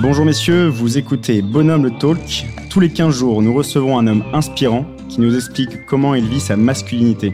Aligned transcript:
Bonjour 0.00 0.24
messieurs, 0.24 0.68
vous 0.68 0.96
écoutez 0.96 1.42
Bonhomme 1.42 1.82
le 1.82 1.90
Talk. 1.90 2.46
Tous 2.70 2.78
les 2.78 2.88
15 2.88 3.12
jours, 3.12 3.42
nous 3.42 3.52
recevons 3.52 3.98
un 3.98 4.06
homme 4.06 4.22
inspirant 4.32 4.86
qui 5.08 5.20
nous 5.20 5.34
explique 5.34 5.86
comment 5.86 6.14
il 6.14 6.24
vit 6.24 6.38
sa 6.38 6.56
masculinité. 6.56 7.32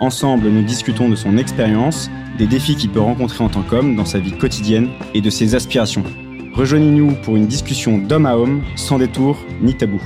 Ensemble, 0.00 0.48
nous 0.48 0.62
discutons 0.62 1.10
de 1.10 1.16
son 1.16 1.36
expérience, 1.36 2.08
des 2.38 2.46
défis 2.46 2.76
qu'il 2.76 2.88
peut 2.88 3.00
rencontrer 3.00 3.44
en 3.44 3.50
tant 3.50 3.62
qu'homme 3.62 3.94
dans 3.94 4.06
sa 4.06 4.20
vie 4.20 4.32
quotidienne 4.32 4.88
et 5.12 5.20
de 5.20 5.28
ses 5.28 5.54
aspirations. 5.54 6.02
Rejoignez-nous 6.54 7.12
pour 7.24 7.36
une 7.36 7.46
discussion 7.46 7.98
d'homme 7.98 8.24
à 8.24 8.38
homme, 8.38 8.62
sans 8.74 8.96
détour 8.96 9.36
ni 9.60 9.76
tabou. 9.76 10.00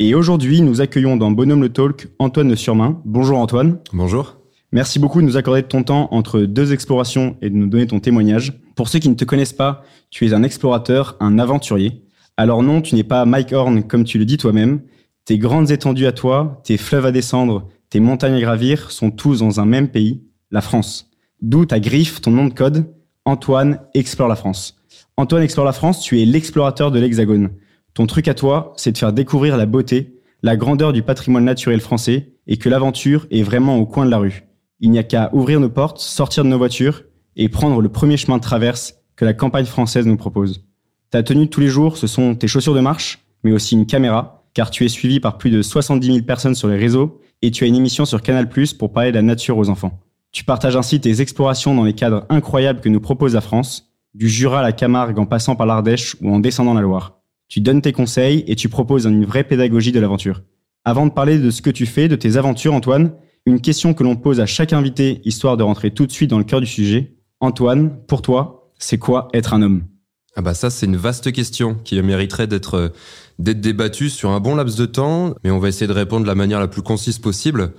Et 0.00 0.16
aujourd'hui, 0.16 0.62
nous 0.62 0.80
accueillons 0.80 1.16
dans 1.16 1.30
Bonhomme 1.30 1.62
le 1.62 1.68
Talk 1.68 2.08
Antoine 2.18 2.48
de 2.48 2.56
Surmain. 2.56 3.00
Bonjour 3.04 3.38
Antoine. 3.38 3.78
Bonjour. 3.92 4.36
Merci 4.72 4.98
beaucoup 4.98 5.20
de 5.20 5.26
nous 5.26 5.36
accorder 5.36 5.62
de 5.62 5.68
ton 5.68 5.82
temps 5.84 6.08
entre 6.10 6.40
deux 6.40 6.72
explorations 6.72 7.36
et 7.40 7.50
de 7.50 7.54
nous 7.54 7.68
donner 7.68 7.86
ton 7.86 8.00
témoignage. 8.00 8.60
Pour 8.74 8.88
ceux 8.88 8.98
qui 8.98 9.08
ne 9.08 9.14
te 9.14 9.24
connaissent 9.24 9.52
pas, 9.52 9.84
tu 10.10 10.26
es 10.26 10.34
un 10.34 10.42
explorateur, 10.42 11.16
un 11.20 11.38
aventurier. 11.38 12.02
Alors 12.36 12.62
non, 12.62 12.82
tu 12.82 12.94
n'es 12.94 13.04
pas 13.04 13.24
Mike 13.24 13.52
Horn 13.52 13.84
comme 13.84 14.04
tu 14.04 14.18
le 14.18 14.24
dis 14.24 14.36
toi-même. 14.36 14.80
Tes 15.24 15.38
grandes 15.38 15.70
étendues 15.70 16.06
à 16.06 16.12
toi, 16.12 16.60
tes 16.64 16.76
fleuves 16.76 17.06
à 17.06 17.12
descendre, 17.12 17.68
tes 17.90 18.00
montagnes 18.00 18.34
à 18.34 18.40
gravir 18.40 18.90
sont 18.90 19.10
tous 19.10 19.38
dans 19.38 19.60
un 19.60 19.64
même 19.64 19.88
pays, 19.88 20.22
la 20.50 20.60
France. 20.60 21.10
D'où 21.40 21.64
ta 21.64 21.80
griffe, 21.80 22.20
ton 22.20 22.32
nom 22.32 22.46
de 22.46 22.54
code, 22.54 22.92
Antoine 23.24 23.80
explore 23.94 24.28
la 24.28 24.36
France. 24.36 24.76
Antoine 25.16 25.42
explore 25.42 25.66
la 25.66 25.72
France, 25.72 26.00
tu 26.00 26.20
es 26.20 26.24
l'explorateur 26.24 26.90
de 26.90 27.00
l'Hexagone. 27.00 27.50
Ton 27.94 28.06
truc 28.06 28.28
à 28.28 28.34
toi, 28.34 28.72
c'est 28.76 28.92
de 28.92 28.98
faire 28.98 29.12
découvrir 29.12 29.56
la 29.56 29.66
beauté, 29.66 30.20
la 30.42 30.56
grandeur 30.56 30.92
du 30.92 31.02
patrimoine 31.02 31.44
naturel 31.44 31.80
français 31.80 32.34
et 32.46 32.56
que 32.56 32.68
l'aventure 32.68 33.26
est 33.30 33.42
vraiment 33.42 33.78
au 33.78 33.86
coin 33.86 34.04
de 34.04 34.10
la 34.10 34.18
rue. 34.18 34.45
Il 34.80 34.90
n'y 34.90 34.98
a 34.98 35.02
qu'à 35.02 35.30
ouvrir 35.32 35.60
nos 35.60 35.70
portes, 35.70 35.98
sortir 35.98 36.44
de 36.44 36.48
nos 36.48 36.58
voitures 36.58 37.02
et 37.36 37.48
prendre 37.48 37.80
le 37.80 37.88
premier 37.88 38.16
chemin 38.16 38.36
de 38.36 38.42
traverse 38.42 38.94
que 39.16 39.24
la 39.24 39.34
campagne 39.34 39.64
française 39.64 40.06
nous 40.06 40.16
propose. 40.16 40.64
Ta 41.10 41.22
tenue 41.22 41.46
de 41.46 41.50
tous 41.50 41.60
les 41.60 41.68
jours, 41.68 41.96
ce 41.96 42.06
sont 42.06 42.34
tes 42.34 42.48
chaussures 42.48 42.74
de 42.74 42.80
marche, 42.80 43.24
mais 43.42 43.52
aussi 43.52 43.74
une 43.74 43.86
caméra, 43.86 44.44
car 44.54 44.70
tu 44.70 44.84
es 44.84 44.88
suivi 44.88 45.20
par 45.20 45.38
plus 45.38 45.50
de 45.50 45.62
70 45.62 46.06
000 46.06 46.24
personnes 46.24 46.54
sur 46.54 46.68
les 46.68 46.76
réseaux 46.76 47.20
et 47.42 47.50
tu 47.50 47.64
as 47.64 47.66
une 47.66 47.76
émission 47.76 48.04
sur 48.04 48.22
Canal+, 48.22 48.48
pour 48.78 48.92
parler 48.92 49.10
de 49.10 49.16
la 49.16 49.22
nature 49.22 49.58
aux 49.58 49.68
enfants. 49.68 50.00
Tu 50.32 50.44
partages 50.44 50.76
ainsi 50.76 51.00
tes 51.00 51.20
explorations 51.20 51.74
dans 51.74 51.84
les 51.84 51.94
cadres 51.94 52.26
incroyables 52.28 52.80
que 52.80 52.88
nous 52.88 53.00
propose 53.00 53.34
la 53.34 53.40
France, 53.40 53.92
du 54.14 54.28
Jura 54.28 54.60
à 54.60 54.62
la 54.62 54.72
Camargue 54.72 55.18
en 55.18 55.26
passant 55.26 55.56
par 55.56 55.66
l'Ardèche 55.66 56.16
ou 56.20 56.34
en 56.34 56.40
descendant 56.40 56.74
la 56.74 56.80
Loire. 56.80 57.20
Tu 57.48 57.60
donnes 57.60 57.82
tes 57.82 57.92
conseils 57.92 58.44
et 58.46 58.56
tu 58.56 58.68
proposes 58.68 59.06
une 59.06 59.24
vraie 59.24 59.44
pédagogie 59.44 59.92
de 59.92 60.00
l'aventure. 60.00 60.42
Avant 60.84 61.06
de 61.06 61.12
parler 61.12 61.38
de 61.38 61.50
ce 61.50 61.62
que 61.62 61.70
tu 61.70 61.86
fais, 61.86 62.08
de 62.08 62.16
tes 62.16 62.36
aventures, 62.36 62.74
Antoine, 62.74 63.12
une 63.46 63.60
question 63.60 63.94
que 63.94 64.02
l'on 64.02 64.16
pose 64.16 64.40
à 64.40 64.46
chaque 64.46 64.72
invité, 64.72 65.20
histoire 65.24 65.56
de 65.56 65.62
rentrer 65.62 65.92
tout 65.92 66.06
de 66.06 66.12
suite 66.12 66.30
dans 66.30 66.38
le 66.38 66.44
cœur 66.44 66.60
du 66.60 66.66
sujet. 66.66 67.14
Antoine, 67.40 67.96
pour 68.06 68.20
toi, 68.20 68.72
c'est 68.78 68.98
quoi 68.98 69.28
être 69.32 69.54
un 69.54 69.62
homme? 69.62 69.84
Ah 70.34 70.42
bah 70.42 70.52
ça, 70.52 70.68
c'est 70.68 70.84
une 70.84 70.96
vaste 70.96 71.32
question 71.32 71.76
qui 71.82 72.00
mériterait 72.02 72.46
d'être 72.46 72.92
d'être 73.38 73.60
débattue 73.60 74.10
sur 74.10 74.30
un 74.30 74.40
bon 74.40 74.54
laps 74.54 74.76
de 74.76 74.86
temps, 74.86 75.34
mais 75.44 75.50
on 75.50 75.58
va 75.58 75.68
essayer 75.68 75.86
de 75.86 75.92
répondre 75.92 76.22
de 76.22 76.28
la 76.28 76.34
manière 76.34 76.60
la 76.60 76.68
plus 76.68 76.82
concise 76.82 77.18
possible. 77.18 77.72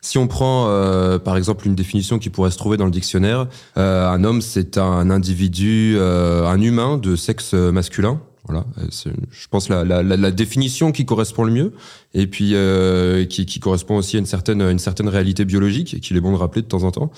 Si 0.00 0.18
on 0.18 0.26
prend 0.26 0.66
euh, 0.68 1.18
par 1.18 1.36
exemple 1.36 1.66
une 1.66 1.74
définition 1.74 2.18
qui 2.18 2.30
pourrait 2.30 2.50
se 2.50 2.58
trouver 2.58 2.76
dans 2.76 2.84
le 2.84 2.90
dictionnaire, 2.90 3.46
euh, 3.78 4.08
un 4.08 4.22
homme 4.22 4.42
c'est 4.42 4.76
un 4.76 5.10
individu, 5.10 5.94
euh, 5.96 6.46
un 6.46 6.60
humain 6.60 6.98
de 6.98 7.16
sexe 7.16 7.54
masculin, 7.54 8.20
voilà, 8.46 8.66
je 8.90 9.48
pense 9.48 9.70
la, 9.70 9.84
la, 9.84 10.02
la, 10.02 10.30
définition 10.30 10.92
qui 10.92 11.06
correspond 11.06 11.44
le 11.44 11.52
mieux 11.52 11.72
et 12.12 12.26
puis 12.26 12.50
euh, 12.54 13.24
qui, 13.24 13.46
qui, 13.46 13.58
correspond 13.58 13.96
aussi 13.96 14.16
à 14.16 14.18
une 14.18 14.26
certaine 14.26 14.60
une 14.60 14.78
certaine 14.78 15.08
réalité 15.08 15.46
biologique 15.46 15.94
et 15.94 16.00
qu'il 16.00 16.16
est 16.18 16.20
bon 16.20 16.32
de 16.32 16.36
rappeler 16.36 16.60
de 16.60 16.66
temps 16.66 16.82
en 16.82 16.90
temps. 16.90 17.10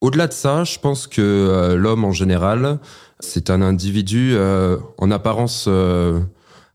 Au-delà 0.00 0.26
de 0.26 0.32
ça, 0.32 0.64
je 0.64 0.78
pense 0.78 1.06
que 1.06 1.20
euh, 1.20 1.76
l'homme 1.76 2.04
en 2.04 2.12
général, 2.12 2.78
c'est 3.18 3.50
un 3.50 3.60
individu 3.60 4.32
euh, 4.32 4.78
en 4.96 5.10
apparence. 5.10 5.66
Euh, 5.68 6.20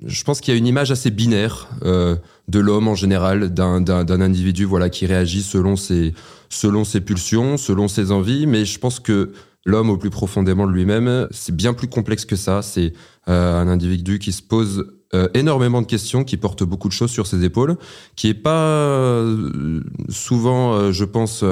je 0.06 0.24
pense 0.24 0.42
qu'il 0.42 0.54
y 0.54 0.56
a 0.56 0.60
une 0.60 0.68
image 0.68 0.92
assez 0.92 1.10
binaire 1.10 1.70
de 1.82 2.60
l'homme 2.60 2.88
en 2.88 2.96
général, 2.96 3.54
d'un 3.54 3.82
d'un 3.82 4.22
individu 4.22 4.66
voilà 4.66 4.90
qui 4.90 5.06
réagit 5.06 5.42
selon 5.42 5.76
ses 5.78 6.14
selon 6.50 6.84
ses 6.84 7.02
pulsions, 7.02 7.58
selon 7.58 7.88
ses 7.88 8.12
envies, 8.12 8.46
mais 8.46 8.66
je 8.66 8.78
pense 8.78 9.00
que 9.00 9.32
l'homme 9.66 9.90
au 9.90 9.98
plus 9.98 10.12
profondément 10.12 10.68
de 10.68 10.72
lui-même, 10.72 11.28
c'est 11.32 11.56
bien 11.56 11.74
plus 11.74 11.88
complexe 11.88 12.24
que 12.26 12.36
ça. 12.36 12.62
C'est 12.62 12.94
euh, 13.28 13.60
un 13.60 13.68
individu 13.68 14.20
qui 14.20 14.32
se 14.32 14.44
pose 14.44 14.86
euh, 15.14 15.28
énormément 15.34 15.82
de 15.82 15.88
questions, 15.88 16.24
qui 16.24 16.38
porte 16.38 16.64
beaucoup 16.64 16.88
de 16.88 16.94
choses 16.94 17.10
sur 17.10 17.26
ses 17.26 17.44
épaules, 17.44 17.78
qui 18.16 18.30
est 18.30 18.36
pas 18.36 18.64
euh, 18.64 19.82
souvent, 20.10 20.92
je 20.92 21.04
pense, 21.04 21.44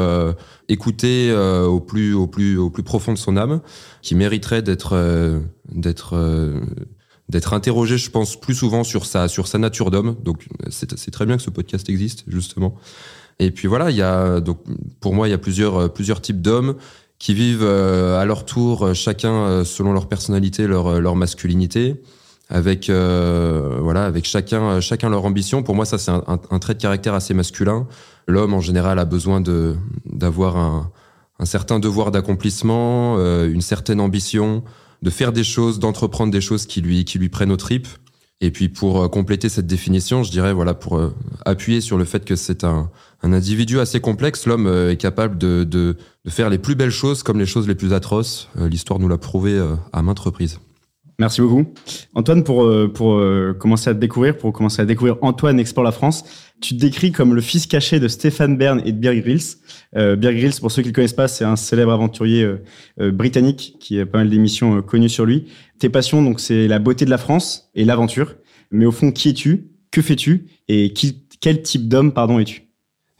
écouté 0.69 1.34
au 1.34 1.79
plus 1.79 2.13
au 2.13 2.28
plus 2.28 2.57
au 2.57 2.69
plus 2.69 2.84
profond 2.84 3.13
de 3.13 3.18
son 3.18 3.35
âme, 3.35 3.62
qui 4.01 4.16
mériterait 4.16 4.62
d'être 4.62 5.41
d'être 5.72 6.53
d'être 7.30 7.53
interrogé, 7.53 7.97
je 7.97 8.12
pense, 8.12 8.40
plus 8.40 8.53
souvent 8.53 8.84
sur 8.84 9.06
sa 9.06 9.28
sur 9.28 9.47
sa 9.47 9.57
nature 9.57 9.90
d'homme. 9.90 10.16
Donc 10.24 10.47
c'est 10.69 11.12
très 11.12 11.25
bien 11.25 11.38
que 11.38 11.44
ce 11.44 11.50
podcast 11.50 11.90
existe 11.90 12.25
justement. 12.28 12.75
Et 13.40 13.50
puis 13.50 13.68
voilà, 13.68 13.90
il 13.90 13.97
y 13.97 14.03
a 14.03 14.40
donc 14.41 14.59
pour 15.00 15.16
moi 15.16 15.28
il 15.28 15.31
y 15.31 15.34
a 15.34 15.40
plusieurs 15.40 15.91
plusieurs 15.91 16.22
types 16.22 16.41
d'hommes 16.41 16.75
qui 17.19 17.34
vivent 17.34 17.63
euh, 17.63 18.19
à 18.19 18.25
leur 18.25 18.46
tour, 18.46 18.84
euh, 18.84 18.94
chacun 18.94 19.34
euh, 19.34 19.63
selon 19.63 19.94
leur 19.94 20.07
personnalité, 20.07 20.68
leur, 20.68 21.00
leur 21.00 21.16
masculinité, 21.16 22.01
avec 22.50 22.90
voilà, 22.90 24.06
avec 24.06 24.25
chacun 24.25 24.79
chacun 24.79 25.09
leur 25.09 25.25
ambition. 25.25 25.63
Pour 25.63 25.74
moi, 25.74 25.85
ça 25.85 25.97
c'est 25.97 26.12
un, 26.12 26.59
trait 26.59 26.75
de 26.75 26.81
caractère 26.81 27.16
assez 27.16 27.34
masculin. 27.34 27.88
L'homme 28.28 28.53
en 28.53 28.59
général 28.59 29.00
a 29.00 29.06
besoin 29.06 29.41
de 29.41 29.75
d'avoir 30.06 30.57
un, 30.57 30.91
un 31.40 31.46
certain 31.46 31.79
devoir 31.79 32.12
d'accomplissement, 32.12 33.18
une 33.45 33.62
certaine 33.62 34.00
ambition, 34.00 34.63
de 35.01 35.09
faire 35.09 35.31
des 35.31 35.44
choses, 35.44 35.80
d'entreprendre 35.80 36.31
des 36.31 36.41
choses 36.41 36.68
qui 36.68 36.81
lui 36.81 37.06
qui 37.06 37.18
lui 37.18 37.30
prennent 37.30 37.51
aux 37.51 37.57
tripes. 37.57 37.88
Et 38.41 38.51
puis 38.51 38.69
pour 38.69 39.09
compléter 39.09 39.50
cette 39.50 39.66
définition, 39.66 40.22
je 40.22 40.30
dirais 40.30 40.53
voilà 40.53 40.75
pour 40.75 41.01
appuyer 41.45 41.81
sur 41.81 41.97
le 41.97 42.06
fait 42.06 42.24
que 42.24 42.35
c'est 42.35 42.66
un 42.66 42.91
un 43.23 43.34
individu 43.34 43.79
assez 43.79 44.00
complexe. 44.00 44.45
L'homme 44.45 44.67
euh, 44.67 44.91
est 44.91 44.97
capable 44.97 45.38
de, 45.38 45.63
de, 45.63 45.95
de, 46.25 46.29
faire 46.29 46.50
les 46.50 46.57
plus 46.57 46.75
belles 46.75 46.91
choses 46.91 47.23
comme 47.23 47.39
les 47.39 47.45
choses 47.45 47.67
les 47.67 47.75
plus 47.75 47.94
atroces. 47.94 48.50
Euh, 48.59 48.69
l'histoire 48.69 49.00
nous 49.00 49.07
l'a 49.07 49.17
prouvé 49.17 49.53
euh, 49.53 49.75
à 49.94 50.03
maintes 50.03 50.19
reprises. 50.19 50.59
Merci 51.19 51.41
beaucoup. 51.41 51.66
Antoine, 52.16 52.44
pour, 52.44 52.67
pour 52.91 53.22
commencer 53.59 53.88
à 53.88 53.94
te 53.94 54.00
découvrir, 54.00 54.35
pour 54.35 54.51
commencer 54.51 54.81
à 54.81 54.85
découvrir 54.85 55.17
Antoine 55.22 55.59
Explore 55.59 55.85
la 55.85 55.91
France, 55.91 56.25
tu 56.59 56.75
te 56.75 56.81
décris 56.81 57.12
comme 57.12 57.35
le 57.35 57.41
fils 57.41 57.67
caché 57.67 58.00
de 58.00 58.07
Stéphane 58.07 58.57
Bern 58.57 58.81
et 58.83 58.91
de 58.91 58.97
Bear 58.97 59.16
Grylls. 59.17 59.57
Euh, 59.95 60.16
Bear 60.16 60.33
pour 60.59 60.72
ceux 60.72 60.81
qui 60.81 60.88
ne 60.88 60.91
le 60.91 60.95
connaissent 60.95 61.13
pas, 61.13 61.28
c'est 61.28 61.45
un 61.45 61.56
célèbre 61.56 61.91
aventurier 61.91 62.56
britannique 62.97 63.78
qui 63.79 64.00
a 64.00 64.07
pas 64.07 64.17
mal 64.17 64.29
d'émissions 64.31 64.81
connues 64.81 65.07
sur 65.07 65.25
lui. 65.25 65.45
Tes 65.78 65.88
passions, 65.88 66.23
donc, 66.23 66.39
c'est 66.39 66.67
la 66.67 66.79
beauté 66.79 67.06
de 67.06 67.12
la 67.12 67.19
France 67.19 67.69
et 67.75 67.85
l'aventure. 67.85 68.35
Mais 68.72 68.88
au 68.88 68.91
fond, 68.91 69.12
qui 69.12 69.29
es-tu? 69.29 69.69
Que 69.91 70.01
fais-tu? 70.01 70.47
Et 70.67 70.95
quel 71.39 71.62
type 71.62 71.88
d'homme, 71.88 72.12
pardon, 72.12 72.39
es-tu? 72.39 72.72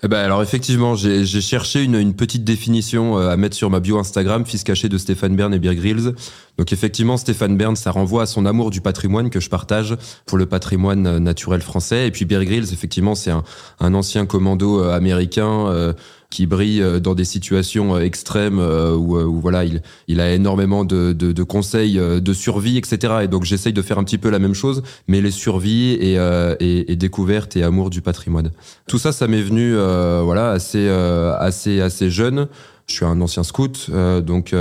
Eh 0.06 0.10
ben 0.10 0.20
alors 0.20 0.42
effectivement, 0.42 0.96
j'ai 0.96 1.26
cherché 1.26 1.82
une, 1.82 1.96
une, 1.96 2.14
petite 2.14 2.44
définition 2.44 3.18
euh, 3.18 3.30
à 3.30 3.38
mettre 3.38 3.56
sur 3.56 3.70
ma 3.70 3.80
bio 3.80 3.98
Instagram, 3.98 4.46
fils 4.46 4.66
caché 4.66 4.90
de 4.90 4.98
Stéphane 4.98 5.34
Bern 5.38 5.54
et 5.54 5.60
Beer 5.60 5.76
Grylls. 5.76 6.14
Donc 6.58 6.74
effectivement, 6.74 7.16
Stéphane 7.16 7.56
Bern, 7.56 7.78
ça 7.78 7.90
renvoie 7.92 8.24
à 8.24 8.26
son 8.26 8.46
amour 8.46 8.70
du 8.70 8.82
patrimoine 8.82 9.30
que 9.30 9.40
je 9.40 9.50
partage 9.50 9.96
pour 10.26 10.38
le 10.38 10.46
patrimoine 10.46 11.08
euh, 11.08 11.20
naturel 11.20 11.62
français. 11.62 12.08
Et 12.08 12.12
puis 12.12 12.26
Beer 12.26 12.44
Grylls, 12.44 12.74
effectivement, 12.74 13.16
c'est 13.16 13.32
un, 13.32 13.46
un, 13.80 13.94
ancien 13.94 14.26
commando 14.26 14.84
euh, 14.84 14.94
américain 14.94 15.94
qui 16.34 16.48
brille 16.48 16.82
euh, 16.82 17.00
dans 17.00 17.14
des 17.14 17.26
situations 17.26 17.96
euh, 17.96 18.00
extrêmes 18.00 18.58
euh, 18.60 18.96
où, 18.96 19.20
où, 19.20 19.40
voilà 19.40 19.66
il, 19.66 19.84
il 20.08 20.20
a 20.20 20.34
énormément 20.34 20.84
de, 20.84 21.14
de, 21.14 21.32
de, 21.32 21.44
conseils 21.44 22.00
de 22.00 22.34
survie 22.34 22.78
etc 22.78 23.14
et 23.22 23.28
donc 23.28 23.44
j'essaye 23.44 23.74
de 23.74 23.82
faire 23.84 24.00
un 24.00 24.04
petit 24.04 24.18
peu 24.18 24.32
la 24.32 24.40
même 24.40 24.56
chose 24.56 24.82
mais 25.08 25.22
les 25.22 25.30
survies 25.30 25.92
et, 25.92 26.16
et, 26.60 26.92
et 26.92 26.96
découvertes 26.96 27.56
et 27.56 27.64
amour 27.64 27.90
du 27.92 28.02
patrimoine. 28.02 28.52
Tout 28.88 28.98
ça 28.98 29.12
ça 29.12 29.28
m'est 29.28 29.42
venu 29.42 29.76
voilà 29.76 30.52
assez 30.52 30.88
assez 30.90 31.82
assez 31.82 32.10
jeune. 32.10 32.48
Je 32.88 32.96
suis 32.96 33.06
un 33.06 33.22
ancien 33.22 33.44
scout, 33.44 33.90
donc 34.24 34.56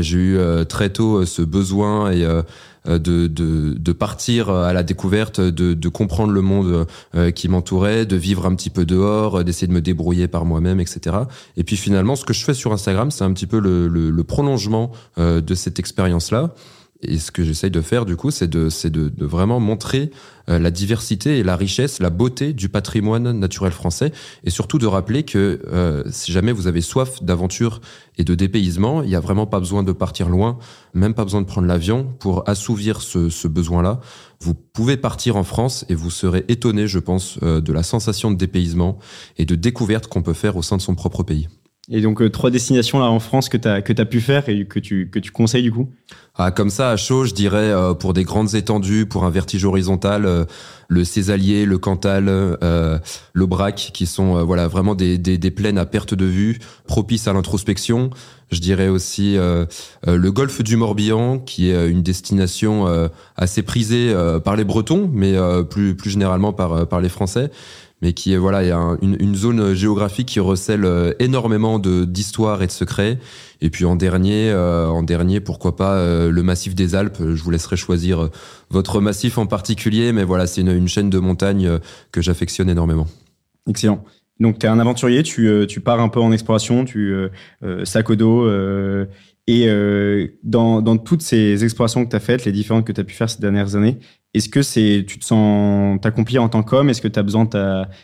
j'ai 0.00 0.18
eu 0.18 0.38
très 0.68 0.90
tôt 0.90 1.24
ce 1.24 1.42
besoin 1.42 2.10
et 2.10 2.24
euh, 2.24 2.42
de, 2.86 2.98
de, 2.98 3.74
de, 3.78 3.92
partir 3.92 4.50
à 4.50 4.72
la 4.72 4.82
découverte, 4.82 5.40
de, 5.40 5.74
de 5.74 5.88
comprendre 5.88 6.32
le 6.32 6.42
monde 6.42 6.86
euh, 7.14 7.30
qui 7.30 7.48
m'entourait, 7.48 8.06
de 8.06 8.16
vivre 8.16 8.46
un 8.46 8.54
petit 8.54 8.70
peu 8.70 8.84
dehors, 8.84 9.42
d'essayer 9.44 9.66
de 9.66 9.72
me 9.72 9.80
débrouiller 9.80 10.28
par 10.28 10.44
moi-même, 10.44 10.80
etc. 10.80 11.16
Et 11.56 11.64
puis 11.64 11.76
finalement, 11.76 12.16
ce 12.16 12.24
que 12.24 12.34
je 12.34 12.44
fais 12.44 12.54
sur 12.54 12.72
Instagram, 12.72 13.10
c'est 13.10 13.24
un 13.24 13.32
petit 13.32 13.46
peu 13.46 13.58
le, 13.58 13.88
le, 13.88 14.10
le 14.10 14.24
prolongement 14.24 14.92
euh, 15.18 15.40
de 15.40 15.54
cette 15.54 15.78
expérience-là. 15.78 16.54
Et 17.08 17.18
ce 17.18 17.30
que 17.30 17.44
j'essaye 17.44 17.70
de 17.70 17.80
faire, 17.80 18.04
du 18.04 18.16
coup, 18.16 18.30
c'est 18.30 18.48
de, 18.48 18.68
de, 18.84 19.08
de, 19.08 19.24
vraiment 19.24 19.60
montrer 19.60 20.10
euh, 20.48 20.58
la 20.58 20.70
diversité 20.70 21.38
et 21.38 21.42
la 21.42 21.56
richesse, 21.56 22.00
la 22.00 22.10
beauté 22.10 22.52
du 22.52 22.68
patrimoine 22.68 23.32
naturel 23.32 23.72
français, 23.72 24.12
et 24.44 24.50
surtout 24.50 24.78
de 24.78 24.86
rappeler 24.86 25.22
que 25.22 25.60
euh, 25.72 26.02
si 26.10 26.32
jamais 26.32 26.52
vous 26.52 26.66
avez 26.66 26.80
soif 26.80 27.22
d'aventure 27.22 27.80
et 28.18 28.24
de 28.24 28.34
dépaysement, 28.34 29.02
il 29.02 29.08
n'y 29.08 29.14
a 29.16 29.20
vraiment 29.20 29.46
pas 29.46 29.58
besoin 29.58 29.82
de 29.82 29.92
partir 29.92 30.28
loin, 30.28 30.58
même 30.92 31.14
pas 31.14 31.24
besoin 31.24 31.40
de 31.40 31.46
prendre 31.46 31.66
l'avion 31.66 32.04
pour 32.18 32.48
assouvir 32.48 33.00
ce, 33.00 33.28
ce 33.28 33.48
besoin-là. 33.48 34.00
Vous 34.40 34.54
pouvez 34.54 34.96
partir 34.96 35.36
en 35.36 35.44
France 35.44 35.84
et 35.88 35.94
vous 35.94 36.10
serez 36.10 36.44
étonné, 36.48 36.86
je 36.86 36.98
pense, 36.98 37.38
euh, 37.42 37.60
de 37.60 37.72
la 37.72 37.82
sensation 37.82 38.30
de 38.30 38.36
dépaysement 38.36 38.98
et 39.38 39.46
de 39.46 39.54
découverte 39.54 40.06
qu'on 40.06 40.22
peut 40.22 40.34
faire 40.34 40.56
au 40.56 40.62
sein 40.62 40.76
de 40.76 40.82
son 40.82 40.94
propre 40.94 41.22
pays. 41.22 41.48
Et 41.90 42.00
donc, 42.00 42.22
euh, 42.22 42.30
trois 42.30 42.50
destinations 42.50 42.98
là 42.98 43.06
en 43.06 43.20
France 43.20 43.48
que 43.48 43.56
tu 43.56 43.68
as, 43.68 43.82
que 43.82 43.92
as 44.00 44.04
pu 44.06 44.20
faire 44.20 44.48
et 44.48 44.66
que 44.66 44.78
tu, 44.78 45.10
que 45.10 45.18
tu 45.18 45.30
conseilles 45.30 45.62
du 45.62 45.72
coup? 45.72 45.90
Ah, 46.36 46.50
Comme 46.50 46.70
ça, 46.70 46.90
à 46.90 46.96
chaud, 46.96 47.24
je 47.24 47.32
dirais, 47.32 47.70
euh, 47.70 47.94
pour 47.94 48.12
des 48.12 48.24
grandes 48.24 48.54
étendues, 48.56 49.06
pour 49.06 49.24
un 49.24 49.30
vertige 49.30 49.64
horizontal, 49.64 50.26
euh, 50.26 50.44
le 50.88 51.04
Césalier, 51.04 51.64
le 51.64 51.78
Cantal, 51.78 52.24
euh, 52.28 52.98
l'Aubrac, 53.34 53.92
qui 53.94 54.06
sont 54.06 54.44
voilà 54.44 54.66
vraiment 54.66 54.96
des, 54.96 55.16
des, 55.16 55.38
des, 55.38 55.50
plaines 55.52 55.78
à 55.78 55.86
perte 55.86 56.12
de 56.12 56.24
vue, 56.24 56.58
propices 56.88 57.28
à 57.28 57.32
l'introspection. 57.32 58.10
Je 58.50 58.60
dirais 58.60 58.88
aussi 58.88 59.36
le 59.36 60.30
golfe 60.30 60.62
du 60.62 60.76
Morbihan, 60.76 61.38
qui 61.38 61.70
est 61.70 61.90
une 61.90 62.02
destination 62.02 62.86
assez 63.36 63.62
prisée 63.62 64.14
par 64.44 64.54
les 64.54 64.62
Bretons, 64.62 65.10
mais 65.12 65.34
plus, 65.68 65.96
plus 65.96 66.10
généralement 66.10 66.52
par, 66.52 66.86
par 66.86 67.00
les 67.00 67.08
Français 67.08 67.50
mais 68.04 68.12
qui 68.12 68.34
est 68.34 68.36
voilà, 68.36 68.58
a 68.58 68.96
une, 69.00 69.16
une, 69.18 69.34
zone 69.34 69.72
géographique 69.72 70.28
qui 70.28 70.38
recèle 70.38 70.84
euh, 70.84 71.14
énormément 71.20 71.78
d'histoire 71.78 72.62
et 72.62 72.66
de 72.66 72.70
secrets. 72.70 73.18
Et 73.62 73.70
puis 73.70 73.86
en 73.86 73.96
dernier, 73.96 74.50
euh, 74.50 74.88
en 74.88 75.02
dernier, 75.02 75.40
pourquoi 75.40 75.74
pas 75.74 75.94
euh, 75.94 76.30
le 76.30 76.42
massif 76.42 76.74
des 76.74 76.94
Alpes. 76.94 77.16
Je 77.18 77.42
vous 77.42 77.50
laisserai 77.50 77.78
choisir 77.78 78.28
votre 78.68 79.00
massif 79.00 79.38
en 79.38 79.46
particulier, 79.46 80.12
mais 80.12 80.22
voilà, 80.22 80.46
c'est 80.46 80.60
une, 80.60 80.86
chaîne 80.86 81.08
de 81.08 81.18
montagnes 81.18 81.78
que 82.12 82.20
j'affectionne 82.20 82.68
énormément. 82.68 83.06
Excellent. 83.66 84.04
Donc 84.38 84.58
tu 84.58 84.66
es 84.66 84.68
un 84.68 84.80
aventurier, 84.80 85.22
tu, 85.22 85.64
tu 85.66 85.80
pars 85.80 86.00
un 86.00 86.10
peu 86.10 86.20
en 86.20 86.30
exploration, 86.30 86.84
tu 86.84 87.14
sac 87.84 88.10
au 88.10 88.16
dos. 88.16 88.46
et 89.46 90.30
dans, 90.42 90.82
dans 90.82 90.98
toutes 90.98 91.22
ces 91.22 91.64
explorations 91.64 92.04
que 92.04 92.10
tu 92.10 92.16
as 92.16 92.20
faites, 92.20 92.44
les 92.44 92.52
différentes 92.52 92.86
que 92.86 92.92
tu 92.92 93.00
as 93.00 93.04
pu 93.04 93.14
faire 93.14 93.30
ces 93.30 93.40
dernières 93.40 93.76
années, 93.76 93.98
est-ce 94.34 94.48
que 94.48 94.62
c'est, 94.62 95.04
tu 95.06 95.18
te 95.18 95.24
sens 95.24 96.00
t'accomplir 96.00 96.42
en 96.42 96.48
tant 96.48 96.64
qu'homme? 96.64 96.90
Est-ce 96.90 97.00
que 97.00 97.08
tu 97.08 97.18
as 97.18 97.22
besoin, 97.22 97.48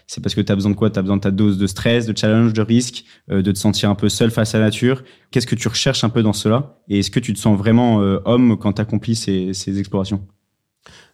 c'est 0.06 0.22
parce 0.22 0.36
que 0.36 0.40
tu 0.40 0.52
as 0.52 0.54
besoin 0.54 0.70
de 0.70 0.76
quoi? 0.76 0.88
Tu 0.88 0.98
as 0.98 1.02
besoin 1.02 1.16
de 1.16 1.22
ta 1.22 1.32
dose 1.32 1.58
de 1.58 1.66
stress, 1.66 2.06
de 2.06 2.16
challenge, 2.16 2.52
de 2.52 2.62
risque, 2.62 3.04
euh, 3.30 3.42
de 3.42 3.50
te 3.50 3.58
sentir 3.58 3.90
un 3.90 3.96
peu 3.96 4.08
seul 4.08 4.30
face 4.30 4.54
à 4.54 4.58
la 4.58 4.66
nature? 4.66 5.02
Qu'est-ce 5.32 5.48
que 5.48 5.56
tu 5.56 5.66
recherches 5.66 6.04
un 6.04 6.08
peu 6.08 6.22
dans 6.22 6.32
cela? 6.32 6.78
Et 6.88 7.00
est-ce 7.00 7.10
que 7.10 7.20
tu 7.20 7.34
te 7.34 7.38
sens 7.38 7.58
vraiment 7.58 8.00
euh, 8.00 8.20
homme 8.24 8.56
quand 8.58 8.74
tu 8.74 8.80
accomplis 8.80 9.16
ces, 9.16 9.52
ces 9.54 9.80
explorations? 9.80 10.24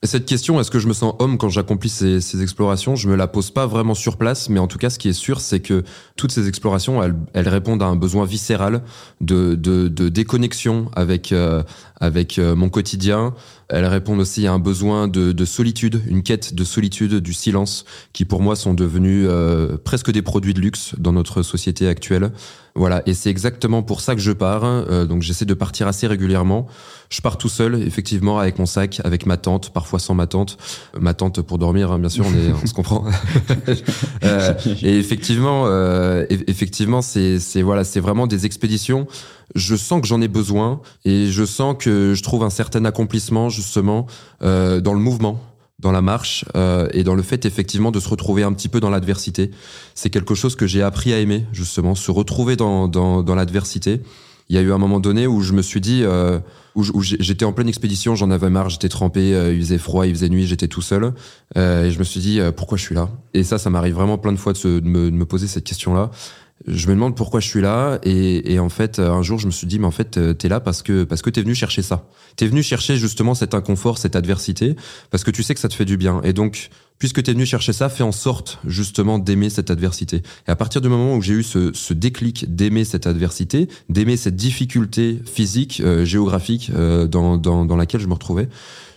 Cette 0.02 0.26
question, 0.26 0.60
est-ce 0.60 0.70
que 0.70 0.78
je 0.78 0.86
me 0.86 0.92
sens 0.92 1.14
homme 1.18 1.38
quand 1.38 1.48
j'accomplis 1.48 1.88
ces, 1.88 2.20
ces, 2.20 2.42
explorations? 2.42 2.94
Je 2.94 3.08
me 3.08 3.16
la 3.16 3.26
pose 3.26 3.50
pas 3.50 3.66
vraiment 3.66 3.94
sur 3.94 4.18
place, 4.18 4.50
mais 4.50 4.60
en 4.60 4.66
tout 4.66 4.78
cas, 4.78 4.90
ce 4.90 4.98
qui 4.98 5.08
est 5.08 5.14
sûr, 5.14 5.40
c'est 5.40 5.60
que 5.60 5.82
toutes 6.16 6.30
ces 6.30 6.48
explorations, 6.48 7.02
elles, 7.02 7.16
elles, 7.32 7.48
répondent 7.48 7.82
à 7.82 7.86
un 7.86 7.96
besoin 7.96 8.26
viscéral 8.26 8.82
de, 9.20 9.54
de, 9.54 9.88
de 9.88 10.08
déconnexion 10.08 10.90
avec 10.94 11.32
euh, 11.32 11.62
avec 11.98 12.38
mon 12.38 12.68
quotidien. 12.68 13.34
Elles 13.68 13.86
répondent 13.86 14.20
aussi 14.20 14.46
à 14.46 14.52
un 14.52 14.58
besoin 14.60 15.08
de, 15.08 15.32
de, 15.32 15.44
solitude, 15.44 16.00
une 16.06 16.22
quête 16.22 16.54
de 16.54 16.64
solitude, 16.64 17.16
du 17.16 17.32
silence, 17.32 17.84
qui 18.12 18.24
pour 18.24 18.40
moi 18.40 18.54
sont 18.54 18.74
devenus 18.74 19.26
euh, 19.28 19.76
presque 19.76 20.12
des 20.12 20.22
produits 20.22 20.54
de 20.54 20.60
luxe 20.60 20.94
dans 20.98 21.12
notre 21.12 21.42
société 21.42 21.88
actuelle. 21.88 22.30
Voilà, 22.76 23.02
et 23.06 23.14
c'est 23.14 23.30
exactement 23.30 23.82
pour 23.82 24.02
ça 24.02 24.14
que 24.14 24.20
je 24.20 24.32
pars. 24.32 24.62
Euh, 24.62 25.06
donc 25.06 25.22
j'essaie 25.22 25.46
de 25.46 25.54
partir 25.54 25.88
assez 25.88 26.06
régulièrement. 26.06 26.66
Je 27.08 27.22
pars 27.22 27.38
tout 27.38 27.48
seul, 27.48 27.82
effectivement, 27.82 28.38
avec 28.38 28.58
mon 28.58 28.66
sac, 28.66 29.00
avec 29.02 29.24
ma 29.24 29.38
tante, 29.38 29.72
parfois 29.72 29.98
sans 29.98 30.14
ma 30.14 30.26
tante. 30.26 30.58
Ma 31.00 31.14
tante 31.14 31.40
pour 31.40 31.56
dormir, 31.56 31.90
hein, 31.90 31.98
bien 31.98 32.10
sûr, 32.10 32.26
on, 32.26 32.34
est, 32.34 32.52
on 32.52 32.66
se 32.66 32.74
comprend. 32.74 33.06
euh, 34.24 34.54
et 34.82 34.98
effectivement, 34.98 35.64
euh, 35.66 36.26
effectivement, 36.28 37.00
c'est 37.00 37.38
voilà, 37.62 37.82
c'est 37.82 38.00
vraiment 38.00 38.26
des 38.26 38.44
expéditions. 38.44 39.06
Je 39.54 39.76
sens 39.76 40.00
que 40.00 40.06
j'en 40.06 40.20
ai 40.20 40.28
besoin 40.28 40.80
et 41.04 41.26
je 41.26 41.44
sens 41.44 41.76
que 41.78 42.14
je 42.14 42.22
trouve 42.22 42.42
un 42.42 42.50
certain 42.50 42.84
accomplissement 42.84 43.48
justement 43.48 44.06
euh, 44.42 44.80
dans 44.80 44.94
le 44.94 45.00
mouvement 45.00 45.40
dans 45.78 45.92
la 45.92 46.00
marche 46.00 46.46
euh, 46.56 46.88
et 46.92 47.04
dans 47.04 47.14
le 47.14 47.22
fait 47.22 47.44
effectivement 47.44 47.90
de 47.90 48.00
se 48.00 48.08
retrouver 48.08 48.42
un 48.42 48.52
petit 48.54 48.68
peu 48.68 48.80
dans 48.80 48.88
l'adversité. 48.88 49.50
C'est 49.94 50.08
quelque 50.08 50.34
chose 50.34 50.56
que 50.56 50.66
j'ai 50.66 50.82
appris 50.82 51.12
à 51.12 51.18
aimer 51.18 51.44
justement, 51.52 51.94
se 51.94 52.10
retrouver 52.10 52.56
dans, 52.56 52.88
dans, 52.88 53.22
dans 53.22 53.34
l'adversité. 53.34 54.00
Il 54.48 54.54
y 54.54 54.58
a 54.58 54.62
eu 54.62 54.72
un 54.72 54.78
moment 54.78 55.00
donné 55.00 55.26
où 55.26 55.40
je 55.42 55.52
me 55.52 55.60
suis 55.60 55.80
dit, 55.80 56.02
euh, 56.04 56.38
où, 56.76 57.02
j'étais 57.02 57.44
en 57.44 57.52
pleine 57.52 57.68
expédition, 57.68 58.14
j'en 58.14 58.30
avais 58.30 58.48
marre, 58.48 58.68
j'étais 58.68 58.88
trempé, 58.88 59.34
euh, 59.34 59.52
il 59.52 59.60
faisait 59.60 59.78
froid, 59.78 60.06
il 60.06 60.14
faisait 60.14 60.28
nuit, 60.28 60.46
j'étais 60.46 60.68
tout 60.68 60.82
seul. 60.82 61.12
Euh, 61.56 61.84
et 61.84 61.90
je 61.90 61.98
me 61.98 62.04
suis 62.04 62.20
dit, 62.20 62.38
euh, 62.38 62.52
pourquoi 62.52 62.78
je 62.78 62.82
suis 62.82 62.94
là? 62.94 63.08
Et 63.34 63.42
ça, 63.42 63.58
ça 63.58 63.70
m'arrive 63.70 63.94
vraiment 63.94 64.18
plein 64.18 64.32
de 64.32 64.36
fois 64.36 64.52
de, 64.52 64.58
se, 64.58 64.68
de, 64.68 64.86
me, 64.86 65.10
de 65.10 65.16
me 65.16 65.26
poser 65.26 65.48
cette 65.48 65.64
question-là 65.64 66.10
je 66.66 66.86
me 66.88 66.94
demande 66.94 67.14
pourquoi 67.14 67.40
je 67.40 67.48
suis 67.48 67.60
là 67.60 67.98
et, 68.02 68.58
en 68.58 68.68
fait 68.68 68.98
un 68.98 69.22
jour 69.22 69.38
je 69.38 69.46
me 69.46 69.50
suis 69.50 69.66
dit 69.66 69.78
mais 69.78 69.86
en 69.86 69.90
fait 69.90 70.16
euh, 70.16 70.32
t'es 70.32 70.48
là 70.48 70.58
parce 70.58 70.82
que 70.82 71.04
parce 71.04 71.22
que 71.22 71.30
t'es 71.30 71.42
venu 71.42 71.54
chercher 71.54 71.82
ça. 71.82 72.08
T'es 72.36 72.46
venu 72.46 72.62
chercher 72.62 72.96
justement 72.96 73.34
cet 73.34 73.54
inconfort 73.54 73.98
cette 73.98 74.16
adversité 74.16 74.74
parce 75.10 75.22
que 75.22 75.30
tu 75.30 75.42
sais 75.42 75.54
que 75.54 75.60
ça 75.60 75.68
te 75.68 75.74
fait 75.74 75.84
du 75.84 75.96
bien. 75.96 76.20
Et 76.22 76.32
donc 76.32 76.70
puisque 76.98 77.22
t'es 77.22 77.32
venu 77.32 77.46
chercher 77.46 77.72
ça 77.72 77.88
fais 77.88 78.02
en 78.02 78.12
sorte 78.12 78.58
justement 78.66 79.18
d'aimer 79.18 79.50
cette 79.50 79.70
adversité 79.70 80.22
et 80.46 80.50
à 80.50 80.56
partir 80.56 80.80
du 80.80 80.88
moment 80.88 81.16
où 81.16 81.22
j'ai 81.22 81.34
eu 81.34 81.42
ce, 81.42 81.72
ce 81.72 81.94
déclic 81.94 82.54
d'aimer 82.54 82.84
cette 82.84 83.06
adversité 83.06 83.68
d'aimer 83.88 84.16
cette 84.16 84.36
difficulté 84.36 85.20
physique 85.24 85.80
euh, 85.84 86.04
géographique 86.04 86.70
euh, 86.74 87.06
dans, 87.06 87.36
dans, 87.36 87.64
dans 87.64 87.76
laquelle 87.76 88.00
je 88.00 88.08
me 88.08 88.14
retrouvais 88.14 88.48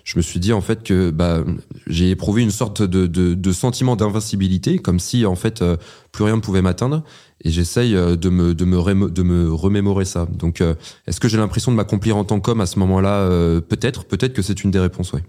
je 0.10 0.18
me 0.18 0.24
suis 0.24 0.40
dit 0.40 0.54
en 0.54 0.62
fait 0.62 0.82
que 0.82 1.12
bah, 1.12 1.44
j'ai 1.86 2.10
éprouvé 2.10 2.42
une 2.42 2.50
sorte 2.50 2.82
de, 2.82 3.06
de, 3.06 3.36
de 3.36 3.52
sentiment 3.52 3.96
d'invincibilité, 3.96 4.80
comme 4.80 5.00
si 5.00 5.24
en 5.28 5.36
fait 5.36 5.62
euh, 5.62 5.78
plus 6.12 6.24
rien 6.24 6.36
ne 6.36 6.42
pouvait 6.42 6.64
m'atteindre. 6.64 7.04
Et 7.42 7.52
j'essaye 7.52 7.96
euh, 7.96 8.16
de 8.16 8.30
me, 8.30 8.56
de, 8.56 8.66
me 8.66 9.10
de 9.12 9.22
me 9.22 9.54
remémorer 9.54 10.06
ça. 10.06 10.28
Donc, 10.32 10.62
euh, 10.62 10.74
est-ce 11.06 11.20
que 11.20 11.28
j'ai 11.28 11.38
l'impression 11.38 11.72
de 11.72 11.78
m'accomplir 11.78 12.18
en 12.18 12.26
tant 12.26 12.40
qu'homme 12.40 12.60
à 12.60 12.66
ce 12.66 12.80
moment-là? 12.80 13.30
Peut-être, 13.70 14.06
peut-être 14.06 14.34
que 14.34 14.42
c'est 14.42 14.64
une 14.64 14.72
des 14.72 14.80
réponses, 14.80 15.14
ouais. 15.14 15.24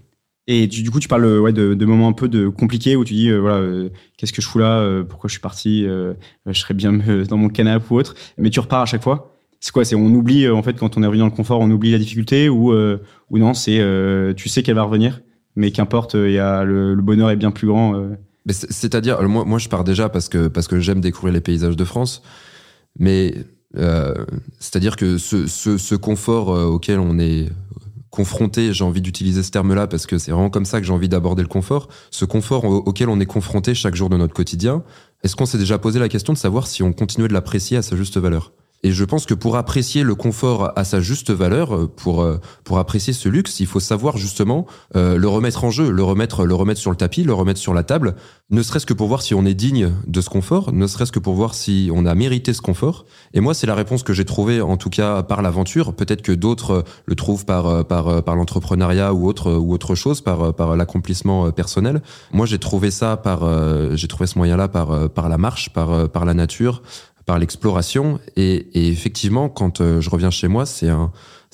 Et 0.47 0.67
du 0.67 0.89
coup, 0.89 0.99
tu 0.99 1.07
parles 1.07 1.53
de, 1.53 1.85
moments 1.85 2.07
un 2.07 2.13
peu 2.13 2.27
de 2.27 2.47
compliqués 2.49 2.95
où 2.95 3.05
tu 3.05 3.13
dis, 3.13 3.31
voilà, 3.31 3.87
qu'est-ce 4.17 4.33
que 4.33 4.41
je 4.41 4.47
fous 4.47 4.57
là 4.57 5.03
Pourquoi 5.07 5.27
je 5.27 5.33
suis 5.33 5.41
parti 5.41 5.85
Je 5.85 6.59
serais 6.59 6.73
bien 6.73 6.93
dans 7.29 7.37
mon 7.37 7.47
canapé 7.47 7.85
ou 7.91 7.97
autre. 7.97 8.15
Mais 8.37 8.49
tu 8.49 8.59
repars 8.59 8.81
à 8.81 8.85
chaque 8.85 9.03
fois 9.03 9.31
c'est 9.61 9.71
quoi 9.71 9.85
C'est 9.85 9.95
on 9.95 10.07
oublie 10.07 10.45
euh, 10.45 10.55
en 10.55 10.63
fait 10.63 10.77
quand 10.77 10.97
on 10.97 11.03
est 11.03 11.05
revenu 11.05 11.19
dans 11.19 11.27
le 11.27 11.31
confort, 11.31 11.61
on 11.61 11.69
oublie 11.69 11.91
la 11.91 11.99
difficulté 11.99 12.49
ou 12.49 12.73
euh, 12.73 12.97
ou 13.29 13.37
non 13.37 13.53
C'est 13.53 13.79
euh, 13.79 14.33
tu 14.33 14.49
sais 14.49 14.63
qu'elle 14.63 14.75
va 14.75 14.83
revenir, 14.83 15.21
mais 15.55 15.71
qu'importe, 15.71 16.15
il 16.15 16.35
le, 16.35 16.95
bonheur 16.95 17.29
est 17.29 17.35
bien 17.35 17.51
plus 17.51 17.67
grand. 17.67 18.09
C'est-à-dire, 18.49 19.21
moi, 19.29 19.45
moi, 19.45 19.59
je 19.59 19.69
pars 19.69 19.83
déjà 19.83 20.09
parce 20.09 20.27
que 20.27 20.47
parce 20.47 20.67
que 20.67 20.79
j'aime 20.79 20.99
découvrir 20.99 21.33
les 21.33 21.41
paysages 21.41 21.77
de 21.77 21.85
France, 21.85 22.23
mais 22.99 23.35
c'est-à-dire 24.59 24.95
que 24.97 25.17
ce, 25.17 25.45
ce 25.47 25.95
confort 25.95 26.49
auquel 26.49 26.99
on 26.99 27.19
est 27.19 27.47
confronté, 28.11 28.73
j'ai 28.73 28.83
envie 28.83 29.01
d'utiliser 29.01 29.41
ce 29.41 29.49
terme-là 29.51 29.87
parce 29.87 30.05
que 30.05 30.17
c'est 30.17 30.31
vraiment 30.31 30.49
comme 30.49 30.65
ça 30.65 30.79
que 30.79 30.85
j'ai 30.85 30.93
envie 30.93 31.09
d'aborder 31.09 31.41
le 31.41 31.47
confort, 31.47 31.87
ce 32.11 32.25
confort 32.25 32.65
auquel 32.65 33.09
on 33.09 33.19
est 33.19 33.25
confronté 33.25 33.73
chaque 33.73 33.95
jour 33.95 34.09
de 34.09 34.17
notre 34.17 34.33
quotidien, 34.33 34.83
est-ce 35.23 35.35
qu'on 35.35 35.45
s'est 35.45 35.57
déjà 35.57 35.79
posé 35.79 35.97
la 35.97 36.09
question 36.09 36.33
de 36.33 36.37
savoir 36.37 36.67
si 36.67 36.83
on 36.83 36.93
continuait 36.93 37.29
de 37.29 37.33
l'apprécier 37.33 37.77
à 37.77 37.81
sa 37.81 37.95
juste 37.95 38.17
valeur? 38.17 38.51
Et 38.83 38.91
je 38.91 39.03
pense 39.05 39.25
que 39.25 39.33
pour 39.33 39.57
apprécier 39.57 40.03
le 40.03 40.15
confort 40.15 40.71
à 40.75 40.83
sa 40.83 41.01
juste 41.01 41.31
valeur, 41.31 41.75
euh, 41.75 41.87
pour 41.87 42.21
euh, 42.21 42.39
pour 42.63 42.79
apprécier 42.79 43.13
ce 43.13 43.29
luxe, 43.29 43.59
il 43.59 43.67
faut 43.67 43.79
savoir 43.79 44.17
justement 44.17 44.65
euh, 44.95 45.17
le 45.17 45.27
remettre 45.27 45.63
en 45.63 45.69
jeu, 45.69 45.91
le 45.91 46.03
remettre 46.03 46.45
le 46.45 46.55
remettre 46.55 46.79
sur 46.79 46.89
le 46.89 46.97
tapis, 46.97 47.23
le 47.23 47.33
remettre 47.33 47.59
sur 47.59 47.73
la 47.73 47.83
table, 47.83 48.15
ne 48.49 48.63
serait-ce 48.63 48.85
que 48.85 48.93
pour 48.93 49.07
voir 49.07 49.21
si 49.21 49.35
on 49.35 49.45
est 49.45 49.53
digne 49.53 49.91
de 50.07 50.21
ce 50.21 50.29
confort, 50.29 50.73
ne 50.73 50.87
serait-ce 50.87 51.11
que 51.11 51.19
pour 51.19 51.35
voir 51.35 51.53
si 51.53 51.89
on 51.93 52.05
a 52.05 52.15
mérité 52.15 52.53
ce 52.53 52.61
confort. 52.61 53.05
Et 53.33 53.39
moi, 53.39 53.53
c'est 53.53 53.67
la 53.67 53.75
réponse 53.75 54.03
que 54.03 54.13
j'ai 54.13 54.25
trouvée 54.25 54.61
en 54.61 54.77
tout 54.77 54.89
cas 54.89 55.21
par 55.21 55.41
l'aventure. 55.41 55.93
Peut-être 55.93 56.23
que 56.23 56.31
d'autres 56.31 56.83
le 57.05 57.15
trouvent 57.15 57.45
par 57.45 57.85
par 57.85 58.23
par 58.23 58.35
l'entrepreneuriat 58.35 59.13
ou 59.13 59.27
autre 59.27 59.53
ou 59.53 59.73
autre 59.73 59.93
chose, 59.93 60.21
par 60.21 60.55
par 60.55 60.75
l'accomplissement 60.75 61.51
personnel. 61.51 62.01
Moi, 62.33 62.47
j'ai 62.47 62.57
trouvé 62.57 62.89
ça 62.89 63.15
par 63.15 63.41
j'ai 63.95 64.07
trouvé 64.07 64.25
ce 64.25 64.37
moyen-là 64.39 64.67
par 64.67 65.09
par 65.09 65.29
la 65.29 65.37
marche, 65.37 65.69
par 65.69 66.09
par 66.09 66.25
la 66.25 66.33
nature, 66.33 66.81
par 67.31 67.39
l'exploration. 67.39 68.19
Et, 68.35 68.89
effectivement, 68.89 69.47
quand 69.47 69.79
euh, 69.79 70.01
je 70.01 70.09
reviens 70.09 70.31
chez 70.31 70.49
moi, 70.49 70.65
c'est 70.65 70.89
un, 70.89 71.13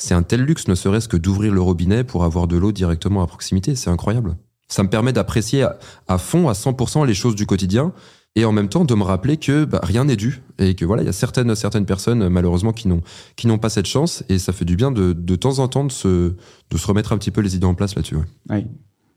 un 0.10 0.24
tel 0.24 0.42
luxe, 0.42 0.68
ne 0.68 0.74
serait-ce 0.74 1.08
que 1.08 1.18
d'ouvrir 1.18 1.54
le 1.54 1.62
robinet 1.62 2.04
pour 2.04 2.24
avoir 2.24 2.48
de 2.48 2.58
l'eau 2.58 2.72
directement 2.72 3.22
à 3.22 3.28
proximité. 3.28 3.76
C'est 3.76 3.92
incroyable. 3.92 4.38
Ça 4.70 4.82
me 4.82 4.90
permet 4.90 5.14
d'apprécier 5.14 5.68
à, 6.08 6.18
fond, 6.18 6.50
à 6.50 6.54
100% 6.54 7.06
les 7.06 7.14
choses 7.14 7.36
du 7.36 7.46
quotidien 7.46 7.94
et 8.36 8.44
en 8.44 8.54
même 8.54 8.70
temps 8.70 8.86
de 8.86 8.96
me 8.96 9.04
rappeler 9.04 9.38
que 9.38 9.66
bah, 9.66 9.80
rien 9.84 10.06
n'est 10.06 10.16
dû 10.16 10.42
et 10.58 10.74
que 10.74 10.84
voilà, 10.84 11.04
il 11.04 11.06
y 11.06 11.10
a 11.10 11.14
certaines, 11.14 11.54
certaines 11.54 11.86
personnes 11.86 12.28
malheureusement 12.28 12.74
qui 12.74 12.88
n'ont, 12.88 13.04
qui 13.36 13.46
n'ont 13.46 13.60
pas 13.60 13.70
cette 13.70 13.86
chance 13.86 14.24
et 14.30 14.40
ça 14.40 14.54
fait 14.54 14.66
du 14.66 14.78
bien 14.78 14.90
de, 14.92 15.14
de 15.14 15.36
temps 15.36 15.60
en 15.60 15.68
temps 15.68 15.86
de 15.86 15.92
se, 15.92 16.08
de 16.72 16.78
se 16.78 16.88
remettre 16.88 17.14
un 17.14 17.20
petit 17.20 17.32
peu 17.32 17.42
les 17.42 17.56
idées 17.56 17.68
en 17.68 17.76
place 17.76 17.94
là-dessus. 17.94 18.18
Ouais 18.50 18.66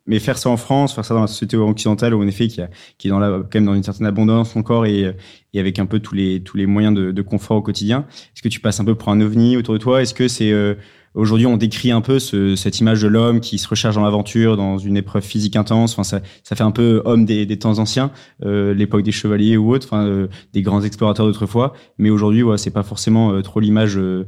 mais 0.07 0.19
faire 0.19 0.39
ça 0.39 0.51
en 0.51 0.57
France, 0.57 0.95
faire 0.95 1.05
ça 1.05 1.15
dans 1.15 1.21
la 1.21 1.27
société 1.27 1.57
occidentale, 1.57 2.15
où 2.15 2.23
en 2.23 2.27
effet, 2.27 2.49
qui, 2.49 2.61
est 2.61 3.11
dans 3.11 3.19
la, 3.19 3.41
quand 3.41 3.55
même 3.55 3.67
dans 3.67 3.75
une 3.75 3.83
certaine 3.83 4.07
abondance 4.07 4.57
encore 4.57 4.87
et, 4.87 5.15
et 5.53 5.61
avec 5.61 5.79
un 5.79 5.87
peu 5.87 6.01
tous 6.01 6.15
les 6.15 6.43
tous 6.43 6.57
les 6.57 6.67
moyens 6.67 6.95
de, 6.95 7.11
de 7.13 7.23
confort 7.23 7.59
au 7.59 7.63
quotidien, 7.63 8.07
est-ce 8.35 8.43
que 8.43 8.49
tu 8.49 8.61
passes 8.61 8.81
un 8.81 8.85
peu 8.85 8.95
pour 8.95 9.11
un 9.11 9.21
ovni 9.21 9.57
autour 9.57 9.75
de 9.75 9.79
toi? 9.79 10.03
Est-ce 10.03 10.15
que 10.15 10.29
c'est 10.29 10.53
euh, 10.53 10.75
Aujourd'hui, 11.15 11.47
on 11.47 11.57
décrit 11.57 11.91
un 11.91 12.01
peu 12.01 12.21
ce, 12.21 12.55
cette 12.55 12.79
image 12.79 13.03
de 13.03 13.09
l'homme 13.09 13.41
qui 13.41 13.59
se 13.59 13.69
recharge 13.69 13.97
dans 13.97 14.05
l'aventure, 14.05 14.57
dans 14.57 14.79
une 14.79 14.97
épreuve 14.97 15.25
physique 15.25 15.57
intense. 15.57 15.93
Enfin, 15.93 16.05
ça, 16.05 16.21
ça 16.45 16.55
fait 16.55 16.63
un 16.63 16.71
peu 16.71 17.03
homme 17.05 17.25
des, 17.25 17.47
des 17.47 17.59
temps 17.59 17.79
anciens, 17.79 18.13
euh, 18.45 18.75
l'époque 18.75 19.03
des 19.03 19.11
chevaliers 19.11 19.57
ou 19.57 19.75
autres, 19.75 19.89
enfin, 19.91 20.07
euh, 20.07 20.29
des 20.53 20.63
grands 20.63 20.83
explorateurs 20.83 21.27
d'autrefois. 21.27 21.73
Mais 21.99 22.11
aujourd'hui, 22.11 22.43
voilà, 22.43 22.59
c'est 22.59 22.71
pas 22.71 22.85
forcément 22.85 23.33
euh, 23.33 23.43
trop 23.43 23.59
l'image 23.59 23.99
euh, 23.99 24.27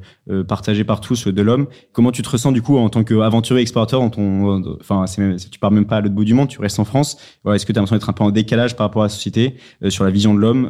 partagée 0.49 0.83
par 0.83 1.01
tous 1.01 1.29
de 1.29 1.43
l'homme. 1.43 1.69
Comment 1.93 2.11
tu 2.11 2.23
te 2.23 2.29
ressens 2.29 2.51
du 2.51 2.63
coup 2.63 2.77
en 2.77 2.89
tant 2.89 3.05
qu'aventurier 3.05 3.63
explorateur 3.63 4.01
dans 4.01 4.11
ton, 4.11 4.77
enfin, 4.81 5.05
tu 5.07 5.59
pars 5.61 5.71
même 5.71 5.87
pas 5.87 5.99
à 5.99 6.01
l'autre 6.01 6.15
bout 6.15 6.25
du 6.25 6.35
monde, 6.35 6.49
tu 6.49 6.61
restes 6.61 6.81
en 6.81 6.85
France. 6.85 7.17
Voilà, 7.45 7.57
Est-ce 7.57 7.67
que 7.67 7.73
tu 7.73 7.79
as 7.79 7.81
l'impression 7.81 7.97
d'être 7.97 8.11
un 8.11 8.13
peu 8.13 8.25
en 8.25 8.31
décalage 8.33 8.75
par 8.75 8.87
rapport 8.87 9.03
à 9.03 9.05
la 9.05 9.11
société 9.11 9.55
sur 9.89 10.03
la 10.03 10.11
vision 10.11 10.35
de 10.35 10.41
l'homme 10.41 10.65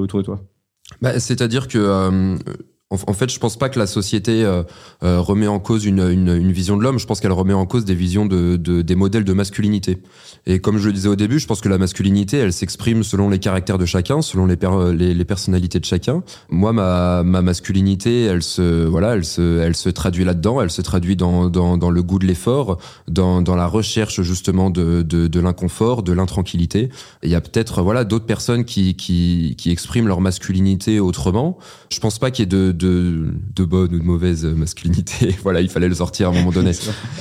autour 0.00 0.20
de 0.20 0.24
toi? 0.24 0.40
Bah, 1.02 1.18
C'est-à-dire 1.18 1.66
que 1.66 2.36
en, 2.90 3.12
fait, 3.14 3.32
je 3.32 3.40
pense 3.40 3.56
pas 3.56 3.68
que 3.68 3.80
la 3.80 3.88
société 3.88 4.44
euh, 4.44 4.62
euh, 5.02 5.20
remet 5.20 5.48
en 5.48 5.58
cause 5.58 5.84
une, 5.86 5.98
une, 5.98 6.28
une 6.28 6.52
vision 6.52 6.76
de 6.76 6.84
l'homme. 6.84 7.00
Je 7.00 7.06
pense 7.06 7.18
qu'elle 7.18 7.32
remet 7.32 7.52
en 7.52 7.66
cause 7.66 7.84
des 7.84 7.96
visions 7.96 8.26
de, 8.26 8.54
de, 8.54 8.80
des 8.80 8.94
modèles 8.94 9.24
de 9.24 9.32
masculinité. 9.32 9.98
Et 10.46 10.60
comme 10.60 10.78
je 10.78 10.86
le 10.86 10.92
disais 10.92 11.08
au 11.08 11.16
début, 11.16 11.40
je 11.40 11.48
pense 11.48 11.60
que 11.60 11.68
la 11.68 11.78
masculinité, 11.78 12.36
elle 12.36 12.52
s'exprime 12.52 13.02
selon 13.02 13.28
les 13.28 13.40
caractères 13.40 13.78
de 13.78 13.86
chacun, 13.86 14.22
selon 14.22 14.46
les, 14.46 14.56
les, 14.94 15.14
les, 15.14 15.24
personnalités 15.24 15.80
de 15.80 15.84
chacun. 15.84 16.22
Moi, 16.48 16.72
ma, 16.72 17.24
ma 17.24 17.42
masculinité, 17.42 18.22
elle 18.22 18.44
se, 18.44 18.84
voilà, 18.84 19.16
elle 19.16 19.24
se, 19.24 19.58
elle 19.58 19.74
se 19.74 19.88
traduit 19.88 20.24
là-dedans. 20.24 20.62
Elle 20.62 20.70
se 20.70 20.82
traduit 20.82 21.16
dans, 21.16 21.48
dans, 21.48 21.76
dans 21.78 21.90
le 21.90 22.02
goût 22.04 22.20
de 22.20 22.26
l'effort, 22.26 22.78
dans, 23.08 23.42
dans 23.42 23.56
la 23.56 23.66
recherche 23.66 24.22
justement 24.22 24.70
de, 24.70 25.02
de, 25.02 25.26
de 25.26 25.40
l'inconfort, 25.40 26.04
de 26.04 26.12
l'intranquillité. 26.12 26.90
Il 27.24 27.30
y 27.30 27.34
a 27.34 27.40
peut-être 27.40 27.82
voilà 27.82 28.04
d'autres 28.04 28.26
personnes 28.26 28.64
qui, 28.64 28.94
qui, 28.94 29.56
qui 29.58 29.72
expriment 29.72 30.06
leur 30.06 30.20
masculinité 30.20 31.00
autrement. 31.00 31.58
Je 31.90 31.98
pense 31.98 32.20
pas 32.20 32.30
qu'il 32.30 32.44
y 32.44 32.46
ait 32.46 32.46
de 32.46 32.75
de, 32.76 33.28
de 33.54 33.64
bonne 33.64 33.94
ou 33.94 33.98
de 33.98 34.04
mauvaise 34.04 34.44
masculinité. 34.44 35.34
voilà, 35.42 35.60
il 35.60 35.68
fallait 35.68 35.88
le 35.88 35.94
sortir 35.94 36.28
à 36.28 36.30
un 36.30 36.34
moment 36.34 36.50
donné. 36.50 36.72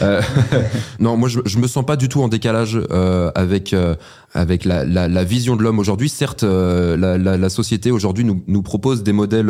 Euh, 0.01 0.21
non, 1.00 1.17
moi, 1.17 1.29
je, 1.29 1.39
je 1.45 1.57
me 1.57 1.67
sens 1.67 1.85
pas 1.85 1.95
du 1.95 2.09
tout 2.09 2.21
en 2.21 2.27
décalage 2.27 2.79
euh, 2.91 3.31
avec 3.35 3.74
euh, 3.74 3.95
avec 4.33 4.65
la, 4.65 4.83
la, 4.83 5.07
la, 5.07 5.24
vision 5.24 5.55
de 5.55 5.63
l'homme 5.63 5.79
aujourd'hui. 5.79 6.09
Certes, 6.09 6.43
la, 6.43 7.50
société 7.50 7.89
aujourd'hui 7.89 8.25
nous, 8.25 8.43
nous 8.47 8.62
propose 8.62 9.01
des 9.01 9.13
modèles 9.13 9.50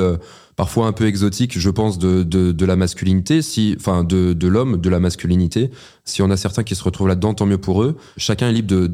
parfois 0.56 0.86
un 0.86 0.92
peu 0.92 1.08
exotiques, 1.08 1.58
je 1.58 1.70
pense, 1.72 1.98
de, 1.98 2.22
de, 2.22 2.52
de 2.52 2.66
la 2.66 2.76
masculinité, 2.76 3.42
si, 3.42 3.76
enfin, 3.80 4.04
de, 4.04 4.34
de 4.34 4.48
l'homme, 4.48 4.80
de 4.80 4.90
la 4.90 5.00
masculinité. 5.00 5.72
Si 6.04 6.22
on 6.22 6.30
a 6.30 6.38
certains 6.38 6.64
qui 6.64 6.76
se 6.76 6.84
retrouvent 6.84 7.08
là-dedans, 7.08 7.34
tant 7.34 7.48
mieux 7.48 7.58
pour 7.58 7.82
eux. 7.82 7.98
Chacun 8.18 8.50
est 8.50 8.54
libre 8.54 8.68
de 8.68 8.88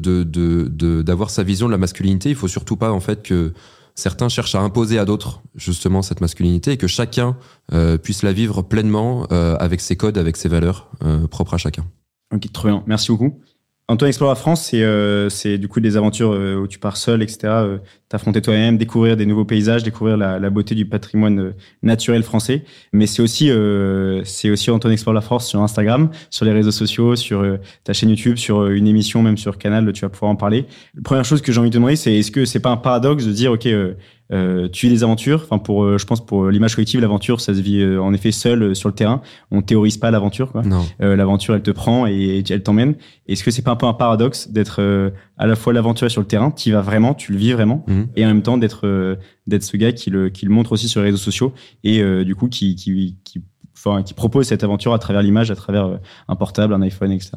d'avoir 1.02 1.28
de, 1.28 1.32
de, 1.32 1.34
sa 1.34 1.42
vision 1.42 1.66
de 1.66 1.72
la 1.72 1.78
masculinité. 1.78 2.30
Il 2.30 2.36
faut 2.36 2.48
surtout 2.48 2.76
pas 2.76 2.90
en 2.90 3.00
fait 3.00 3.22
que 3.22 3.52
certains 3.94 4.28
cherchent 4.28 4.54
à 4.54 4.60
imposer 4.60 4.98
à 4.98 5.04
d'autres 5.04 5.42
justement 5.54 6.02
cette 6.02 6.20
masculinité 6.20 6.72
et 6.72 6.76
que 6.76 6.86
chacun 6.86 7.36
euh, 7.72 7.98
puisse 7.98 8.22
la 8.22 8.32
vivre 8.32 8.62
pleinement 8.62 9.26
euh, 9.32 9.56
avec 9.58 9.80
ses 9.80 9.96
codes, 9.96 10.18
avec 10.18 10.36
ses 10.36 10.48
valeurs 10.48 10.90
euh, 11.04 11.26
propres 11.26 11.54
à 11.54 11.58
chacun. 11.58 11.84
Ok, 12.32 12.50
trop 12.52 12.68
bien. 12.68 12.82
Merci 12.86 13.12
beaucoup. 13.12 13.40
Antoine 13.92 14.08
Explore 14.08 14.30
la 14.30 14.36
France, 14.36 14.62
c'est 14.64 14.82
euh, 14.82 15.28
du 15.58 15.68
coup 15.68 15.80
des 15.80 15.98
aventures 15.98 16.32
euh, 16.32 16.56
où 16.56 16.66
tu 16.66 16.78
pars 16.78 16.96
seul, 16.96 17.22
etc. 17.22 17.38
Euh, 17.44 17.78
T'affronter 18.08 18.40
toi-même, 18.40 18.78
découvrir 18.78 19.16
des 19.18 19.26
nouveaux 19.26 19.44
paysages, 19.44 19.82
découvrir 19.82 20.16
la, 20.16 20.38
la 20.38 20.50
beauté 20.50 20.74
du 20.74 20.86
patrimoine 20.86 21.40
euh, 21.40 21.54
naturel 21.82 22.22
français. 22.22 22.64
Mais 22.94 23.06
c'est 23.06 23.20
aussi 23.20 23.50
euh, 23.50 24.22
c'est 24.24 24.48
aussi 24.48 24.70
Antoine 24.70 24.94
Explore 24.94 25.14
la 25.14 25.20
France 25.20 25.46
sur 25.46 25.60
Instagram, 25.60 26.10
sur 26.30 26.46
les 26.46 26.52
réseaux 26.52 26.70
sociaux, 26.70 27.16
sur 27.16 27.44
ta 27.84 27.92
chaîne 27.92 28.08
YouTube, 28.08 28.36
sur 28.36 28.66
une 28.66 28.86
émission, 28.86 29.22
même 29.22 29.36
sur 29.36 29.58
Canal, 29.58 29.92
tu 29.92 30.02
vas 30.02 30.08
pouvoir 30.08 30.30
en 30.30 30.36
parler. 30.36 30.64
La 30.94 31.02
première 31.02 31.24
chose 31.26 31.42
que 31.42 31.52
j'ai 31.52 31.60
envie 31.60 31.68
de 31.68 31.74
te 31.74 31.78
demander, 31.78 31.96
c'est 31.96 32.14
est-ce 32.14 32.30
que 32.30 32.46
c'est 32.46 32.60
pas 32.60 32.70
un 32.70 32.78
paradoxe 32.78 33.26
de 33.26 33.32
dire 33.32 33.52
ok 33.52 33.68
euh, 34.32 34.68
tu 34.68 34.86
vis 34.86 34.92
des 34.92 35.04
aventures. 35.04 35.42
Enfin, 35.44 35.58
pour, 35.58 35.84
euh, 35.84 35.98
je 35.98 36.06
pense 36.06 36.24
pour 36.24 36.48
l'image 36.48 36.74
collective, 36.74 37.00
l'aventure, 37.00 37.40
ça 37.40 37.54
se 37.54 37.60
vit 37.60 37.80
euh, 37.80 38.02
en 38.02 38.12
effet 38.14 38.32
seul 38.32 38.62
euh, 38.62 38.74
sur 38.74 38.88
le 38.88 38.94
terrain. 38.94 39.20
On 39.50 39.62
théorise 39.62 39.98
pas 39.98 40.10
l'aventure. 40.10 40.52
Quoi. 40.52 40.62
l'aventure, 40.98 41.54
elle 41.54 41.62
te 41.62 41.70
prend 41.70 42.06
et, 42.06 42.42
elle 42.48 42.62
t'emmène. 42.62 42.94
Est-ce 43.26 43.44
que 43.44 43.50
c'est 43.50 43.62
pas 43.62 43.72
un 43.72 43.76
peu 43.76 43.86
un 43.86 43.92
paradoxe 43.92 44.48
d'être 44.48 45.12
à 45.36 45.46
la 45.46 45.56
fois 45.56 45.72
l'aventure 45.72 46.10
sur 46.10 46.20
le 46.20 46.26
terrain, 46.26 46.50
tu 46.50 46.72
vas 46.72 46.80
vraiment, 46.80 47.14
tu 47.14 47.32
le 47.32 47.38
vis 47.38 47.52
vraiment, 47.52 47.84
mhm. 47.86 48.08
et 48.16 48.24
en 48.24 48.28
même 48.28 48.42
temps 48.42 48.58
d'être 48.58 49.18
d'être 49.46 49.62
ce 49.62 49.76
gars 49.76 49.92
qui 49.92 50.10
le 50.10 50.28
qui 50.28 50.46
le 50.46 50.52
montre 50.52 50.72
aussi 50.72 50.88
sur 50.88 51.00
les 51.00 51.06
réseaux 51.06 51.18
sociaux 51.18 51.52
et 51.84 52.02
du 52.24 52.34
coup 52.34 52.48
qui 52.48 52.74
qui 52.74 53.16
qui, 53.24 53.42
enfin, 53.76 54.02
qui 54.02 54.14
propose 54.14 54.46
cette 54.46 54.64
aventure 54.64 54.92
à 54.94 54.98
travers 54.98 55.22
l'image, 55.22 55.50
à 55.50 55.56
travers 55.56 55.98
un 56.28 56.36
portable, 56.36 56.74
un 56.74 56.82
iPhone, 56.82 57.12
etc. 57.12 57.32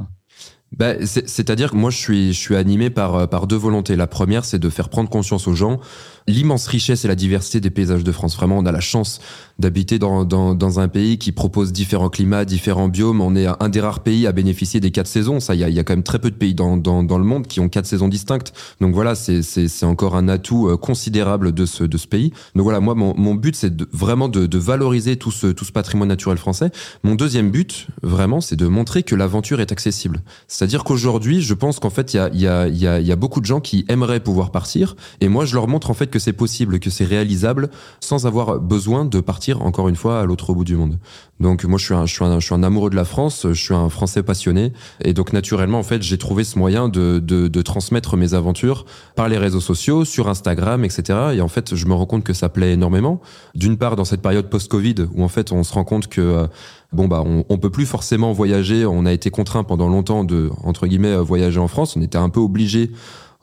Bah, 0.76 0.94
C'est-à-dire 1.06 1.72
que 1.72 1.76
moi, 1.76 1.90
je 1.90 1.98
suis, 1.98 2.34
je 2.34 2.40
suis 2.40 2.56
animé 2.56 2.90
par, 2.90 3.30
par 3.30 3.48
deux 3.48 3.56
volontés. 3.56 3.96
La 3.96 4.08
première, 4.08 4.44
c'est 4.44 4.60
de 4.60 4.70
faire 4.70 4.90
prendre 4.90 5.10
conscience 5.10 5.48
aux 5.48 5.54
gens 5.54 5.80
l'immense 6.28 6.66
richesse 6.68 7.06
et 7.06 7.08
la 7.08 7.16
diversité 7.16 7.60
des 7.60 7.70
paysages 7.70 8.04
de 8.04 8.12
France. 8.12 8.36
Vraiment, 8.36 8.58
on 8.58 8.66
a 8.66 8.72
la 8.72 8.80
chance 8.80 9.20
d'habiter 9.60 10.00
dans, 10.00 10.26
dans, 10.26 10.54
dans, 10.56 10.80
un 10.80 10.88
pays 10.88 11.18
qui 11.18 11.32
propose 11.32 11.72
différents 11.72 12.10
climats, 12.10 12.46
différents 12.46 12.90
biomes. 12.90 13.22
On 13.22 13.36
est 13.36 13.46
un 13.46 13.70
des 13.70 13.80
rares 13.80 14.02
pays 14.02 14.28
à 14.28 14.32
bénéficier 14.32 14.80
des 14.80 14.92
quatre 14.92 15.08
saisons. 15.08 15.40
Ça, 15.40 15.56
il 15.56 15.62
y 15.62 15.64
a, 15.64 15.70
y 15.70 15.80
a, 15.80 15.84
quand 15.84 15.94
même 15.94 16.04
très 16.04 16.20
peu 16.20 16.32
de 16.32 16.36
pays 16.36 16.56
dans, 16.56 16.78
dans, 16.78 17.04
dans, 17.04 17.18
le 17.18 17.24
monde 17.24 17.48
qui 17.48 17.60
ont 17.60 17.70
quatre 17.70 17.86
saisons 17.86 18.08
distinctes. 18.08 18.54
Donc 18.82 18.94
voilà, 18.94 19.16
c'est 19.16 19.84
encore 19.84 20.16
un 20.16 20.28
atout 20.28 20.68
euh, 20.68 20.78
considérable 20.78 21.54
de 21.54 21.66
ce, 21.66 21.84
de 21.84 21.98
ce 21.98 22.08
pays. 22.08 22.34
Donc 22.56 22.64
voilà, 22.64 22.80
moi, 22.80 22.96
mon, 22.96 23.16
mon 23.16 23.36
but, 23.36 23.56
c'est 23.56 23.74
vraiment 23.94 24.28
de, 24.28 24.46
de, 24.46 24.58
valoriser 24.58 25.16
tout 25.18 25.32
ce, 25.32 25.48
tout 25.48 25.64
ce 25.64 25.72
patrimoine 25.72 26.10
naturel 26.10 26.38
français. 26.38 26.72
Mon 27.04 27.16
deuxième 27.16 27.52
but, 27.52 27.88
vraiment, 28.02 28.42
c'est 28.42 28.56
de 28.56 28.68
montrer 28.68 29.04
que 29.04 29.16
l'aventure 29.16 29.62
est 29.62 29.72
accessible. 29.72 30.22
C'est-à-dire 30.48 30.84
qu'aujourd'hui, 30.84 31.42
je 31.42 31.54
pense 31.54 31.80
qu'en 31.80 31.92
fait, 31.92 32.14
il 32.14 32.18
y 32.18 32.20
a, 32.20 32.30
y, 32.34 32.48
a, 32.48 32.68
y, 32.68 33.06
y 33.06 33.12
a 33.12 33.16
beaucoup 33.16 33.42
de 33.42 33.46
gens 33.46 33.62
qui 33.62 33.86
aimeraient 33.88 34.20
pouvoir 34.20 34.52
partir. 34.52 34.96
Et 35.22 35.30
moi, 35.30 35.46
je 35.46 35.54
leur 35.54 35.68
montre 35.68 35.92
en 35.92 35.94
fait 35.94 36.15
que 36.16 36.20
c'est 36.20 36.32
possible, 36.32 36.80
que 36.80 36.90
c'est 36.90 37.04
réalisable 37.04 37.70
sans 38.00 38.26
avoir 38.26 38.62
besoin 38.62 39.04
de 39.04 39.20
partir 39.20 39.62
encore 39.64 39.90
une 39.90 39.98
fois 39.98 40.22
à 40.22 40.26
l'autre 40.26 40.54
bout 40.54 40.64
du 40.64 40.78
monde. 40.78 40.98
Donc 41.42 41.66
moi 41.66 41.78
je 41.78 42.06
suis 42.08 42.54
un, 42.54 42.64
amoureux 42.64 42.90
de 42.90 42.96
la 42.96 43.04
France, 43.04 43.48
je 43.50 43.62
suis 43.62 43.74
un 43.74 43.90
Français 43.90 44.24
passionné 44.24 44.72
et 45.04 45.12
donc 45.12 45.34
naturellement 45.34 45.78
en 45.78 45.84
fait 45.84 46.02
j'ai 46.02 46.18
trouvé 46.18 46.46
ce 46.46 46.58
moyen 46.58 46.88
de, 46.88 47.62
transmettre 47.64 48.16
mes 48.16 48.34
aventures 48.34 48.86
par 49.18 49.28
les 49.28 49.38
réseaux 49.38 49.60
sociaux, 49.60 50.06
sur 50.06 50.30
Instagram, 50.30 50.86
etc. 50.86 51.04
Et 51.34 51.42
en 51.42 51.50
fait 51.50 51.76
je 51.76 51.86
me 51.86 51.94
rends 51.94 52.06
compte 52.06 52.24
que 52.24 52.32
ça 52.32 52.48
plaît 52.48 52.72
énormément. 52.72 53.20
D'une 53.54 53.76
part 53.76 53.98
dans 53.98 54.06
cette 54.06 54.22
période 54.22 54.50
post-Covid 54.50 54.96
où 55.14 55.22
en 55.22 55.28
fait 55.28 55.52
on 55.52 55.64
se 55.64 55.74
rend 55.74 55.84
compte 55.84 56.08
que 56.08 56.22
euh, 56.22 56.48
bon 56.94 57.10
bah 57.10 57.24
on, 57.26 57.44
on 57.50 57.58
peut 57.58 57.72
plus 57.72 57.86
forcément 57.86 58.32
voyager, 58.32 58.86
on 58.86 59.06
a 59.06 59.12
été 59.12 59.32
contraint 59.32 59.66
pendant 59.66 59.90
longtemps 59.90 60.24
de 60.24 60.50
entre 60.64 60.88
guillemets 60.88 61.18
voyager 61.18 61.60
en 61.60 61.68
France, 61.68 61.98
on 61.98 62.02
était 62.02 62.18
un 62.18 62.30
peu 62.30 62.40
obligé 62.40 62.92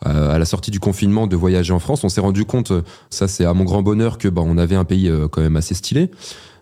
à 0.05 0.39
la 0.39 0.45
sortie 0.45 0.71
du 0.71 0.81
confinement 0.81 1.27
de 1.27 1.37
voyager 1.37 1.73
en 1.73 1.79
France. 1.79 2.05
On 2.05 2.09
s'est 2.09 2.21
rendu 2.21 2.45
compte, 2.45 2.73
ça 3.11 3.29
c'est 3.29 3.45
à 3.45 3.55
mon 3.55 3.65
grand 3.65 3.83
bonheur, 3.83 4.19
que 4.19 4.29
bah, 4.29 4.43
on 4.45 4.59
avait 4.59 4.77
un 4.77 4.85
pays 4.85 5.09
euh, 5.09 5.29
quand 5.29 5.41
même 5.41 5.57
assez 5.57 5.75
stylé. 5.75 6.11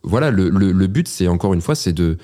Voilà, 0.03 0.31
le, 0.31 0.49
le, 0.49 0.73
le 0.73 0.87
but, 0.87 1.09
c'est 1.09 1.29
encore 1.29 1.55
une 1.55 1.61
fois, 1.61 1.75
c'est 1.75 1.93
de 1.93 2.17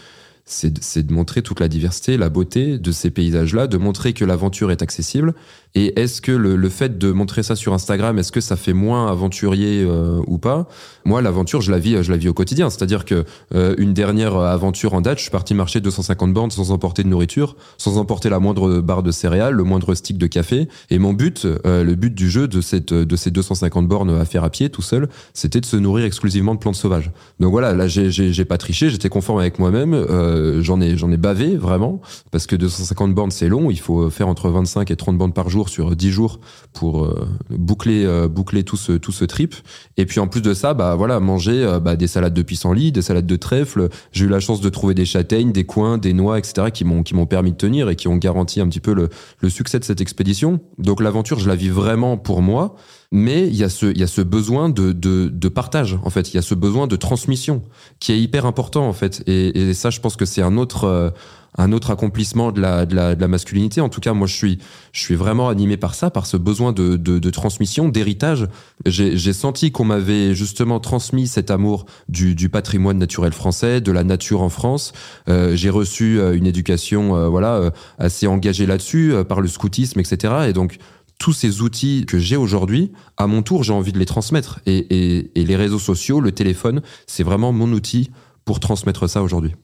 c'est 0.49 1.05
de 1.05 1.13
montrer 1.13 1.43
toute 1.43 1.59
la 1.59 1.67
diversité, 1.67 2.17
la 2.17 2.29
beauté 2.29 2.79
de 2.79 2.93
ces 2.93 3.11
paysages-là, 3.11 3.67
de 3.67 3.79
montrer 3.79 4.13
que 4.13 4.25
l'aventure 4.25 4.71
est 4.71 4.81
accessible. 4.81 5.35
Et 5.77 6.01
est-ce 6.01 6.23
que 6.23 6.33
le, 6.33 6.57
le, 6.57 6.69
fait 6.71 6.97
de 6.97 7.13
montrer 7.13 7.43
ça 7.43 7.55
sur 7.55 7.75
Instagram, 7.75 8.19
est-ce 8.19 8.33
que 8.33 8.41
ça 8.41 8.57
fait 8.57 8.73
moins 8.73 9.09
aventurier 9.11 9.85
euh, 9.85 10.23
ou 10.27 10.39
pas? 10.39 10.67
Moi, 11.05 11.21
l'aventure, 11.21 11.61
je 11.61 11.71
la 11.71 11.79
vis, 11.79 12.03
je 12.03 12.11
la 12.11 12.17
vis 12.17 12.31
au 12.31 12.33
quotidien. 12.33 12.71
C'est-à-dire 12.71 13.05
que 13.05 13.27
euh, 13.55 13.75
une 13.77 13.93
dernière 13.93 14.37
aventure 14.37 14.95
en 14.95 15.03
date, 15.03 15.19
je 15.19 15.23
suis 15.25 15.31
parti 15.31 15.53
marcher 15.53 15.81
250 15.81 16.33
bornes 16.33 16.51
sans 16.51 16.73
emporter 16.73 17.05
de 17.05 17.09
nourriture, 17.09 17.57
sans 17.77 17.99
emporter 17.99 18.31
la 18.31 18.41
moindre 18.41 18.81
barre 18.81 19.03
de 19.03 19.11
céréales, 19.11 19.53
le 19.53 19.65
moindre 19.65 19.95
stick 19.95 20.17
de 20.17 20.27
café. 20.27 20.67
Et 20.89 20.99
mon 20.99 21.13
but, 21.13 21.45
euh, 21.45 21.85
le 21.85 21.95
but 21.95 22.15
du 22.15 22.31
jeu 22.31 22.49
de 22.49 22.63
cette 22.63 22.95
de 22.95 23.17
ces 23.17 23.31
250 23.31 23.87
bornes 23.87 24.19
à 24.19 24.25
faire 24.25 24.45
à 24.45 24.51
pied 24.51 24.71
tout 24.71 24.81
seul, 24.81 25.11
c'était 25.35 25.61
de 25.61 25.67
se 25.67 25.77
nourrir 25.77 26.07
exclusivement 26.07 26.55
de 26.55 26.59
plantes 26.59 26.77
sauvages. 26.77 27.11
Donc 27.39 27.51
voilà, 27.51 27.75
là, 27.75 27.87
j'ai 27.87 28.45
pas 28.47 28.57
triché, 28.57 28.89
j'étais 28.89 29.11
conforme 29.11 29.41
avec 29.41 29.59
moi-même. 29.59 29.93
Euh, 29.93 30.63
j'en 30.63 30.81
ai, 30.81 30.97
j'en 30.97 31.13
ai 31.13 31.19
bavé 31.19 31.55
vraiment 31.55 32.01
parce 32.31 32.47
que 32.47 32.57
250 32.57 33.15
bornes 33.15 33.31
c'est 33.31 33.49
long. 33.49 33.71
Il 33.71 33.79
faut 33.79 34.09
faire 34.09 34.27
entre 34.27 34.49
25 34.49 34.91
et 34.91 34.97
30 34.97 35.19
bornes 35.19 35.35
par 35.35 35.51
jour 35.51 35.66
sur 35.69 35.95
10 35.95 36.11
jours 36.11 36.41
pour 36.73 37.05
euh, 37.05 37.29
boucler, 37.51 38.05
euh, 38.05 38.29
boucler 38.29 38.65
tout 38.65 38.77
ce, 38.77 38.93
tout 38.93 39.13
ce 39.13 39.25
trip. 39.25 39.55
Et 39.97 40.07
puis 40.07 40.21
en 40.21 40.29
plus 40.29 40.41
de 40.41 40.55
ça, 40.55 40.75
bah 40.75 40.95
voilà, 40.95 41.21
manger 41.21 41.79
bah, 41.83 41.97
des 41.97 42.07
salades 42.07 42.35
de 42.35 42.43
pissenlit, 42.43 42.93
des 42.93 43.03
salades 43.03 43.27
de 43.27 43.37
trèfle. 43.37 43.89
J'ai 44.13 44.25
eu 44.27 44.29
la 44.29 44.41
chance 44.41 44.61
de 44.61 44.69
trouver 44.69 44.95
des 44.95 45.05
châtaignes, 45.05 45.53
des 45.53 45.65
coins, 45.65 45.99
des 45.99 46.13
noix, 46.13 46.39
etc. 46.39 46.69
qui 46.73 46.85
m'ont, 46.85 47.03
qui 47.03 47.15
m'ont 47.15 47.27
permis 47.27 47.53
de 47.53 47.57
tenir 47.57 47.89
et 47.89 47.97
qui 47.97 48.09
ont 48.09 48.17
garanti 48.17 48.61
un 48.61 48.69
petit 48.69 48.81
peu 48.81 48.95
le, 48.95 49.09
le 49.41 49.51
succès 49.51 49.79
de 49.79 49.85
cette 49.85 50.01
expédition. 50.01 50.61
Donc 50.79 51.01
l'aventure, 51.01 51.39
je 51.39 51.49
la 51.49 51.57
vis 51.57 51.71
vraiment 51.71 52.17
pour 52.17 52.43
moi. 52.43 52.77
Mais 53.13 53.47
il 53.47 53.55
y 53.55 53.63
a 53.63 53.69
ce, 53.69 53.87
il 53.87 53.99
y 53.99 54.03
a 54.03 54.09
ce 54.09 54.21
besoin 54.21 54.69
de, 54.69 54.93
de, 54.93 55.29
de, 55.29 55.49
partage, 55.49 55.99
en 56.03 56.11
fait. 56.11 56.33
Il 56.33 56.35
y 56.35 56.39
a 56.39 56.43
ce 56.43 56.55
besoin 56.55 56.87
de 56.87 56.97
transmission 56.97 57.63
qui 58.01 58.13
est 58.13 58.21
hyper 58.21 58.47
important, 58.47 58.89
en 58.89 58.93
fait. 58.93 59.23
Et, 59.27 59.71
et 59.71 59.75
ça, 59.75 59.91
je 59.91 60.01
pense 60.01 60.17
que 60.17 60.25
c'est 60.25 60.43
un 60.43 60.57
autre, 60.57 60.85
euh, 60.85 61.11
un 61.59 61.73
autre 61.73 61.91
accomplissement 61.91 62.53
de 62.53 62.61
la, 62.61 62.87
de 62.87 62.95
la, 62.95 63.15
de 63.15 63.21
la 63.21 63.29
masculinité. 63.29 63.81
En 63.81 63.89
tout 63.89 64.01
cas, 64.01 64.13
moi, 64.13 64.27
je 64.27 64.35
suis, 64.35 64.59
je 64.93 65.01
suis 65.01 65.15
vraiment 65.15 65.49
animé 65.49 65.77
par 65.77 65.95
ça, 65.95 66.11
par 66.11 66.27
ce 66.27 66.37
besoin 66.37 66.73
de, 66.73 66.97
de, 66.97 67.19
de 67.19 67.31
transmission, 67.31 67.89
d'héritage. 67.89 68.47
J'ai 68.85 69.33
senti 69.33 69.73
qu'on 69.73 69.85
m'avait 69.85 70.35
justement 70.35 70.81
transmis 70.81 71.27
cet 71.27 71.51
amour 71.51 71.87
du, 72.09 72.35
du, 72.35 72.49
patrimoine 72.49 72.99
naturel 72.99 73.33
français, 73.33 73.81
de 73.81 73.93
la 73.93 74.05
nature 74.05 74.43
en 74.43 74.49
France. 74.49 74.93
Euh, 75.29 75.57
J'ai 75.57 75.71
reçu 75.71 76.19
euh, 76.19 76.37
une 76.37 76.47
éducation, 76.47 77.17
euh, 77.17 77.29
voilà, 77.29 77.71
assez 77.99 78.27
engagée 78.27 78.67
là-dessus 78.67 79.15
par 79.29 79.41
le 79.41 79.49
scoutisme, 79.49 80.01
etc. 80.01 80.35
Et 80.49 80.53
donc, 80.53 80.79
tous 81.19 81.33
ces 81.33 81.63
outils 81.63 82.05
que 82.07 82.19
j'ai 82.19 82.37
aujourd'hui, 82.37 82.93
à 83.17 83.27
mon 83.27 83.43
tour, 83.43 83.65
j'ai 83.65 83.73
envie 83.73 83.93
de 83.93 83.99
les 83.99 84.07
transmettre. 84.07 84.61
Et, 84.67 84.77
et, 84.77 85.31
et, 85.35 85.45
les 85.45 85.57
réseaux 85.57 85.79
sociaux, 85.79 86.21
le 86.21 86.33
téléphone, 86.33 86.83
c'est 87.07 87.23
vraiment 87.23 87.53
mon 87.53 87.73
outil 87.73 88.11
pour 88.45 88.61
transmettre 88.61 89.09
ça 89.09 89.23
aujourd'hui. 89.23 89.55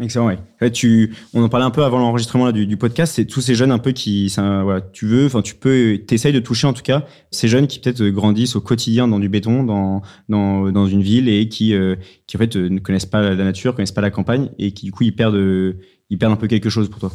Excellent, 0.00 0.26
ouais. 0.26 0.36
En 0.36 0.58
fait, 0.58 0.70
tu, 0.70 1.14
on 1.34 1.42
en 1.42 1.48
parlait 1.48 1.66
un 1.66 1.70
peu 1.70 1.82
avant 1.82 1.98
l'enregistrement 1.98 2.52
du, 2.52 2.66
du, 2.66 2.76
podcast. 2.76 3.14
C'est 3.16 3.24
tous 3.24 3.40
ces 3.40 3.56
jeunes 3.56 3.72
un 3.72 3.78
peu 3.78 3.90
qui, 3.90 4.30
ça, 4.30 4.62
voilà, 4.62 4.80
tu 4.80 5.06
veux, 5.06 5.26
enfin, 5.26 5.42
tu 5.42 5.56
peux, 5.56 5.98
t'essayes 6.06 6.32
de 6.32 6.38
toucher 6.38 6.68
en 6.68 6.72
tout 6.72 6.82
cas 6.82 7.04
ces 7.32 7.48
jeunes 7.48 7.66
qui 7.66 7.80
peut-être 7.80 8.04
grandissent 8.04 8.54
au 8.54 8.60
quotidien 8.60 9.08
dans 9.08 9.18
du 9.18 9.28
béton, 9.28 9.64
dans 9.64 10.02
dans, 10.28 10.70
dans 10.70 10.86
une 10.86 11.02
ville 11.02 11.28
et 11.28 11.48
qui, 11.48 11.74
euh, 11.74 11.96
qui 12.26 12.36
en 12.36 12.38
fait 12.38 12.54
ne 12.54 12.78
connaissent 12.78 13.06
pas 13.06 13.34
la 13.34 13.44
nature, 13.44 13.74
connaissent 13.74 13.92
pas 13.92 14.00
la 14.00 14.10
campagne 14.10 14.50
et 14.58 14.70
qui 14.70 14.86
du 14.86 14.92
coup 14.92 15.02
ils 15.02 15.14
perdent, 15.14 15.74
ils 16.10 16.18
perdent 16.18 16.32
un 16.32 16.36
peu 16.36 16.46
quelque 16.46 16.70
chose 16.70 16.88
pour 16.88 17.00
toi. 17.00 17.12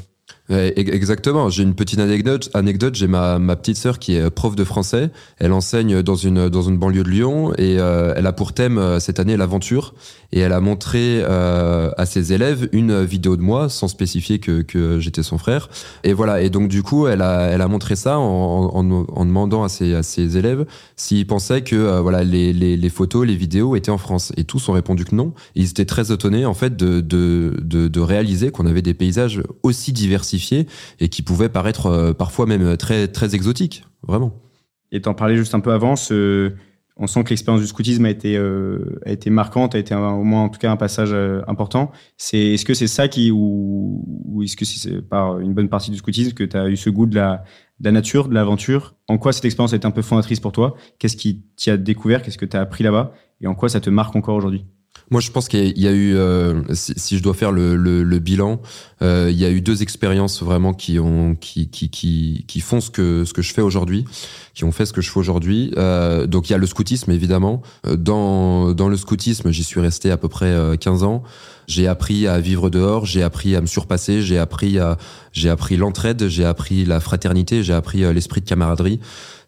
Exactement. 0.49 1.49
J'ai 1.49 1.63
une 1.63 1.73
petite 1.73 1.99
anecdote. 1.99 2.49
Anecdote. 2.53 2.95
J'ai 2.95 3.07
ma, 3.07 3.39
petite 3.55 3.77
sœur 3.77 3.97
qui 3.97 4.15
est 4.15 4.29
prof 4.29 4.55
de 4.55 4.63
français. 4.63 5.09
Elle 5.39 5.53
enseigne 5.53 6.01
dans 6.01 6.15
une 6.15 6.49
dans 6.49 6.61
une 6.63 6.77
banlieue 6.77 7.03
de 7.03 7.09
Lyon 7.09 7.53
et 7.57 7.79
euh, 7.79 8.13
elle 8.15 8.27
a 8.27 8.33
pour 8.33 8.53
thème 8.53 8.77
euh, 8.77 8.99
cette 8.99 9.19
année 9.19 9.37
l'aventure. 9.37 9.93
Et 10.31 10.39
elle 10.39 10.51
a 10.51 10.59
montré 10.59 11.21
euh, 11.21 11.91
à 11.97 12.05
ses 12.05 12.33
élèves 12.33 12.67
une 12.71 13.03
vidéo 13.03 13.37
de 13.37 13.41
moi 13.41 13.69
sans 13.69 13.87
spécifier 13.87 14.39
que 14.39 14.61
que 14.63 14.99
j'étais 14.99 15.23
son 15.23 15.37
frère. 15.37 15.69
Et 16.03 16.11
voilà. 16.11 16.41
Et 16.41 16.49
donc 16.49 16.67
du 16.67 16.83
coup, 16.83 17.07
elle 17.07 17.21
a 17.21 17.43
elle 17.43 17.61
a 17.61 17.67
montré 17.67 17.95
ça 17.95 18.19
en, 18.19 18.83
demandant 18.83 19.63
à 19.63 19.69
ses 19.69 19.95
à 19.95 20.03
ses 20.03 20.37
élèves 20.37 20.65
s'ils 20.97 21.25
pensaient 21.25 21.61
que 21.61 21.99
voilà 21.99 22.23
les, 22.23 22.51
les 22.51 22.75
les 22.75 22.89
photos, 22.89 23.25
les 23.25 23.35
vidéos 23.35 23.75
étaient 23.75 23.91
en 23.91 23.97
France. 23.97 24.33
Et 24.35 24.43
tous 24.43 24.67
ont 24.67 24.73
répondu 24.73 25.05
que 25.05 25.15
non. 25.15 25.33
ils 25.55 25.69
étaient 25.69 25.85
très 25.85 26.11
étonnés 26.11 26.45
en 26.45 26.53
fait 26.53 26.75
de 26.75 26.99
de 26.99 27.55
de, 27.61 27.87
de 27.87 27.99
réaliser 28.01 28.51
qu'on 28.51 28.65
avait 28.65 28.81
des 28.81 28.93
paysages 28.93 29.41
aussi 29.61 29.93
diversifiés 29.93 30.32
et 30.99 31.09
qui 31.09 31.21
pouvaient 31.21 31.49
paraître 31.49 31.87
euh, 31.87 32.13
parfois 32.13 32.45
même 32.45 32.77
très, 32.77 33.07
très 33.07 33.35
exotiques, 33.35 33.85
vraiment. 34.07 34.33
Et 34.91 35.01
t'en 35.01 35.13
parlais 35.13 35.35
juste 35.35 35.55
un 35.55 35.59
peu 35.59 35.71
avant, 35.71 35.95
on 36.95 37.07
sent 37.07 37.23
que 37.23 37.29
l'expérience 37.31 37.61
du 37.61 37.67
scoutisme 37.67 38.05
a 38.05 38.09
été, 38.09 38.37
euh, 38.37 38.99
a 39.05 39.11
été 39.11 39.29
marquante, 39.29 39.73
a 39.73 39.79
été 39.79 39.95
au 39.95 40.23
moins 40.23 40.43
en 40.43 40.49
tout 40.49 40.59
cas 40.59 40.71
un 40.71 40.77
passage 40.77 41.09
euh, 41.11 41.41
important. 41.47 41.91
C'est, 42.17 42.53
est-ce 42.53 42.65
que 42.65 42.75
c'est 42.75 42.87
ça 42.87 43.07
qui, 43.07 43.31
ou, 43.31 44.03
ou 44.25 44.43
est-ce 44.43 44.55
que 44.55 44.65
c'est 44.65 45.01
par 45.01 45.39
une 45.39 45.53
bonne 45.53 45.69
partie 45.69 45.89
du 45.89 45.97
scoutisme 45.97 46.33
que 46.33 46.43
tu 46.43 46.55
as 46.55 46.69
eu 46.69 46.77
ce 46.77 46.91
goût 46.91 47.07
de 47.07 47.15
la, 47.15 47.43
de 47.79 47.85
la 47.85 47.91
nature, 47.91 48.27
de 48.27 48.35
l'aventure? 48.35 48.95
En 49.07 49.17
quoi 49.17 49.33
cette 49.33 49.45
expérience 49.45 49.73
a 49.73 49.77
été 49.77 49.87
un 49.87 49.91
peu 49.91 50.03
fondatrice 50.03 50.39
pour 50.39 50.51
toi? 50.51 50.75
Qu'est-ce 50.99 51.17
qui 51.17 51.43
t'y 51.55 51.71
a 51.71 51.77
découvert? 51.77 52.21
Qu'est-ce 52.21 52.37
que 52.37 52.45
tu 52.45 52.55
as 52.55 52.61
appris 52.61 52.83
là-bas? 52.83 53.13
Et 53.41 53.47
en 53.47 53.55
quoi 53.55 53.69
ça 53.69 53.81
te 53.81 53.89
marque 53.89 54.15
encore 54.15 54.35
aujourd'hui? 54.35 54.65
Moi, 55.09 55.21
je 55.21 55.31
pense 55.31 55.47
qu'il 55.47 55.77
y 55.77 55.87
a 55.87 55.91
eu, 55.91 56.15
euh, 56.15 56.61
si, 56.73 57.17
je 57.17 57.23
dois 57.23 57.33
faire 57.33 57.51
le, 57.51 58.19
bilan, 58.19 58.61
euh, 59.01 59.29
il 59.29 59.37
y 59.37 59.45
a 59.45 59.51
eu 59.51 59.61
deux 59.61 59.81
expériences 59.81 60.41
vraiment 60.41 60.73
qui 60.73 60.99
ont, 60.99 61.35
qui, 61.35 61.69
qui, 61.69 61.89
qui, 61.89 62.45
qui 62.47 62.59
font 62.61 62.81
ce 62.81 62.89
que 62.89 63.23
je 63.25 63.53
fais 63.53 63.61
aujourd'hui, 63.61 64.05
qui 64.53 64.63
ont 64.63 64.71
fait 64.71 64.85
ce 64.85 64.93
que 64.93 65.01
je 65.01 65.09
fais 65.09 65.19
aujourd'hui. 65.19 65.73
Euh, 65.77 66.27
donc, 66.27 66.49
il 66.49 66.53
y 66.53 66.55
a 66.55 66.59
le 66.59 66.67
scoutisme 66.67 67.11
évidemment. 67.11 67.61
Euh, 67.87 67.95
dans 67.95 68.73
dans 68.73 68.87
le 68.87 68.97
scoutisme, 68.97 69.51
j'y 69.51 69.63
suis 69.63 69.79
resté 69.79 70.11
à 70.11 70.17
peu 70.17 70.27
près 70.27 70.55
15 70.79 71.03
euh, 71.03 71.05
ans. 71.05 71.23
J'ai 71.67 71.87
appris 71.87 72.27
à 72.27 72.39
vivre 72.39 72.69
dehors, 72.69 73.05
j'ai 73.05 73.23
appris 73.23 73.55
à 73.55 73.61
me 73.61 73.67
surpasser, 73.67 74.21
j'ai 74.21 74.37
appris 74.37 74.79
à, 74.79 74.97
j'ai 75.31 75.49
appris 75.49 75.77
l'entraide, 75.77 76.27
j'ai 76.27 76.43
appris 76.43 76.83
la 76.83 76.99
fraternité, 76.99 77.63
j'ai 77.63 77.73
appris 77.73 77.99
l'esprit 78.13 78.41
de 78.41 78.45
camaraderie. 78.45 78.99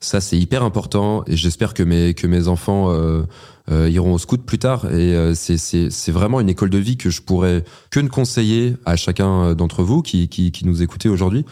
Ça, 0.05 0.21
c'est 0.21 0.37
hyper 0.37 0.63
important 0.63 1.23
et 1.25 1.35
j'espère 1.35 1.73
que 1.73 1.81
mes 1.81 2.13
que 2.13 2.27
mes 2.27 2.47
enfants 2.47 2.91
euh, 2.91 3.23
euh, 3.71 3.89
iront 3.89 4.13
au 4.13 4.17
scout 4.19 4.39
plus 4.39 4.59
tard. 4.59 4.85
Et 4.85 5.15
euh, 5.15 5.33
c'est 5.33 5.57
c'est 5.57 6.11
vraiment 6.11 6.39
une 6.39 6.49
école 6.49 6.69
de 6.69 6.77
vie 6.77 6.95
que 6.95 7.09
je 7.09 7.23
pourrais 7.23 7.63
que 7.89 7.99
ne 7.99 8.07
conseiller 8.07 8.75
à 8.85 8.97
chacun 8.97 9.55
d'entre 9.55 9.81
vous 9.81 10.03
qui, 10.03 10.27
qui, 10.27 10.51
qui 10.51 10.65
nous 10.67 10.83
écoutez 10.83 11.09
aujourd'hui. 11.09 11.43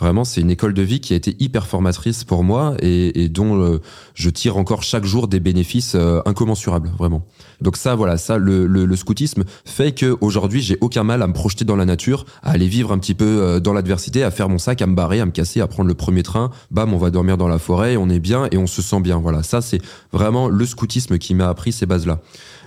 Vraiment, 0.00 0.24
c'est 0.24 0.40
une 0.40 0.50
école 0.50 0.72
de 0.72 0.80
vie 0.80 1.00
qui 1.00 1.12
a 1.12 1.16
été 1.16 1.36
hyper 1.40 1.66
formatrice 1.66 2.24
pour 2.24 2.42
moi 2.42 2.74
et, 2.80 3.22
et 3.22 3.28
dont 3.28 3.60
euh, 3.60 3.80
je 4.14 4.30
tire 4.30 4.56
encore 4.56 4.82
chaque 4.82 5.04
jour 5.04 5.28
des 5.28 5.40
bénéfices 5.40 5.94
euh, 5.94 6.22
incommensurables, 6.24 6.90
vraiment. 6.98 7.26
Donc 7.60 7.76
ça, 7.76 7.94
voilà, 7.94 8.16
ça, 8.16 8.38
le, 8.38 8.66
le, 8.66 8.86
le 8.86 8.96
scoutisme 8.96 9.44
fait 9.66 9.92
que 9.92 10.16
aujourd'hui, 10.22 10.62
j'ai 10.62 10.78
aucun 10.80 11.04
mal 11.04 11.20
à 11.20 11.26
me 11.26 11.34
projeter 11.34 11.66
dans 11.66 11.76
la 11.76 11.84
nature, 11.84 12.24
à 12.42 12.52
aller 12.52 12.66
vivre 12.66 12.92
un 12.92 12.98
petit 12.98 13.14
peu 13.14 13.26
euh, 13.26 13.60
dans 13.60 13.74
l'adversité, 13.74 14.24
à 14.24 14.30
faire 14.30 14.48
mon 14.48 14.58
sac, 14.58 14.80
à 14.80 14.86
me 14.86 14.94
barrer, 14.94 15.20
à 15.20 15.26
me 15.26 15.32
casser, 15.32 15.60
à 15.60 15.66
prendre 15.66 15.88
le 15.88 15.94
premier 15.94 16.22
train. 16.22 16.50
Bam, 16.70 16.94
on 16.94 16.98
va 16.98 17.10
dormir 17.10 17.36
dans 17.36 17.48
la 17.48 17.58
forêt, 17.58 17.98
on 17.98 18.08
est 18.08 18.20
bien 18.20 18.48
et 18.50 18.56
on 18.56 18.66
se 18.66 18.80
sent 18.80 19.00
bien. 19.00 19.18
Voilà, 19.18 19.42
ça, 19.42 19.60
c'est 19.60 19.82
vraiment 20.12 20.48
le 20.48 20.64
scoutisme 20.64 21.18
qui 21.18 21.34
m'a 21.34 21.50
appris 21.50 21.72
ces 21.72 21.84
bases-là. 21.84 22.20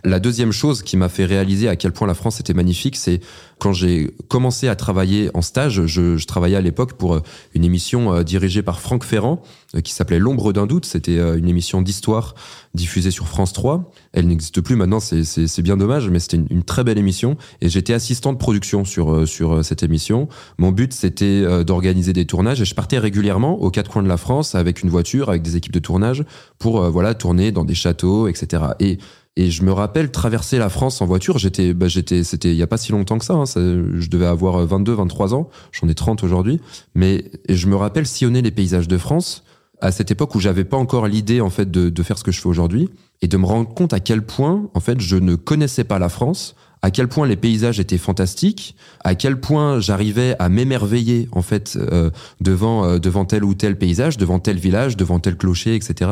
La 0.06 0.20
deuxième 0.20 0.52
chose 0.52 0.84
qui 0.84 0.98
m'a 0.98 1.08
fait 1.08 1.24
réaliser 1.24 1.70
à 1.70 1.78
quel 1.78 1.94
point 1.94 2.08
la 2.08 2.14
France 2.14 2.42
était 2.42 2.54
magnifique, 2.54 2.98
c'est 2.98 3.22
quand 3.58 3.72
j'ai 3.72 4.12
commencé 4.28 4.68
à 4.68 4.76
travailler 4.76 5.30
en 5.34 5.42
stage. 5.42 5.86
Je, 5.86 6.18
je 6.18 6.28
travaillais 6.28 6.58
à 6.58 6.62
l'époque 6.62 6.94
pour 6.94 7.14
euh, 7.14 7.22
une 7.54 7.64
émission 7.64 8.14
euh, 8.14 8.24
dirigée 8.24 8.62
par 8.62 8.82
Franck 8.82 9.06
Ferrand 9.06 9.42
euh, 9.76 9.80
qui 9.80 9.94
s'appelait 9.94 10.20
L'ombre 10.20 10.52
d'un 10.52 10.68
doute. 10.68 10.86
C'était 10.86 11.18
une 11.18 11.48
émission 11.48 11.82
d'histoire 11.82 12.36
diffusée 12.74 13.12
sur 13.12 13.30
France 13.30 13.54
3. 13.54 13.90
Elle 14.12 14.28
n'existe 14.28 14.60
plus 14.60 14.76
maintenant, 14.76 15.00
c'est 15.00 15.62
bien 15.62 15.78
dommage, 15.78 16.10
mais 16.10 16.20
c'était 16.20 16.38
une, 16.38 16.64
très 16.64 16.84
belle 16.84 16.98
émission. 16.98 17.38
Et 17.62 17.70
j'étais 17.70 17.94
assistant 17.94 18.34
de 18.34 18.38
production 18.38 18.84
sur, 18.84 19.26
sur 19.26 19.64
cette 19.64 19.84
émission. 19.84 20.28
Mon 20.58 20.72
but, 20.72 20.92
c'était 20.92 21.64
d'organiser 21.64 22.12
des 22.14 22.26
tournages 22.26 22.62
et 22.62 22.66
je 22.66 22.76
partais 22.76 23.00
régulièrement 23.00 23.62
aux 23.62 23.70
quatre 23.70 23.90
coins 23.90 24.04
de 24.04 24.08
la 24.08 24.18
France 24.18 24.56
avec 24.56 24.84
une 24.84 24.90
voiture, 24.90 25.30
avec 25.30 25.44
des 25.44 25.56
équipes 25.56 25.74
de 25.74 25.80
tournage 25.80 26.26
pour 26.60 26.90
voilà 26.90 27.14
tourner 27.14 27.52
dans 27.52 27.64
des 27.64 27.76
châteaux, 27.76 28.28
etc. 28.28 28.64
Et 28.80 28.98
et 29.36 29.50
je 29.50 29.64
me 29.64 29.72
rappelle 29.72 30.12
traverser 30.12 30.58
la 30.58 30.70
France 30.70 31.02
en 31.02 31.06
voiture. 31.06 31.38
J'étais, 31.38 31.74
bah, 31.74 31.88
j'étais, 31.88 32.24
c'était 32.24 32.52
il 32.52 32.58
y 32.58 32.62
a 32.62 32.68
pas 32.68 32.78
si 32.78 32.92
longtemps 32.92 33.18
que 33.18 33.26
ça, 33.26 33.34
hein, 33.34 33.46
Je 33.46 34.10
devais 34.10 34.28
avoir 34.28 34.66
22, 34.66 34.94
23 34.94 35.34
ans. 35.34 35.50
J'en 35.72 35.88
ai 35.88 35.96
30 35.96 36.24
aujourd'hui. 36.24 36.62
Mais 36.94 37.32
je 37.50 37.68
me 37.68 37.76
rappelle 37.76 38.06
sillonner 38.06 38.42
les 38.42 38.52
paysages 38.52 38.88
de 38.88 38.98
France 38.98 39.44
à 39.82 39.92
cette 39.92 40.12
époque 40.12 40.34
où 40.36 40.40
j'avais 40.40 40.64
pas 40.64 40.78
encore 40.78 41.08
l'idée 41.08 41.42
en 41.42 41.50
fait 41.50 41.70
de, 41.70 41.90
de 41.90 42.04
faire 42.04 42.18
ce 42.18 42.24
que 42.24 42.32
je 42.32 42.40
fais 42.40 42.48
aujourd'hui 42.48 42.90
et 43.22 43.28
de 43.28 43.38
me 43.38 43.46
rendre 43.46 43.74
compte 43.74 43.92
à 43.94 44.00
quel 44.00 44.22
point 44.22 44.70
en 44.74 44.80
fait 44.80 45.00
je 45.02 45.18
ne 45.18 45.36
connaissais 45.36 45.84
pas 45.84 46.00
la 46.00 46.10
France, 46.10 46.56
à 46.82 46.92
quel 46.92 47.08
point 47.08 47.28
les 47.28 47.36
paysages 47.36 47.80
étaient 47.80 47.98
fantastiques, 47.98 48.76
à 49.04 49.16
quel 49.16 49.40
point 49.40 49.80
j'arrivais 49.80 50.36
à 50.40 50.48
m'émerveiller 50.50 51.28
en 51.32 51.42
fait 51.42 51.78
euh, 51.78 52.12
devant 52.40 52.86
euh, 52.86 53.00
devant 53.00 53.26
tel 53.26 53.44
ou 53.44 53.56
tel 53.56 53.78
paysage, 53.78 54.18
devant 54.18 54.40
tel 54.40 54.58
village, 54.58 54.96
devant 54.96 55.20
tel 55.20 55.38
clocher, 55.38 55.76
etc. 55.76 56.12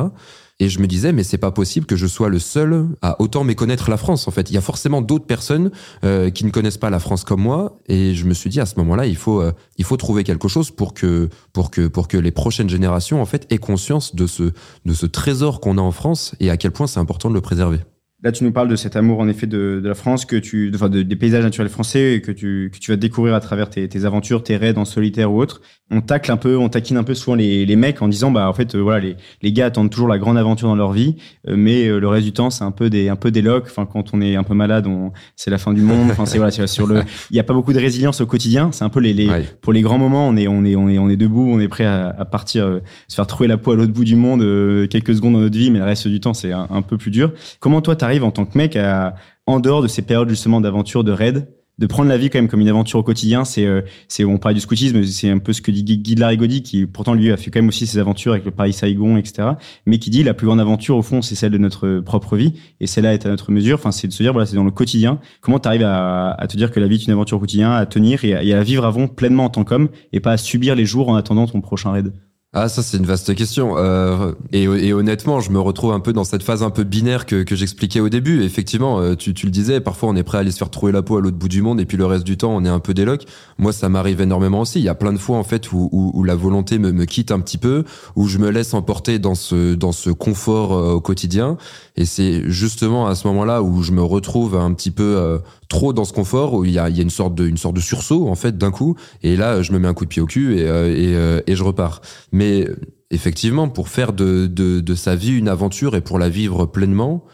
Et 0.61 0.69
je 0.69 0.77
me 0.77 0.85
disais, 0.85 1.11
mais 1.11 1.23
c'est 1.23 1.39
pas 1.39 1.49
possible 1.49 1.87
que 1.87 1.95
je 1.95 2.05
sois 2.05 2.29
le 2.29 2.37
seul 2.37 2.85
à 3.01 3.19
autant 3.19 3.43
méconnaître 3.43 3.89
la 3.89 3.97
France. 3.97 4.27
En 4.27 4.31
fait, 4.31 4.51
il 4.51 4.53
y 4.53 4.57
a 4.57 4.61
forcément 4.61 5.01
d'autres 5.01 5.25
personnes 5.25 5.71
euh, 6.03 6.29
qui 6.29 6.45
ne 6.45 6.51
connaissent 6.51 6.77
pas 6.77 6.91
la 6.91 6.99
France 6.99 7.23
comme 7.23 7.41
moi. 7.41 7.79
Et 7.87 8.13
je 8.13 8.25
me 8.25 8.35
suis 8.35 8.47
dit 8.51 8.59
à 8.59 8.67
ce 8.67 8.75
moment-là, 8.77 9.07
il 9.07 9.15
faut 9.15 9.41
euh, 9.41 9.53
il 9.79 9.85
faut 9.85 9.97
trouver 9.97 10.23
quelque 10.23 10.47
chose 10.47 10.69
pour 10.69 10.93
que 10.93 11.29
pour 11.51 11.71
que 11.71 11.87
pour 11.87 12.07
que 12.07 12.15
les 12.15 12.29
prochaines 12.29 12.69
générations 12.69 13.23
en 13.23 13.25
fait 13.25 13.51
aient 13.51 13.57
conscience 13.57 14.13
de 14.13 14.27
ce 14.27 14.51
de 14.85 14.93
ce 14.93 15.07
trésor 15.07 15.61
qu'on 15.61 15.79
a 15.79 15.81
en 15.81 15.89
France 15.89 16.35
et 16.39 16.51
à 16.51 16.57
quel 16.57 16.69
point 16.69 16.85
c'est 16.85 16.99
important 16.99 17.29
de 17.29 17.33
le 17.33 17.41
préserver. 17.41 17.79
Là, 18.23 18.31
tu 18.31 18.43
nous 18.43 18.51
parles 18.51 18.67
de 18.67 18.75
cet 18.75 18.95
amour, 18.95 19.19
en 19.19 19.27
effet, 19.27 19.47
de, 19.47 19.81
la 19.83 19.95
France, 19.95 20.25
que 20.25 20.35
tu, 20.35 20.71
enfin, 20.75 20.89
de, 20.89 21.01
des 21.01 21.15
paysages 21.15 21.43
naturels 21.43 21.71
français, 21.71 22.21
que 22.23 22.31
tu, 22.31 22.69
que 22.71 22.77
tu 22.77 22.91
vas 22.91 22.97
découvrir 22.97 23.33
à 23.33 23.39
travers 23.39 23.67
tes 23.71 24.05
aventures, 24.05 24.43
tes 24.43 24.57
raids 24.57 24.77
en 24.77 24.85
solitaire 24.85 25.31
ou 25.33 25.41
autre. 25.41 25.61
On 25.93 25.99
tacle 26.01 26.31
un 26.31 26.37
peu, 26.37 26.57
on 26.57 26.69
taquine 26.69 26.95
un 26.95 27.03
peu 27.03 27.13
souvent 27.13 27.35
les, 27.35 27.65
les 27.65 27.75
mecs 27.75 28.01
en 28.01 28.07
disant, 28.07 28.31
bah, 28.31 28.49
en 28.49 28.53
fait, 28.53 28.75
euh, 28.75 28.79
voilà, 28.79 29.01
les, 29.01 29.17
les 29.41 29.51
gars 29.51 29.65
attendent 29.65 29.89
toujours 29.89 30.07
la 30.07 30.17
grande 30.17 30.37
aventure 30.37 30.69
dans 30.69 30.75
leur 30.75 30.93
vie, 30.93 31.17
euh, 31.49 31.55
mais 31.57 31.85
euh, 31.87 31.99
le 31.99 32.07
reste 32.07 32.25
du 32.25 32.31
temps, 32.31 32.49
c'est 32.49 32.63
un 32.63 32.71
peu 32.71 32.89
des, 32.89 33.09
un 33.09 33.17
peu 33.17 33.29
des 33.29 33.41
locs. 33.41 33.65
Enfin, 33.67 33.85
quand 33.85 34.13
on 34.13 34.21
est 34.21 34.37
un 34.37 34.43
peu 34.43 34.53
malade, 34.53 34.87
on, 34.87 35.11
c'est 35.35 35.51
la 35.51 35.57
fin 35.57 35.73
du 35.73 35.81
monde. 35.81 36.09
Enfin, 36.09 36.25
c'est 36.25 36.37
voilà, 36.37 36.51
c'est 36.51 36.65
sur 36.67 36.87
le, 36.87 37.03
il 37.29 37.35
y 37.35 37.39
a 37.39 37.43
pas 37.43 37.53
beaucoup 37.53 37.73
de 37.73 37.79
résilience 37.79 38.21
au 38.21 38.25
quotidien. 38.25 38.71
C'est 38.71 38.85
un 38.85 38.89
peu 38.89 39.01
les, 39.01 39.13
les 39.13 39.29
pour 39.61 39.73
les 39.73 39.81
grands 39.81 39.97
moments, 39.97 40.27
on 40.27 40.37
est, 40.37 40.47
on 40.47 40.63
est, 40.63 40.75
on 40.77 40.87
est, 40.87 40.97
on 40.97 41.09
est 41.09 41.17
debout, 41.17 41.47
on 41.51 41.59
est 41.59 41.67
prêt 41.67 41.85
à, 41.85 42.15
à 42.17 42.25
partir, 42.25 42.79
se 43.09 43.15
faire 43.15 43.27
trouver 43.27 43.49
la 43.49 43.57
peau 43.57 43.71
à 43.71 43.75
l'autre 43.75 43.91
bout 43.91 44.05
du 44.05 44.15
monde 44.15 44.41
quelques 44.87 45.15
secondes 45.15 45.33
dans 45.33 45.39
notre 45.39 45.57
vie, 45.57 45.71
mais 45.71 45.79
le 45.79 45.85
reste 45.85 46.07
du 46.07 46.19
temps, 46.21 46.33
c'est 46.33 46.53
un, 46.53 46.67
un 46.69 46.81
peu 46.81 46.97
plus 46.97 47.11
dur. 47.11 47.33
Comment 47.59 47.81
toi, 47.81 47.97
t'arrives 47.97 48.23
en 48.23 48.31
tant 48.31 48.45
que 48.45 48.57
mec 48.57 48.75
à 48.77 49.15
en 49.45 49.59
dehors 49.59 49.81
de 49.81 49.87
ces 49.87 50.03
périodes 50.03 50.29
justement 50.29 50.61
d'aventure, 50.61 51.03
de 51.03 51.11
raid, 51.11 51.47
de 51.81 51.87
prendre 51.87 52.09
la 52.09 52.17
vie 52.17 52.29
quand 52.29 52.37
même 52.37 52.47
comme 52.47 52.61
une 52.61 52.69
aventure 52.69 52.99
au 52.99 53.03
quotidien. 53.03 53.43
C'est, 53.43 53.65
euh, 53.65 53.81
c'est 54.07 54.23
on 54.23 54.37
parle 54.37 54.53
du 54.53 54.61
scoutisme, 54.61 55.03
c'est 55.03 55.29
un 55.29 55.39
peu 55.39 55.51
ce 55.51 55.61
que 55.61 55.71
dit 55.71 55.83
Guy 55.83 56.15
de 56.15 56.19
Larigaudy, 56.19 56.61
qui 56.61 56.85
pourtant 56.85 57.15
lui 57.15 57.31
a 57.31 57.37
fait 57.37 57.49
quand 57.49 57.59
même 57.59 57.69
aussi 57.69 57.87
ses 57.87 57.97
aventures 57.97 58.33
avec 58.33 58.45
le 58.45 58.51
Paris 58.51 58.71
Saigon, 58.71 59.17
etc. 59.17 59.49
Mais 59.87 59.97
qui 59.97 60.11
dit 60.11 60.23
la 60.23 60.35
plus 60.35 60.45
grande 60.45 60.61
aventure 60.61 60.95
au 60.95 61.01
fond, 61.01 61.23
c'est 61.23 61.33
celle 61.33 61.51
de 61.51 61.57
notre 61.57 61.99
propre 61.99 62.37
vie, 62.37 62.53
et 62.79 62.87
celle-là 62.87 63.15
est 63.15 63.25
à 63.25 63.29
notre 63.29 63.51
mesure. 63.51 63.75
Enfin, 63.79 63.91
c'est 63.91 64.07
de 64.07 64.13
se 64.13 64.21
dire 64.21 64.31
voilà, 64.31 64.45
c'est 64.45 64.55
dans 64.55 64.63
le 64.63 64.71
quotidien. 64.71 65.19
Comment 65.41 65.59
tu 65.59 65.67
arrives 65.67 65.83
à, 65.83 66.33
à, 66.33 66.47
te 66.47 66.55
dire 66.55 66.69
que 66.69 66.79
la 66.79 66.87
vie 66.87 66.95
est 66.95 67.05
une 67.05 67.13
aventure 67.13 67.37
au 67.37 67.39
quotidien, 67.41 67.71
à 67.71 67.85
tenir 67.87 68.23
et 68.23 68.53
à, 68.53 68.63
vivre 68.63 68.85
avant 68.85 69.07
pleinement 69.07 69.45
en 69.45 69.49
tant 69.49 69.63
qu'homme, 69.63 69.89
et 70.13 70.19
pas 70.19 70.33
à 70.33 70.37
subir 70.37 70.75
les 70.75 70.85
jours 70.85 71.09
en 71.09 71.15
attendant 71.15 71.47
ton 71.47 71.61
prochain 71.61 71.91
raid? 71.91 72.13
Ah 72.53 72.67
ça 72.67 72.83
c'est 72.83 72.97
une 72.97 73.05
vaste 73.05 73.33
question. 73.33 73.77
Euh, 73.77 74.33
et, 74.51 74.63
et, 74.63 74.91
honnêtement 74.91 75.39
je 75.39 75.51
me 75.51 75.59
retrouve 75.61 75.93
un 75.93 76.01
peu 76.01 76.11
dans 76.11 76.25
cette 76.25 76.43
phase 76.43 76.63
un 76.63 76.69
peu 76.69 76.83
binaire 76.83 77.25
que, 77.25 77.43
que 77.43 77.55
j'expliquais 77.55 78.01
au 78.01 78.09
début. 78.09 78.43
Effectivement 78.43 78.99
euh, 78.99 79.15
tu, 79.15 79.33
tu, 79.33 79.45
le 79.45 79.53
disais 79.53 79.79
parfois 79.79 80.09
on 80.09 80.17
est 80.17 80.23
prêt 80.23 80.37
à 80.37 80.41
aller 80.41 80.51
se 80.51 80.57
faire 80.57 80.69
trouver 80.69 80.91
la 80.91 81.01
peau 81.01 81.15
à 81.15 81.21
l'autre 81.21 81.37
bout 81.37 81.47
du 81.47 81.61
monde 81.61 81.79
et 81.79 81.85
puis 81.85 81.95
le 81.95 82.05
reste 82.05 82.25
du 82.25 82.35
temps 82.35 82.53
on 82.53 82.65
est 82.65 82.69
un 82.69 82.79
peu 82.79 82.93
déloc 82.93 83.23
moi 83.57 83.71
ça 83.71 83.87
m'arrive 83.87 84.19
énormément 84.19 84.59
aussi. 84.59 84.79
Il 84.79 84.83
y 84.83 84.89
a 84.89 84.95
plein 84.95 85.13
de 85.13 85.17
fois 85.17 85.37
en 85.37 85.45
fait 85.45 85.71
où, 85.71 85.87
où, 85.93 86.11
où 86.13 86.23
la 86.25 86.35
volonté 86.35 86.77
me, 86.77 86.91
me, 86.91 87.05
quitte 87.05 87.31
un 87.31 87.39
petit 87.39 87.57
peu 87.57 87.85
où 88.17 88.27
je 88.27 88.37
me 88.37 88.49
laisse 88.49 88.73
emporter 88.73 89.17
dans 89.17 89.35
ce 89.35 89.73
dans 89.73 89.93
ce 89.93 90.09
confort 90.09 90.73
euh, 90.73 90.95
au 90.95 90.99
quotidien. 90.99 91.57
Et 91.95 92.03
c'est 92.03 92.49
justement 92.49 93.07
à 93.07 93.15
ce 93.15 93.27
moment-là 93.27 93.61
où 93.63 93.81
je 93.81 93.93
me 93.93 94.01
retrouve 94.01 94.57
un 94.57 94.73
petit 94.73 94.91
peu 94.91 95.15
euh, 95.15 95.37
trop 95.71 95.93
dans 95.93 96.05
ce 96.05 96.13
confort 96.13 96.53
où 96.53 96.65
il 96.65 96.71
y 96.71 96.79
a, 96.79 96.89
y 96.89 96.99
a 96.99 97.01
une 97.01 97.09
sorte 97.09 97.33
de 97.33 97.47
une 97.47 97.57
sorte 97.57 97.75
de 97.75 97.79
sursaut 97.81 98.27
en 98.27 98.35
fait 98.35 98.57
d'un 98.57 98.71
coup. 98.71 98.95
Et 99.23 99.35
là 99.35 99.63
je 99.63 99.71
me 99.71 99.79
mets 99.79 99.87
un 99.87 99.93
coup 99.93 100.03
de 100.03 100.09
pied 100.09 100.21
au 100.21 100.27
cul 100.27 100.59
et 100.59 100.67
euh, 100.67 100.87
et, 100.93 101.15
euh, 101.15 101.41
et, 101.47 101.55
je 101.55 101.63
repars. 101.63 102.01
Mais 102.31 102.67
effectivement 103.09 103.69
pour 103.69 103.87
faire 103.87 104.11
de, 104.13 104.47
de, 104.47 104.81
de 104.81 104.95
sa 104.95 105.15
vie 105.15 105.31
une 105.31 105.47
aventure 105.47 105.95
et 105.95 106.01
pour 106.01 106.19
la 106.19 106.29
vivre 106.29 106.65
pleinement 106.65 107.25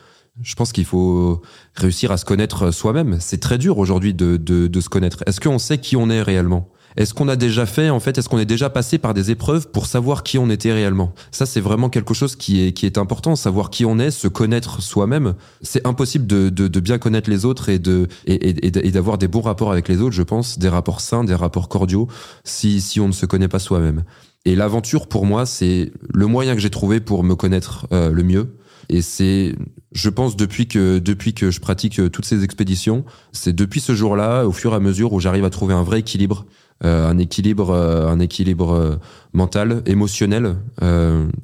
je 0.43 0.53
pense 0.53 0.71
qu'il 0.71 0.85
faut 0.85 1.41
réussir 1.73 2.11
à 2.11 2.17
se 2.17 2.25
connaître 2.25 2.69
soi-même. 2.71 3.17
C'est 3.19 3.39
très 3.39 3.57
dur 3.57 3.79
aujourd'hui 3.79 4.13
de, 4.13 4.37
de, 4.37 4.67
de 4.67 4.81
se 4.81 4.87
connaître. 4.87 5.23
Est-ce 5.25 5.41
qu'on 5.41 5.57
sait 5.57 5.79
qui 5.79 5.95
on 5.95 6.11
est 6.11 6.21
réellement? 6.21 6.69
Est-ce 6.97 7.13
qu'on 7.13 7.27
a 7.27 7.35
déjà 7.35 7.67
fait, 7.67 7.91
en 7.91 7.99
fait, 7.99 8.17
est-ce 8.17 8.27
qu'on 8.27 8.39
est 8.39 8.45
déjà 8.45 8.71
passé 8.71 8.97
par 8.97 9.13
des 9.13 9.29
épreuves 9.29 9.69
pour 9.69 9.85
savoir 9.85 10.23
qui 10.23 10.39
on 10.39 10.49
était 10.49 10.73
réellement? 10.73 11.13
Ça, 11.31 11.45
c'est 11.45 11.61
vraiment 11.61 11.89
quelque 11.89 12.15
chose 12.15 12.35
qui 12.35 12.65
est, 12.65 12.73
qui 12.73 12.87
est 12.87 12.97
important, 12.97 13.35
savoir 13.35 13.69
qui 13.69 13.85
on 13.85 13.99
est, 13.99 14.09
se 14.09 14.27
connaître 14.27 14.81
soi-même. 14.81 15.35
C'est 15.61 15.85
impossible 15.85 16.25
de, 16.25 16.49
de, 16.49 16.67
de, 16.67 16.79
bien 16.79 16.97
connaître 16.97 17.29
les 17.29 17.45
autres 17.45 17.69
et 17.69 17.77
de 17.77 18.07
et, 18.25 18.65
et, 18.65 18.91
d'avoir 18.91 19.19
des 19.19 19.27
bons 19.27 19.41
rapports 19.41 19.71
avec 19.71 19.87
les 19.87 20.01
autres, 20.01 20.15
je 20.15 20.23
pense, 20.23 20.57
des 20.57 20.69
rapports 20.69 21.01
sains, 21.01 21.23
des 21.23 21.35
rapports 21.35 21.69
cordiaux, 21.69 22.07
si, 22.43 22.81
si 22.81 22.99
on 22.99 23.07
ne 23.07 23.13
se 23.13 23.27
connaît 23.27 23.47
pas 23.47 23.59
soi-même. 23.59 24.03
Et 24.45 24.55
l'aventure, 24.55 25.07
pour 25.07 25.27
moi, 25.27 25.45
c'est 25.45 25.91
le 26.11 26.25
moyen 26.25 26.55
que 26.55 26.61
j'ai 26.61 26.71
trouvé 26.71 26.99
pour 26.99 27.23
me 27.23 27.35
connaître 27.35 27.85
euh, 27.91 28.11
le 28.11 28.23
mieux. 28.23 28.55
Et 28.89 29.01
c'est, 29.01 29.55
je 29.91 30.09
pense, 30.09 30.35
depuis 30.35 30.67
que 30.67 30.97
depuis 30.97 31.33
que 31.33 31.51
je 31.51 31.59
pratique 31.59 31.99
euh, 31.99 32.09
toutes 32.09 32.25
ces 32.25 32.43
expéditions, 32.43 33.03
c'est 33.33 33.53
depuis 33.53 33.81
ce 33.81 33.93
jour-là, 33.93 34.45
au 34.45 34.51
fur 34.51 34.73
et 34.73 34.75
à 34.75 34.79
mesure, 34.79 35.13
où 35.13 35.19
j'arrive 35.19 35.45
à 35.45 35.49
trouver 35.49 35.73
un 35.73 35.83
vrai 35.83 35.99
équilibre, 35.99 36.45
un 36.81 37.17
équilibre, 37.17 37.73
un 37.73 38.19
équilibre 38.19 38.99
mental, 39.33 39.81
émotionnel, 39.85 40.57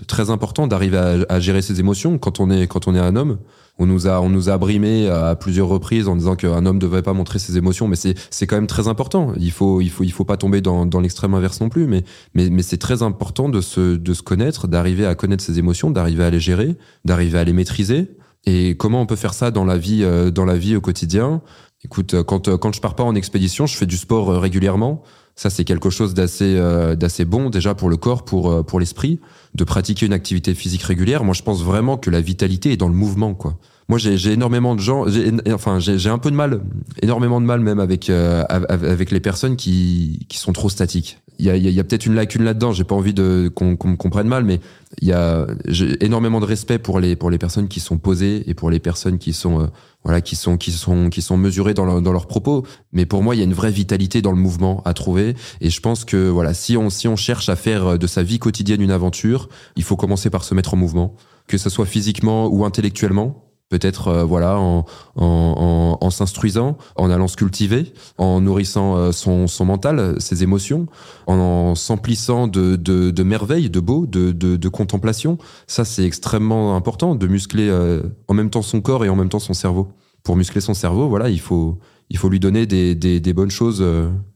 très 0.08 0.30
important 0.30 0.68
d'arriver 0.68 0.98
à, 0.98 1.16
à, 1.30 1.40
gérer 1.40 1.62
ses 1.62 1.80
émotions. 1.80 2.18
Quand 2.18 2.40
on 2.40 2.50
est 2.52 2.68
quand 2.68 2.88
on 2.88 2.96
est 2.96 3.00
un 3.00 3.16
homme 3.16 3.38
on 3.80 3.86
nous 3.86 4.08
a 4.08 4.22
on 4.22 4.30
nous 4.30 4.50
a 4.50 4.58
brimé 4.58 5.10
à 5.10 5.36
plusieurs 5.36 5.68
reprises 5.68 6.08
en 6.08 6.16
disant 6.16 6.36
qu'un 6.36 6.66
homme 6.66 6.76
ne 6.76 6.82
devait 6.82 7.02
pas 7.02 7.14
montrer 7.14 7.40
ses 7.40 7.58
émotions 7.58 7.88
mais 7.88 7.96
c'est 7.96 8.14
c'est 8.30 8.46
quand 8.46 8.56
même 8.56 8.68
très 8.68 8.88
important. 8.88 9.34
Il 9.38 9.52
faut 9.52 9.82
il 9.82 9.90
faut 9.90 10.04
il 10.04 10.12
faut 10.12 10.26
pas 10.26 10.38
tomber 10.38 10.62
dans, 10.62 10.86
dans 10.86 11.00
l'extrême 11.00 11.34
inverse 11.34 11.60
non 11.60 11.70
plus 11.70 11.88
mais 11.88 12.04
mais 12.36 12.50
mais 12.50 12.62
c'est 12.62 12.78
très 12.78 13.02
important 13.02 13.50
de 13.50 13.62
se 13.62 13.96
de 13.96 14.14
se 14.14 14.22
connaître 14.22 14.68
d'arriver 14.68 15.06
à 15.06 15.16
connaître 15.16 15.44
ses 15.44 15.58
émotions 15.58 15.90
d'arriver 15.90 16.24
à 16.24 16.30
les 16.30 16.40
gérer 16.40 16.78
d'arriver 17.06 17.40
à 17.40 17.44
les 17.44 17.54
maîtriser. 17.54 18.12
Et 18.46 18.76
comment 18.76 19.02
on 19.02 19.06
peut 19.06 19.16
faire 19.16 19.34
ça 19.34 19.52
dans 19.52 19.66
la 19.66 19.78
vie 19.78 20.04
euh, 20.04 20.30
dans 20.30 20.46
la 20.46 20.58
vie 20.58 20.76
au 20.76 20.82
quotidien? 20.82 21.42
Écoute 21.84 22.22
quand 22.24 22.56
quand 22.58 22.76
je 22.76 22.82
pars 22.82 22.96
pas 22.96 23.04
en 23.04 23.16
expédition 23.16 23.66
je 23.66 23.76
fais 23.76 23.88
du 23.88 23.98
sport 23.98 24.30
euh, 24.30 24.40
régulièrement 24.40 25.02
ça, 25.36 25.50
c'est 25.50 25.64
quelque 25.64 25.90
chose 25.90 26.14
d'assez 26.14 26.56
euh, 26.58 26.96
d'assez 26.96 27.26
bon 27.26 27.50
déjà 27.50 27.74
pour 27.74 27.90
le 27.90 27.98
corps, 27.98 28.24
pour 28.24 28.66
pour 28.66 28.80
l'esprit, 28.80 29.20
de 29.56 29.64
pratiquer 29.64 30.06
une 30.06 30.14
activité 30.14 30.54
physique 30.54 30.84
régulière. 30.84 31.24
Moi, 31.24 31.34
je 31.34 31.42
pense 31.42 31.64
vraiment 31.64 31.98
que 31.98 32.10
la 32.10 32.22
vitalité 32.22 32.72
est 32.72 32.78
dans 32.78 32.88
le 32.88 32.94
mouvement, 32.94 33.34
quoi. 33.34 33.58
Moi, 33.90 33.98
j'ai 33.98 34.32
énormément 34.32 34.76
de 34.76 34.80
gens, 34.80 35.06
enfin, 35.52 35.80
j'ai 35.80 36.10
un 36.10 36.18
peu 36.18 36.32
de 36.32 36.36
mal, 36.36 36.62
énormément 37.02 37.42
de 37.42 37.46
mal 37.46 37.60
même 37.60 37.80
avec 37.80 38.10
euh, 38.10 38.44
avec 38.50 39.12
les 39.12 39.20
personnes 39.20 39.56
qui 39.56 40.26
qui 40.30 40.38
sont 40.38 40.54
trop 40.54 40.70
statiques. 40.70 41.20
Il 41.40 41.46
y 41.46 41.50
a, 41.50 41.58
y 41.58 41.80
a 41.80 41.84
peut-être 41.84 42.06
une 42.06 42.14
lacune 42.14 42.44
là-dedans. 42.44 42.72
J'ai 42.72 42.84
pas 42.84 42.96
envie 42.96 43.14
de 43.14 43.52
qu'on 43.54 43.72
me 43.72 43.96
comprenne 43.96 44.28
mal, 44.28 44.44
mais 44.44 44.60
il 45.02 45.08
y 45.08 45.14
a 45.14 45.48
j'ai 45.66 46.04
énormément 46.06 46.40
de 46.40 46.46
respect 46.46 46.78
pour 46.80 47.00
les 47.00 47.16
pour 47.16 47.30
les 47.30 47.38
personnes 47.38 47.68
qui 47.68 47.80
sont 47.80 47.98
posées 47.98 48.50
et 48.50 48.54
pour 48.54 48.70
les 48.70 48.80
personnes 48.80 49.18
qui 49.18 49.34
sont 49.34 49.62
euh, 49.62 49.68
voilà 50.04 50.22
qui 50.22 50.36
sont 50.36 50.58
qui 50.58 50.72
sont 50.72 51.10
qui 51.10 51.22
sont 51.22 51.36
mesurées 51.36 51.74
dans, 51.74 52.02
dans 52.02 52.12
leurs 52.14 52.28
propos. 52.28 52.66
Mais 52.92 53.06
pour 53.06 53.24
moi, 53.24 53.36
il 53.36 53.40
y 53.40 53.42
a 53.42 53.46
une 53.46 53.54
vraie 53.54 53.72
vitalité 53.72 54.22
dans 54.22 54.32
le 54.32 54.38
mouvement 54.38 54.82
à 54.86 54.94
trouver. 54.94 55.36
Et 55.60 55.70
je 55.70 55.82
pense 55.82 56.06
que 56.06 56.30
voilà, 56.30 56.54
si 56.54 56.78
on 56.78 56.90
si 56.90 57.08
on 57.08 57.16
cherche 57.16 57.50
à 57.50 57.56
faire 57.56 57.98
de 57.98 58.08
sa 58.08 58.24
vie 58.24 58.40
quotidienne 58.40 58.82
une 58.82 58.92
aventure, 58.92 59.50
il 59.76 59.84
faut 59.84 59.98
commencer 59.98 60.30
par 60.30 60.44
se 60.44 60.54
mettre 60.54 60.76
en 60.76 60.78
mouvement, 60.78 61.16
que 61.48 61.58
ce 61.58 61.70
soit 61.70 61.88
physiquement 61.88 62.48
ou 62.48 62.64
intellectuellement 62.64 63.44
peut-être 63.74 64.08
euh, 64.10 64.24
voilà 64.24 64.60
en, 64.60 66.10
s'instruisant, 66.12 66.78
en 66.96 67.10
allant 67.10 67.28
se 67.28 67.36
cultiver, 67.36 67.92
en 68.20 68.40
nourrissant 68.40 68.96
euh, 68.98 69.12
son, 69.12 69.48
son 69.48 69.66
mental, 69.66 70.22
ses 70.22 70.44
émotions, 70.44 70.86
en, 71.26 71.74
s'emplissant 71.74 72.48
de, 72.48 72.76
de, 72.76 73.24
merveilles, 73.24 73.72
de 73.72 73.80
beau, 73.80 74.06
de, 74.06 74.32
de, 74.32 74.70
contemplation. 74.70 75.40
Ça, 75.66 75.86
c'est 75.86 76.06
extrêmement 76.06 76.76
important 76.76 77.16
de 77.16 77.26
muscler 77.26 77.68
euh, 77.68 78.04
en 78.28 78.36
même 78.36 78.52
temps 78.52 78.62
son 78.62 78.80
corps 78.80 79.06
et 79.06 79.10
en 79.10 79.16
même 79.16 79.30
temps 79.30 79.40
son 79.40 79.56
cerveau. 79.56 79.88
Pour 80.22 80.36
muscler 80.36 80.62
son 80.62 80.76
cerveau, 80.76 81.10
voilà, 81.10 81.30
il 81.30 81.40
faut 81.40 81.80
il 82.10 82.18
faut 82.18 82.30
lui 82.30 82.40
donner 82.40 82.68
des, 82.68 82.94
des 82.96 83.34
bonnes 83.34 83.50
choses, 83.50 83.84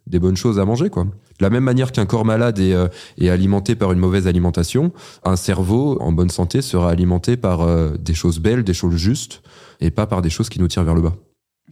des 0.08 0.20
bonnes 0.20 0.38
choses 0.38 0.60
à 0.60 0.66
manger, 0.66 0.90
quoi. 0.90 1.04
De 1.04 1.46
la 1.46 1.50
même 1.50 1.64
manière 1.64 1.92
qu'un 1.92 2.06
corps 2.06 2.26
malade 2.26 2.60
est, 2.60 2.74
euh, 2.74 2.88
est, 3.20 3.30
alimenté 3.30 3.76
par 3.76 3.92
une 3.92 4.00
mauvaise 4.00 4.28
alimentation, 4.28 4.92
un 5.24 5.36
cerveau 5.36 6.02
en 6.02 6.12
bonne 6.12 6.30
santé 6.30 6.62
sera 6.62 6.90
alimenté 6.90 7.38
par 7.38 7.62
euh, 7.62 7.96
des 8.00 8.14
choses 8.14 8.40
belles, 8.40 8.64
des 8.64 8.74
choses 8.74 8.96
justes, 8.96 9.42
et 9.80 9.92
pas 9.92 10.08
par 10.08 10.22
des 10.22 10.30
choses 10.30 10.50
qui 10.50 10.60
nous 10.60 10.68
tirent 10.68 10.84
vers 10.84 10.96
le 10.96 11.02
bas. 11.02 11.16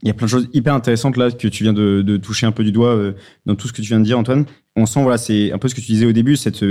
Il 0.01 0.07
y 0.09 0.11
a 0.11 0.13
plein 0.13 0.25
de 0.25 0.31
choses 0.31 0.49
hyper 0.53 0.73
intéressantes 0.73 1.17
là 1.17 1.31
que 1.31 1.47
tu 1.47 1.63
viens 1.63 1.73
de, 1.73 2.01
de 2.01 2.17
toucher 2.17 2.45
un 2.45 2.51
peu 2.51 2.63
du 2.63 2.71
doigt 2.71 2.95
euh, 2.95 3.13
dans 3.45 3.55
tout 3.55 3.67
ce 3.67 3.73
que 3.73 3.81
tu 3.81 3.87
viens 3.87 3.99
de 3.99 4.05
dire, 4.05 4.19
Antoine. 4.19 4.45
On 4.75 4.85
sent, 4.85 5.01
voilà, 5.01 5.17
c'est 5.17 5.53
un 5.53 5.57
peu 5.57 5.69
ce 5.69 5.75
que 5.75 5.81
tu 5.81 5.87
disais 5.87 6.05
au 6.05 6.11
début, 6.11 6.35
cette 6.35 6.63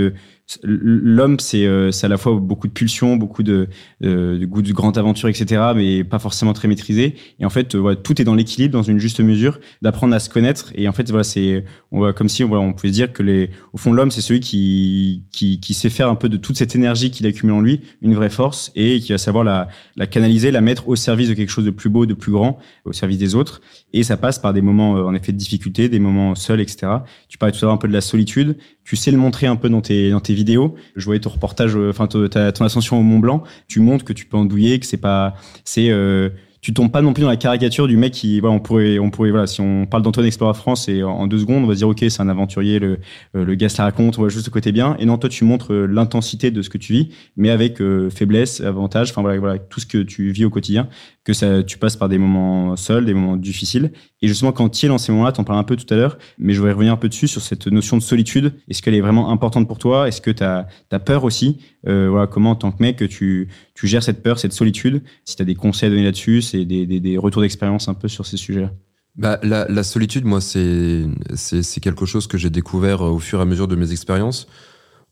l'homme, 0.62 1.40
c'est 1.40 1.64
euh, 1.64 1.90
à 2.02 2.08
la 2.08 2.18
fois 2.18 2.34
beaucoup 2.34 2.68
de 2.68 2.72
pulsions, 2.72 3.16
beaucoup 3.16 3.42
de, 3.42 3.68
euh, 4.04 4.38
de 4.38 4.44
goût 4.44 4.60
de 4.60 4.72
grande 4.72 4.98
aventure, 4.98 5.28
etc., 5.28 5.72
mais 5.74 6.04
pas 6.04 6.18
forcément 6.18 6.52
très 6.52 6.68
maîtrisé. 6.68 7.14
Et 7.40 7.46
en 7.46 7.50
fait, 7.50 7.74
euh, 7.74 7.78
voilà, 7.78 7.96
tout 7.96 8.20
est 8.20 8.24
dans 8.24 8.34
l'équilibre, 8.34 8.72
dans 8.72 8.82
une 8.82 8.98
juste 8.98 9.20
mesure, 9.20 9.58
d'apprendre 9.80 10.14
à 10.14 10.20
se 10.20 10.28
connaître. 10.28 10.70
Et 10.74 10.86
en 10.86 10.92
fait, 10.92 11.08
voilà, 11.08 11.24
c'est 11.24 11.64
on 11.92 12.00
va 12.00 12.12
comme 12.12 12.28
si 12.28 12.42
voilà, 12.42 12.62
on 12.62 12.72
pouvait 12.74 12.90
dire 12.90 13.12
que 13.12 13.22
les, 13.22 13.50
au 13.72 13.78
fond, 13.78 13.92
l'homme, 13.92 14.10
c'est 14.10 14.20
celui 14.20 14.40
qui, 14.40 15.24
qui 15.32 15.60
qui 15.60 15.72
sait 15.72 15.90
faire 15.90 16.10
un 16.10 16.14
peu 16.14 16.28
de 16.28 16.36
toute 16.36 16.58
cette 16.58 16.76
énergie 16.76 17.10
qu'il 17.10 17.26
accumule 17.26 17.54
en 17.54 17.60
lui 17.60 17.80
une 18.02 18.14
vraie 18.14 18.30
force 18.30 18.70
et 18.74 19.00
qui 19.00 19.12
va 19.12 19.18
savoir 19.18 19.44
la 19.44 19.68
la 19.96 20.06
canaliser, 20.06 20.50
la 20.50 20.60
mettre 20.60 20.88
au 20.88 20.96
service 20.96 21.30
de 21.30 21.34
quelque 21.34 21.50
chose 21.50 21.64
de 21.64 21.70
plus 21.70 21.88
beau, 21.88 22.04
de 22.04 22.14
plus 22.14 22.32
grand, 22.32 22.58
au 22.84 22.92
service 22.92 23.18
des 23.18 23.34
autres. 23.34 23.62
Et 23.94 24.02
ça 24.02 24.18
passe 24.18 24.38
par 24.38 24.52
des 24.52 24.60
moments 24.60 24.92
en 24.92 25.14
effet 25.14 25.32
de 25.32 25.38
difficulté, 25.38 25.88
des 25.88 25.98
moments 26.00 26.34
seuls, 26.34 26.60
etc. 26.60 26.92
Tu 27.28 27.38
parlais 27.38 27.52
tout 27.52 27.64
à 27.64 27.66
l'heure 27.66 27.74
un 27.74 27.78
peu 27.78 27.88
de 27.88 27.92
la 27.92 28.02
solitude 28.02 28.56
tu 28.84 28.96
sais 28.96 29.10
le 29.10 29.16
montrer 29.16 29.46
un 29.46 29.56
peu 29.56 29.68
dans 29.68 29.80
tes 29.80 30.10
dans 30.10 30.20
tes 30.20 30.33
vidéos. 30.34 30.74
Je 30.96 31.04
voyais 31.04 31.20
ton 31.20 31.30
reportage, 31.30 31.76
euh, 31.76 31.90
enfin 31.90 32.06
ton, 32.06 32.28
ascension 32.64 32.98
au 32.98 33.02
Mont 33.02 33.18
Blanc. 33.18 33.42
Tu 33.68 33.80
montres 33.80 34.04
que 34.04 34.12
tu 34.12 34.26
peux 34.26 34.36
andouiller, 34.36 34.78
que 34.78 34.86
c'est 34.86 34.96
pas, 34.96 35.34
c'est 35.64 35.90
euh, 35.90 36.30
tu 36.60 36.72
tombes 36.72 36.90
pas 36.90 37.02
non 37.02 37.12
plus 37.12 37.22
dans 37.22 37.28
la 37.28 37.36
caricature 37.36 37.86
du 37.86 37.96
mec 37.96 38.12
qui, 38.12 38.40
voilà, 38.40 38.56
on 38.56 38.60
pourrait, 38.60 38.98
on 38.98 39.10
pourrait, 39.10 39.30
voilà, 39.30 39.46
si 39.46 39.60
on 39.60 39.86
parle 39.86 40.02
d'Antoine 40.02 40.26
Explorer 40.26 40.54
France 40.54 40.88
et 40.88 41.02
en 41.02 41.26
deux 41.26 41.38
secondes, 41.38 41.64
on 41.64 41.66
va 41.66 41.74
se 41.74 41.78
dire, 41.78 41.88
ok, 41.88 42.04
c'est 42.08 42.20
un 42.20 42.28
aventurier, 42.28 42.78
le, 42.78 43.00
euh, 43.36 43.44
le 43.44 43.54
gars 43.54 43.68
se 43.68 43.78
la 43.78 43.84
raconte, 43.84 44.18
on 44.18 44.22
voit 44.22 44.30
juste 44.30 44.46
le 44.46 44.50
côté 44.52 44.72
bien. 44.72 44.96
Et 44.98 45.04
non, 45.04 45.18
toi, 45.18 45.28
tu 45.28 45.44
montres 45.44 45.72
l'intensité 45.72 46.50
de 46.50 46.62
ce 46.62 46.70
que 46.70 46.78
tu 46.78 46.94
vis, 46.94 47.10
mais 47.36 47.50
avec 47.50 47.82
faiblesse, 48.10 48.60
avantage, 48.62 49.10
enfin 49.10 49.22
voilà, 49.22 49.58
tout 49.58 49.80
ce 49.80 49.86
que 49.86 49.98
tu 49.98 50.30
vis 50.30 50.46
au 50.46 50.50
quotidien, 50.50 50.88
que 51.24 51.32
ça, 51.32 51.62
tu 51.62 51.78
passes 51.78 51.96
par 51.96 52.08
des 52.08 52.18
moments 52.18 52.76
seuls, 52.76 53.06
des 53.06 53.14
moments 53.14 53.36
difficiles. 53.36 53.92
Et 54.20 54.28
justement, 54.28 54.52
quand 54.52 54.68
tu 54.68 54.86
es 54.86 54.88
dans 54.88 54.98
ces 54.98 55.10
moments-là, 55.12 55.32
t'en 55.32 55.42
parles 55.42 55.58
un 55.58 55.64
peu 55.64 55.74
tout 55.76 55.92
à 55.92 55.96
l'heure, 55.96 56.18
mais 56.38 56.52
je 56.52 56.58
voudrais 56.58 56.74
revenir 56.74 56.92
un 56.92 56.98
peu 56.98 57.08
dessus 57.08 57.28
sur 57.28 57.40
cette 57.40 57.66
notion 57.66 57.96
de 57.96 58.02
solitude. 58.02 58.52
Est-ce 58.68 58.82
qu'elle 58.82 58.94
est 58.94 59.00
vraiment 59.00 59.30
importante 59.30 59.66
pour 59.66 59.78
toi? 59.78 60.06
Est-ce 60.06 60.20
que 60.20 60.30
tu 60.30 60.44
as, 60.44 60.66
peur 61.04 61.24
aussi? 61.24 61.58
Euh, 61.88 62.08
Voilà, 62.10 62.26
comment 62.26 62.50
en 62.50 62.56
tant 62.56 62.72
que 62.72 62.82
mec 62.82 63.08
tu, 63.08 63.48
tu 63.74 63.86
gères 63.86 64.02
cette 64.02 64.22
peur, 64.22 64.38
cette 64.38 64.52
solitude? 64.52 65.02
Si 65.24 65.36
tu 65.36 65.42
as 65.42 65.46
des 65.46 65.54
conseils 65.54 65.86
à 65.86 65.90
donner 65.90 66.04
là-dessus, 66.04 66.42
c'est 66.42 66.66
des, 66.66 66.86
des, 66.86 67.18
retours 67.18 67.40
d'expérience 67.40 67.88
un 67.88 67.94
peu 67.94 68.08
sur 68.08 68.26
ces 68.26 68.36
sujets. 68.36 68.68
Bah, 69.16 69.38
la, 69.42 69.66
la 69.68 69.82
solitude, 69.82 70.24
moi, 70.24 70.40
c'est 70.40 71.04
c'est 71.34 71.80
quelque 71.80 72.04
chose 72.04 72.26
que 72.26 72.36
j'ai 72.36 72.50
découvert 72.50 73.00
au 73.00 73.18
fur 73.18 73.38
et 73.38 73.42
à 73.42 73.44
mesure 73.46 73.68
de 73.68 73.76
mes 73.76 73.92
expériences. 73.92 74.46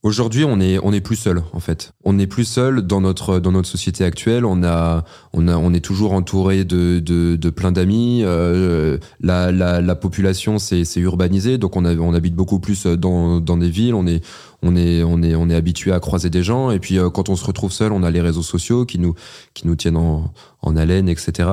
Aujourd'hui, 0.05 0.45
on 0.45 0.59
est 0.59 0.81
on 0.83 0.93
est 0.93 1.01
plus 1.01 1.15
seul 1.15 1.45
en 1.53 1.61
fait. 1.61 1.93
On 2.05 2.19
est 2.19 2.27
plus 2.27 2.45
seul 2.45 2.83
dans 2.83 3.01
notre 3.01 3.39
dans 3.39 3.53
notre 3.53 3.69
société 3.69 4.03
actuelle. 4.03 4.45
On 4.45 4.65
a 4.65 5.05
on 5.33 5.47
a 5.47 5.57
on 5.57 5.73
est 5.73 5.81
toujours 5.81 6.13
entouré 6.13 6.65
de 6.65 6.99
de, 6.99 7.37
de 7.37 7.51
plein 7.51 7.71
d'amis. 7.71 8.23
Euh, 8.25 8.99
la, 9.21 9.53
la, 9.53 9.81
la 9.81 9.95
population 9.95 10.59
c'est 10.59 10.85
c'est 10.85 10.99
urbanisé, 10.99 11.57
donc 11.57 11.77
on 11.77 11.85
a, 11.85 11.95
on 11.95 12.15
habite 12.15 12.35
beaucoup 12.35 12.59
plus 12.59 12.87
dans 12.87 13.39
dans 13.39 13.57
des 13.57 13.71
villes. 13.71 13.95
On 13.95 14.09
est 14.09 14.25
on 14.63 14.75
est 14.75 15.05
on 15.05 15.23
est 15.23 15.37
on 15.37 15.49
est 15.49 15.55
habitué 15.55 15.93
à 15.93 16.01
croiser 16.01 16.31
des 16.31 16.43
gens. 16.43 16.73
Et 16.73 16.81
puis 16.81 16.99
euh, 16.99 17.09
quand 17.09 17.29
on 17.29 17.37
se 17.37 17.45
retrouve 17.45 17.71
seul, 17.71 17.93
on 17.93 18.03
a 18.03 18.11
les 18.11 18.21
réseaux 18.21 18.43
sociaux 18.43 18.85
qui 18.85 18.99
nous 18.99 19.15
qui 19.55 19.69
nous 19.69 19.77
tiennent 19.77 19.97
en 19.97 20.33
en 20.63 20.77
haleine, 20.77 21.09
etc. 21.09 21.49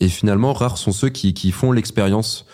Et 0.00 0.08
finalement, 0.08 0.52
rares 0.52 0.78
sont 0.78 0.90
ceux 0.90 1.10
qui 1.10 1.32
qui 1.32 1.52
font 1.52 1.70
l'expérience 1.70 2.44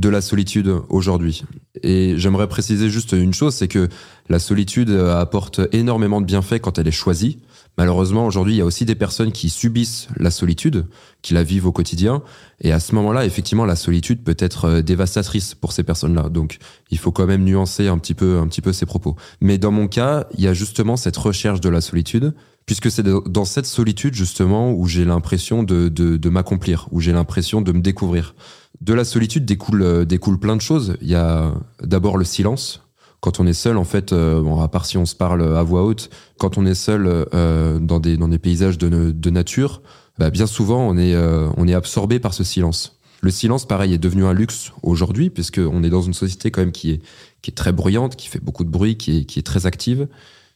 de 0.00 0.08
la 0.08 0.22
solitude 0.22 0.74
aujourd'hui. 0.88 1.44
Et 1.82 2.14
j'aimerais 2.16 2.48
préciser 2.48 2.88
juste 2.88 3.12
une 3.12 3.34
chose, 3.34 3.54
c'est 3.54 3.68
que 3.68 3.88
la 4.28 4.38
solitude 4.38 4.90
apporte 4.90 5.60
énormément 5.72 6.20
de 6.20 6.26
bienfaits 6.26 6.60
quand 6.60 6.78
elle 6.78 6.88
est 6.88 6.92
choisie. 6.92 7.38
Malheureusement, 7.78 8.26
aujourd'hui, 8.26 8.54
il 8.54 8.56
y 8.56 8.60
a 8.60 8.64
aussi 8.64 8.84
des 8.84 8.94
personnes 8.94 9.30
qui 9.30 9.48
subissent 9.48 10.08
la 10.16 10.30
solitude, 10.30 10.86
qui 11.22 11.34
la 11.34 11.42
vivent 11.42 11.66
au 11.66 11.72
quotidien. 11.72 12.22
Et 12.60 12.72
à 12.72 12.80
ce 12.80 12.94
moment-là, 12.94 13.24
effectivement, 13.24 13.64
la 13.64 13.76
solitude 13.76 14.22
peut 14.22 14.36
être 14.38 14.64
euh, 14.64 14.82
dévastatrice 14.82 15.54
pour 15.54 15.72
ces 15.72 15.82
personnes-là. 15.82 16.28
Donc, 16.30 16.58
il 16.90 16.98
faut 16.98 17.12
quand 17.12 17.26
même 17.26 17.44
nuancer 17.44 17.88
un 17.88 17.98
petit 17.98 18.14
peu, 18.14 18.38
un 18.38 18.48
petit 18.48 18.60
peu 18.60 18.72
ces 18.72 18.86
propos. 18.86 19.16
Mais 19.40 19.56
dans 19.56 19.70
mon 19.70 19.86
cas, 19.86 20.26
il 20.36 20.44
y 20.44 20.48
a 20.48 20.54
justement 20.54 20.96
cette 20.96 21.16
recherche 21.16 21.60
de 21.60 21.68
la 21.68 21.80
solitude, 21.80 22.34
puisque 22.66 22.90
c'est 22.90 23.02
dans 23.02 23.44
cette 23.44 23.66
solitude, 23.66 24.14
justement, 24.14 24.72
où 24.72 24.86
j'ai 24.86 25.04
l'impression 25.04 25.62
de, 25.62 25.88
de, 25.88 26.16
de 26.16 26.28
m'accomplir, 26.28 26.88
où 26.90 27.00
j'ai 27.00 27.12
l'impression 27.12 27.62
de 27.62 27.72
me 27.72 27.80
découvrir 27.80 28.34
de 28.80 28.94
la 28.94 29.04
solitude 29.04 29.44
découle, 29.44 29.82
euh, 29.82 30.04
découle 30.04 30.38
plein 30.38 30.56
de 30.56 30.60
choses. 30.60 30.96
Il 31.02 31.08
y 31.08 31.14
a 31.14 31.52
d'abord 31.82 32.16
le 32.16 32.24
silence. 32.24 32.82
Quand 33.20 33.38
on 33.38 33.46
est 33.46 33.52
seul, 33.52 33.76
en 33.76 33.84
fait, 33.84 34.12
euh, 34.12 34.40
bon, 34.40 34.60
à 34.60 34.68
part 34.68 34.86
si 34.86 34.96
on 34.96 35.04
se 35.04 35.14
parle 35.14 35.56
à 35.56 35.62
voix 35.62 35.84
haute, 35.84 36.08
quand 36.38 36.56
on 36.56 36.64
est 36.64 36.74
seul 36.74 37.06
euh, 37.06 37.78
dans, 37.78 38.00
des, 38.00 38.16
dans 38.16 38.28
des 38.28 38.38
paysages 38.38 38.78
de, 38.78 38.88
de 39.10 39.30
nature, 39.30 39.82
bah, 40.18 40.30
bien 40.30 40.46
souvent, 40.46 40.80
on 40.80 40.96
est, 40.96 41.14
on 41.56 41.68
est 41.68 41.74
absorbé 41.74 42.18
par 42.18 42.34
ce 42.34 42.44
silence. 42.44 42.98
Le 43.22 43.30
silence, 43.30 43.66
pareil, 43.66 43.92
est 43.92 43.98
devenu 43.98 44.24
un 44.24 44.32
luxe 44.32 44.72
aujourd'hui, 44.82 45.28
puisqu'on 45.28 45.82
est 45.82 45.90
dans 45.90 46.00
une 46.00 46.14
société 46.14 46.50
quand 46.50 46.62
même 46.62 46.72
qui 46.72 46.92
est, 46.92 47.02
qui 47.42 47.50
est 47.50 47.54
très 47.54 47.72
bruyante, 47.72 48.16
qui 48.16 48.28
fait 48.28 48.42
beaucoup 48.42 48.64
de 48.64 48.70
bruit, 48.70 48.96
qui 48.96 49.18
est, 49.18 49.24
qui 49.24 49.38
est 49.38 49.42
très 49.42 49.66
active. 49.66 50.08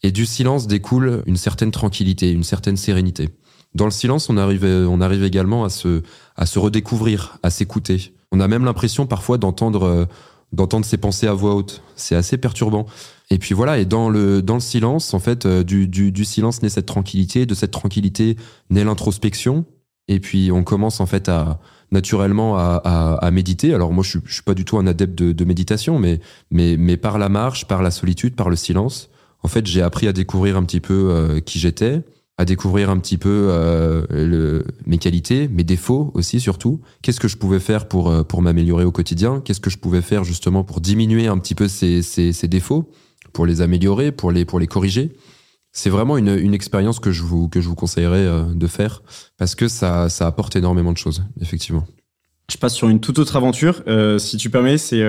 Et 0.03 0.13
du 0.13 0.25
silence 0.25 0.67
découle 0.67 1.23
une 1.27 1.37
certaine 1.37 1.71
tranquillité, 1.71 2.31
une 2.31 2.45
certaine 2.45 2.77
sérénité. 2.79 3.29
Dans 3.75 3.87
le 3.87 3.91
silence, 3.91 4.31
on 4.31 4.37
arrive, 4.37 4.65
on 4.65 5.01
arrive 5.01 5.25
également 5.25 5.65
à 5.65 5.69
se, 5.69 6.03
à 6.37 6.47
se 6.47 6.59
redécouvrir, 6.59 7.39
à 7.43 7.51
s'écouter. 7.51 8.14
On 8.35 8.41
a 8.41 8.49
même 8.49 8.65
l'impression 8.65 9.07
parfois 9.07 9.39
d'entendre, 9.39 9.85
euh, 9.85 10.07
d'entendre 10.53 10.85
ses 10.85 10.97
pensées 10.97 11.29
à 11.29 11.35
voix 11.35 11.55
haute. 11.55 11.83
C'est 11.95 12.17
assez 12.17 12.37
perturbant. 12.37 12.87
Et 13.31 13.39
puis 13.39 13.55
voilà, 13.55 13.79
et 13.79 13.85
dans 13.85 14.09
le, 14.09 14.43
dans 14.43 14.55
le 14.55 14.61
silence, 14.61 15.15
en 15.15 15.21
fait, 15.21 15.47
euh, 15.47 15.63
du, 15.63 15.87
du, 15.87 16.11
du, 16.11 16.25
silence 16.25 16.61
naît 16.61 16.69
cette 16.69 16.87
tranquillité, 16.87 17.47
de 17.47 17.55
cette 17.55 17.71
tranquillité 17.71 18.37
naît 18.71 18.83
l'introspection, 18.83 19.67
et 20.09 20.19
puis 20.19 20.51
on 20.51 20.65
commence 20.65 21.01
en 21.01 21.07
fait 21.07 21.29
à 21.29 21.61
naturellement 21.93 22.59
à, 22.59 22.81
à, 22.85 23.15
à 23.25 23.31
méditer. 23.31 23.73
Alors 23.73 23.93
moi, 23.93 24.03
je 24.03 24.19
je 24.25 24.35
suis 24.35 24.43
pas 24.43 24.55
du 24.55 24.65
tout 24.65 24.79
un 24.79 24.87
adepte 24.89 25.15
de, 25.15 25.31
de, 25.31 25.45
méditation, 25.45 26.01
mais, 26.01 26.19
mais, 26.51 26.77
mais 26.77 26.97
par 26.97 27.19
la 27.19 27.29
marche, 27.29 27.67
par 27.67 27.83
la 27.83 27.93
solitude, 27.93 28.35
par 28.35 28.51
le 28.51 28.57
silence, 28.57 29.11
en 29.45 29.49
fait, 29.49 29.65
j'ai 29.65 29.81
appris 29.81 30.09
à 30.09 30.13
découvrir 30.13 30.57
un 30.57 30.65
petit 30.65 30.81
peu 30.81 31.11
euh, 31.11 31.39
qui 31.39 31.61
j'étais, 31.61 32.03
à 32.37 32.45
découvrir 32.45 32.91
un 32.91 32.99
petit 32.99 33.17
peu 33.17 33.49
euh, 33.51 34.63
mes 34.87 34.99
qualités, 34.99 35.47
mes 35.49 35.63
défauts 35.63 36.11
aussi 36.15 36.41
surtout. 36.41 36.81
Qu'est-ce 37.03 37.21
que 37.21 37.29
je 37.29 37.37
pouvais 37.37 37.61
faire 37.61 37.87
pour, 37.87 38.11
euh, 38.11 38.25
pour 38.25 38.43
m'améliorer 38.43 38.85
au 38.85 38.91
quotidien? 38.91 39.41
Qu'est-ce 39.45 39.61
que 39.61 39.71
je 39.71 39.79
pouvais 39.79 40.03
faire 40.03 40.25
justement 40.25 40.65
pour 40.65 40.81
diminuer 40.81 41.29
un 41.29 41.39
petit 41.39 41.55
peu 41.55 41.69
ces, 41.69 42.03
ces, 42.03 42.49
défauts, 42.49 42.91
pour 43.33 43.47
les 43.47 43.61
améliorer, 43.63 44.11
pour 44.11 44.33
les, 44.33 44.45
pour 44.45 44.59
les 44.59 44.67
corriger? 44.67 45.13
C'est 45.71 45.91
vraiment 45.91 46.17
une, 46.17 46.37
une 46.37 46.55
expérience 46.55 46.99
que 46.99 47.13
je 47.13 47.23
vous, 47.23 47.49
que 47.49 47.61
je 47.61 47.69
vous 47.69 47.75
conseillerais 47.77 48.27
euh, 48.27 48.45
de 48.45 48.67
faire 48.67 49.03
parce 49.39 49.55
que 49.55 49.69
ça, 49.69 50.09
ça 50.09 50.27
apporte 50.27 50.57
énormément 50.57 50.93
de 50.93 50.99
choses, 50.99 51.23
effectivement. 51.41 51.85
Je 52.51 52.59
passe 52.59 52.75
sur 52.75 52.89
une 52.89 53.01
toute 53.01 53.19
autre 53.19 53.37
aventure. 53.37 53.83
Si 54.19 54.37
tu 54.37 54.51
permets, 54.51 54.77
c'est 54.77 55.03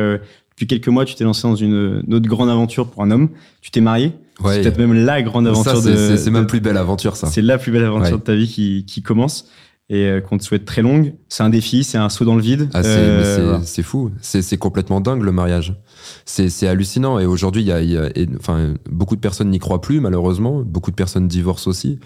depuis 0.56 0.68
quelques 0.68 0.88
mois, 0.88 1.04
tu 1.04 1.16
t'es 1.16 1.26
lancé 1.26 1.44
dans 1.44 1.56
une, 1.56 2.04
une, 2.08 2.14
autre 2.14 2.28
grande 2.28 2.50
aventure 2.50 2.88
pour 2.90 3.04
un 3.04 3.12
homme. 3.12 3.30
Tu 3.62 3.72
t'es 3.72 3.82
marié. 3.82 4.14
Ouais. 4.42 4.54
C'est 4.54 4.62
peut-être 4.62 4.78
même 4.78 4.94
la 4.94 5.22
grande 5.22 5.48
aventure. 5.48 5.82
C'est 5.82 6.32
ma 6.32 6.46
plus 6.46 6.62
belle 6.62 6.78
aventure, 6.78 7.18
ça. 7.18 7.28
C'est 7.28 7.42
la 7.42 7.58
plus 7.58 7.74
belle 7.74 7.84
aventure 7.84 8.14
ouais. 8.14 8.20
de 8.20 8.24
ta 8.24 8.36
vie 8.36 8.48
qui, 8.48 8.86
qui 8.86 9.02
commence 9.02 9.50
et 9.90 10.06
euh, 10.06 10.22
qu'on 10.22 10.38
te 10.38 10.44
souhaite 10.44 10.66
très 10.66 10.82
longue. 10.82 11.14
C'est 11.28 11.44
un 11.44 11.50
défi, 11.50 11.84
c'est 11.84 11.98
un 11.98 12.10
saut 12.10 12.26
dans 12.26 12.36
le 12.36 12.42
vide. 12.42 12.70
Ah, 12.74 12.84
c'est 12.84 12.90
euh, 12.90 13.58
voilà. 13.60 13.84
fou, 13.84 14.12
c'est 14.22 14.58
complètement 14.58 15.02
dingue 15.02 15.22
le 15.24 15.32
mariage. 15.32 15.76
C'est 16.26 16.68
hallucinant 16.68 17.20
et 17.20 17.26
aujourd'hui, 17.26 17.62
il 17.62 17.68
y 17.68 17.72
a, 17.72 17.82
y 17.82 17.98
a 17.98 18.10
et, 18.16 18.28
enfin, 18.40 18.76
beaucoup 18.90 19.16
de 19.16 19.22
personnes 19.22 19.50
n'y 19.50 19.60
croient 19.60 19.82
plus 19.82 20.00
malheureusement. 20.00 20.62
Beaucoup 20.62 20.92
de 20.92 20.96
personnes 20.96 21.28
divorcent 21.28 21.70
aussi, 21.70 22.00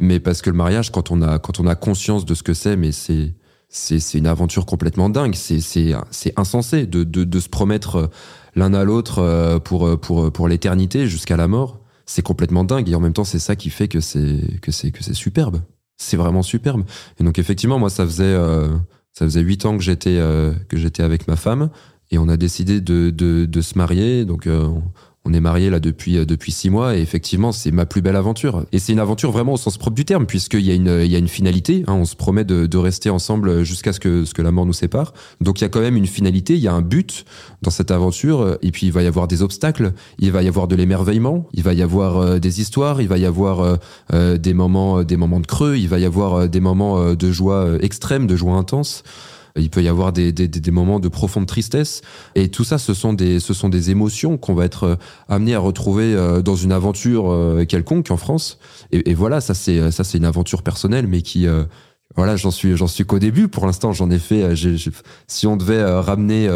mais 0.00 0.20
parce 0.20 0.42
que 0.42 0.50
le 0.50 0.56
mariage, 0.56 0.90
quand 0.90 1.10
on 1.10 1.22
a 1.22 1.38
quand 1.38 1.60
on 1.60 1.66
a 1.66 1.74
conscience 1.74 2.24
de 2.24 2.34
ce 2.34 2.42
que 2.42 2.54
c'est, 2.54 2.76
mais 2.76 2.92
c'est 2.92 3.34
c'est 3.76 4.18
une 4.18 4.26
aventure 4.26 4.66
complètement 4.66 5.08
dingue. 5.08 5.34
C'est 5.34 6.32
insensé 6.36 6.86
de, 6.86 7.04
de, 7.04 7.24
de 7.24 7.40
se 7.40 7.48
promettre 7.48 8.10
l'un 8.54 8.72
à 8.74 8.84
l'autre 8.84 9.18
euh, 9.18 9.58
pour 9.58 9.98
pour 10.00 10.32
pour 10.32 10.48
l'éternité 10.48 11.06
jusqu'à 11.06 11.36
la 11.36 11.48
mort. 11.48 11.80
C'est 12.06 12.22
complètement 12.22 12.64
dingue 12.64 12.88
et 12.88 12.94
en 12.94 13.00
même 13.00 13.14
temps, 13.14 13.24
c'est 13.24 13.38
ça 13.38 13.56
qui 13.56 13.70
fait 13.70 13.88
que 13.88 14.00
c'est 14.00 14.60
que 14.60 14.70
c'est 14.70 14.90
que 14.90 15.02
c'est 15.02 15.14
superbe 15.14 15.60
c'est 15.96 16.16
vraiment 16.16 16.42
superbe. 16.42 16.84
Et 17.20 17.24
donc 17.24 17.38
effectivement, 17.38 17.78
moi, 17.78 17.90
ça 17.90 18.04
faisait 18.04 18.24
euh, 18.24 18.68
ça 19.12 19.24
faisait 19.24 19.40
huit 19.40 19.64
ans 19.66 19.76
que 19.76 19.82
j'étais 19.82 20.16
euh, 20.18 20.52
que 20.68 20.76
j'étais 20.76 21.02
avec 21.02 21.28
ma 21.28 21.36
femme 21.36 21.70
et 22.10 22.18
on 22.18 22.28
a 22.28 22.36
décidé 22.36 22.80
de 22.80 23.10
de, 23.10 23.46
de 23.46 23.60
se 23.60 23.78
marier. 23.78 24.24
Donc 24.24 24.46
euh, 24.46 24.68
on 25.24 25.32
est 25.32 25.40
mariés 25.40 25.70
là 25.70 25.80
depuis 25.80 26.18
euh, 26.18 26.26
depuis 26.26 26.52
six 26.52 26.70
mois 26.70 26.96
et 26.96 27.00
effectivement 27.00 27.52
c'est 27.52 27.70
ma 27.70 27.86
plus 27.86 28.02
belle 28.02 28.16
aventure. 28.16 28.64
Et 28.72 28.78
c'est 28.78 28.92
une 28.92 28.98
aventure 28.98 29.30
vraiment 29.30 29.54
au 29.54 29.56
sens 29.56 29.78
propre 29.78 29.96
du 29.96 30.04
terme 30.04 30.26
puisqu'il 30.26 30.60
y 30.60 30.70
a 30.70 30.74
une 30.74 31.00
il 31.02 31.10
y 31.10 31.16
a 31.16 31.18
une 31.18 31.28
finalité 31.28 31.84
hein, 31.86 31.94
on 31.94 32.04
se 32.04 32.16
promet 32.16 32.44
de, 32.44 32.66
de 32.66 32.78
rester 32.78 33.10
ensemble 33.10 33.64
jusqu'à 33.64 33.92
ce 33.92 34.00
que 34.00 34.24
ce 34.24 34.34
que 34.34 34.42
la 34.42 34.52
mort 34.52 34.66
nous 34.66 34.72
sépare. 34.72 35.14
Donc 35.40 35.60
il 35.60 35.64
y 35.64 35.66
a 35.66 35.68
quand 35.68 35.80
même 35.80 35.96
une 35.96 36.06
finalité 36.06 36.54
il 36.54 36.60
y 36.60 36.68
a 36.68 36.74
un 36.74 36.82
but 36.82 37.24
dans 37.62 37.70
cette 37.70 37.90
aventure 37.90 38.58
et 38.62 38.70
puis 38.70 38.86
il 38.86 38.92
va 38.92 39.02
y 39.02 39.06
avoir 39.06 39.26
des 39.26 39.42
obstacles 39.42 39.92
il 40.18 40.30
va 40.30 40.42
y 40.42 40.48
avoir 40.48 40.68
de 40.68 40.76
l'émerveillement 40.76 41.48
il 41.54 41.62
va 41.62 41.72
y 41.72 41.82
avoir 41.82 42.18
euh, 42.18 42.38
des 42.38 42.60
histoires 42.60 43.00
il 43.00 43.08
va 43.08 43.18
y 43.18 43.26
avoir 43.26 43.60
euh, 43.60 43.76
euh 44.12 44.36
des 44.36 44.52
moments 44.52 45.02
des 45.02 45.16
moments 45.16 45.40
de 45.40 45.46
creux 45.46 45.76
il 45.76 45.88
va 45.88 45.98
y 45.98 46.04
avoir 46.04 46.48
des 46.48 46.60
moments 46.60 47.14
de 47.14 47.32
joie 47.32 47.76
extrême 47.80 48.26
de 48.26 48.36
joie 48.36 48.54
intense 48.54 49.02
il 49.56 49.70
peut 49.70 49.82
y 49.82 49.88
avoir 49.88 50.12
des, 50.12 50.32
des, 50.32 50.48
des, 50.48 50.70
moments 50.70 50.98
de 50.98 51.08
profonde 51.08 51.46
tristesse. 51.46 52.02
Et 52.34 52.48
tout 52.48 52.64
ça, 52.64 52.78
ce 52.78 52.92
sont 52.92 53.12
des, 53.12 53.38
ce 53.38 53.54
sont 53.54 53.68
des 53.68 53.90
émotions 53.90 54.36
qu'on 54.36 54.54
va 54.54 54.64
être 54.64 54.84
euh, 54.84 54.96
amené 55.28 55.54
à 55.54 55.60
retrouver 55.60 56.14
euh, 56.14 56.42
dans 56.42 56.56
une 56.56 56.72
aventure 56.72 57.30
euh, 57.30 57.64
quelconque 57.64 58.10
en 58.10 58.16
France. 58.16 58.58
Et, 58.90 59.10
et 59.10 59.14
voilà, 59.14 59.40
ça 59.40 59.54
c'est, 59.54 59.92
ça 59.92 60.02
c'est 60.02 60.18
une 60.18 60.24
aventure 60.24 60.62
personnelle, 60.62 61.06
mais 61.06 61.22
qui, 61.22 61.46
voilà, 62.16 62.36
j'en 62.36 62.50
suis, 62.50 62.76
j'en 62.76 62.86
suis 62.86 63.04
qu'au 63.04 63.18
début. 63.18 63.48
Pour 63.48 63.66
l'instant, 63.66 63.92
j'en 63.92 64.10
ai 64.10 64.18
fait. 64.18 64.56
J'ai, 64.56 64.76
si 65.26 65.46
on 65.46 65.56
devait 65.56 65.84
ramener, 65.84 66.48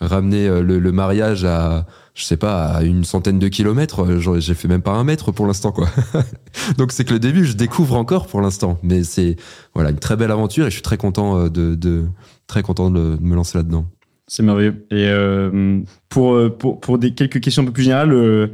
ramener 0.00 0.48
le, 0.48 0.78
le 0.78 0.92
mariage 0.92 1.44
à, 1.44 1.86
je 2.14 2.24
sais 2.24 2.36
pas, 2.36 2.66
à 2.66 2.82
une 2.82 3.04
centaine 3.04 3.38
de 3.38 3.48
kilomètres. 3.48 4.18
J'ai 4.38 4.54
fait 4.54 4.68
même 4.68 4.82
pas 4.82 4.92
un 4.92 5.04
mètre 5.04 5.32
pour 5.32 5.46
l'instant, 5.46 5.72
quoi. 5.72 5.88
Donc 6.78 6.92
c'est 6.92 7.04
que 7.04 7.12
le 7.12 7.20
début, 7.20 7.44
je 7.44 7.54
découvre 7.54 7.96
encore 7.96 8.26
pour 8.26 8.40
l'instant, 8.40 8.78
mais 8.82 9.02
c'est 9.02 9.36
voilà 9.74 9.90
une 9.90 9.98
très 9.98 10.16
belle 10.16 10.30
aventure 10.30 10.66
et 10.66 10.70
je 10.70 10.74
suis 10.74 10.82
très 10.82 10.98
content 10.98 11.44
de, 11.44 11.74
de 11.74 12.06
très 12.48 12.62
content 12.62 12.90
de, 12.90 13.16
me 13.20 13.36
lancer 13.36 13.56
là-dedans. 13.56 13.86
C'est 14.26 14.42
merveilleux. 14.42 14.86
Et 14.90 15.06
euh, 15.06 15.80
pour, 16.08 16.36
pour, 16.58 16.80
pour 16.80 16.98
des, 16.98 17.14
quelques 17.14 17.40
questions 17.40 17.62
un 17.62 17.66
peu 17.66 17.72
plus 17.72 17.84
générales, 17.84 18.12
euh, 18.12 18.48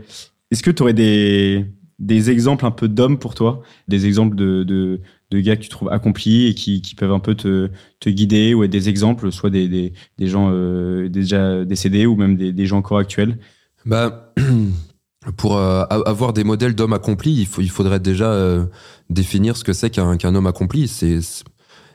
est-ce 0.51 0.63
que 0.63 0.71
tu 0.71 0.83
aurais 0.83 0.93
des, 0.93 1.65
des 1.99 2.31
exemples 2.31 2.67
un 2.67 2.71
peu 2.71 2.89
d'hommes 2.89 3.19
pour 3.19 3.35
toi? 3.35 3.63
Des 3.89 4.07
exemples 4.07 4.37
de, 4.37 4.63
de, 4.63 5.01
de, 5.31 5.41
gars 5.41 5.57
que 5.57 5.63
tu 5.63 5.69
trouves 5.69 5.89
accomplis 5.89 6.47
et 6.49 6.55
qui, 6.55 6.83
qui 6.83 6.95
peuvent 6.95 7.13
un 7.13 7.19
peu 7.19 7.35
te, 7.35 7.71
te 8.01 8.11
guider 8.11 8.55
ou 8.55 8.63
être 8.63 8.71
des 8.71 8.89
exemples, 8.89 9.33
soit 9.33 9.51
des, 9.51 9.69
des, 9.69 9.93
des 10.19 10.27
gens 10.27 10.51
euh, 10.53 11.09
déjà 11.09 11.65
décédés 11.65 12.07
ou 12.07 12.15
même 12.15 12.37
des, 12.37 12.67
gens 12.67 12.79
encore 12.79 12.99
actuels? 12.99 13.39
Bah, 13.87 14.33
Pour 15.37 15.57
euh, 15.57 15.85
avoir 15.89 16.35
des 16.35 16.45
modèles 16.45 16.75
d'hommes 16.75 16.93
accomplis, 16.93 17.33
il, 17.33 17.47
faut, 17.47 17.63
il 17.63 17.71
faudrait 17.71 18.01
déjà 18.01 18.31
euh, 18.31 18.67
définir 19.09 19.57
ce 19.57 19.65
que 19.65 19.73
c'est 19.73 19.89
qu'un 19.89 20.19
qu'un 20.19 20.35
homme 20.35 20.47
accompli. 20.47 20.87
C'est 20.87 21.19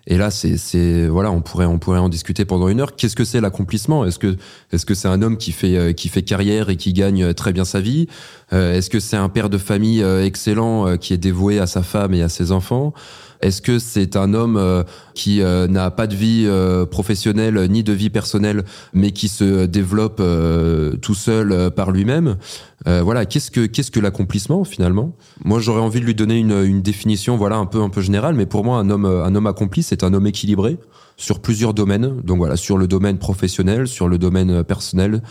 et 0.10 0.18
là, 0.18 0.32
c'est, 0.32 1.08
voilà, 1.08 1.32
on 1.32 1.42
pourrait, 1.42 1.68
on 1.68 1.78
pourrait 1.78 2.00
en 2.00 2.10
discuter 2.10 2.44
pendant 2.44 2.68
une 2.68 2.82
heure. 2.82 2.96
Qu'est-ce 2.96 3.16
que 3.16 3.24
c'est 3.24 3.42
l'accomplissement? 3.42 4.06
Est-ce 4.06 4.18
que, 4.18 4.38
est-ce 4.72 4.84
que 4.84 4.96
c'est 4.96 5.08
un 5.08 5.22
homme 5.22 5.38
qui 5.38 5.52
fait, 5.52 5.78
euh, 5.78 5.94
qui 5.94 6.10
fait 6.10 6.24
carrière 6.24 6.70
et 6.70 6.78
qui 6.78 6.94
gagne 6.94 7.32
très 7.36 7.54
bien 7.54 7.64
sa 7.64 7.80
vie? 7.80 8.08
Euh, 8.52 8.74
Est-ce 8.74 8.90
que 8.90 9.00
c'est 9.00 9.18
un 9.18 9.30
père 9.30 9.52
de 9.52 9.60
famille 9.60 10.02
euh, 10.02 10.26
excellent 10.26 10.98
qui 10.98 11.14
est 11.14 11.18
dévoué 11.18 11.60
à 11.60 11.68
sa 11.68 11.84
femme 11.84 12.16
et 12.16 12.24
à 12.24 12.30
ses 12.30 12.52
enfants? 12.52 12.92
Est-ce 13.42 13.62
que 13.62 13.80
c'est 13.80 14.18
un 14.18 14.34
homme 14.34 14.58
euh, 14.58 14.84
qui 15.14 15.42
euh, 15.42 15.68
n'a 15.68 15.92
pas 15.92 16.08
de 16.08 16.16
vie 16.16 16.44
euh, 16.46 16.86
professionnelle 16.86 17.68
ni 17.70 17.84
de 17.84 17.94
vie 17.94 18.10
personnelle, 18.10 18.66
mais 18.94 19.12
qui 19.12 19.30
se 19.30 19.66
développe 19.66 20.22
tout 21.02 21.14
seul 21.14 21.72
par 21.72 21.92
lui-même? 21.92 22.38
Voilà, 22.86 23.26
qu'est-ce 23.26 23.52
que 23.52 23.66
qu'est-ce 23.66 23.92
que 23.92 24.00
l'accomplissement 24.00 24.64
finalement? 24.64 25.14
Moi, 25.44 25.60
j'aurais 25.60 25.82
envie 25.82 26.00
de 26.00 26.06
lui 26.06 26.16
donner 26.16 26.38
une, 26.40 26.82
définition, 26.82 27.38
voilà, 27.38 27.58
un 27.58 27.66
peu 27.66 27.82
un 27.82 27.90
peu 27.90 28.02
générale, 28.02 28.36
mais 28.36 28.46
pour 28.46 28.64
moi, 28.64 28.80
un 28.80 28.90
homme 28.90 29.06
un 29.06 29.36
homme 29.36 29.48
accompli, 29.48 29.84
c'est 29.84 30.04
un 30.04 30.14
homme 30.14 30.28
équilibré 30.28 30.78
sur 31.16 31.40
plusieurs 31.40 31.74
domaines. 31.74 32.22
Donc 32.24 32.38
voilà, 32.38 32.56
sur 32.56 32.78
le 32.78 32.88
domaine 32.88 33.20
professionnel, 33.20 33.88
sur 33.88 34.08
le 34.08 34.18
domaine 34.18 34.64
personnel, 34.64 35.22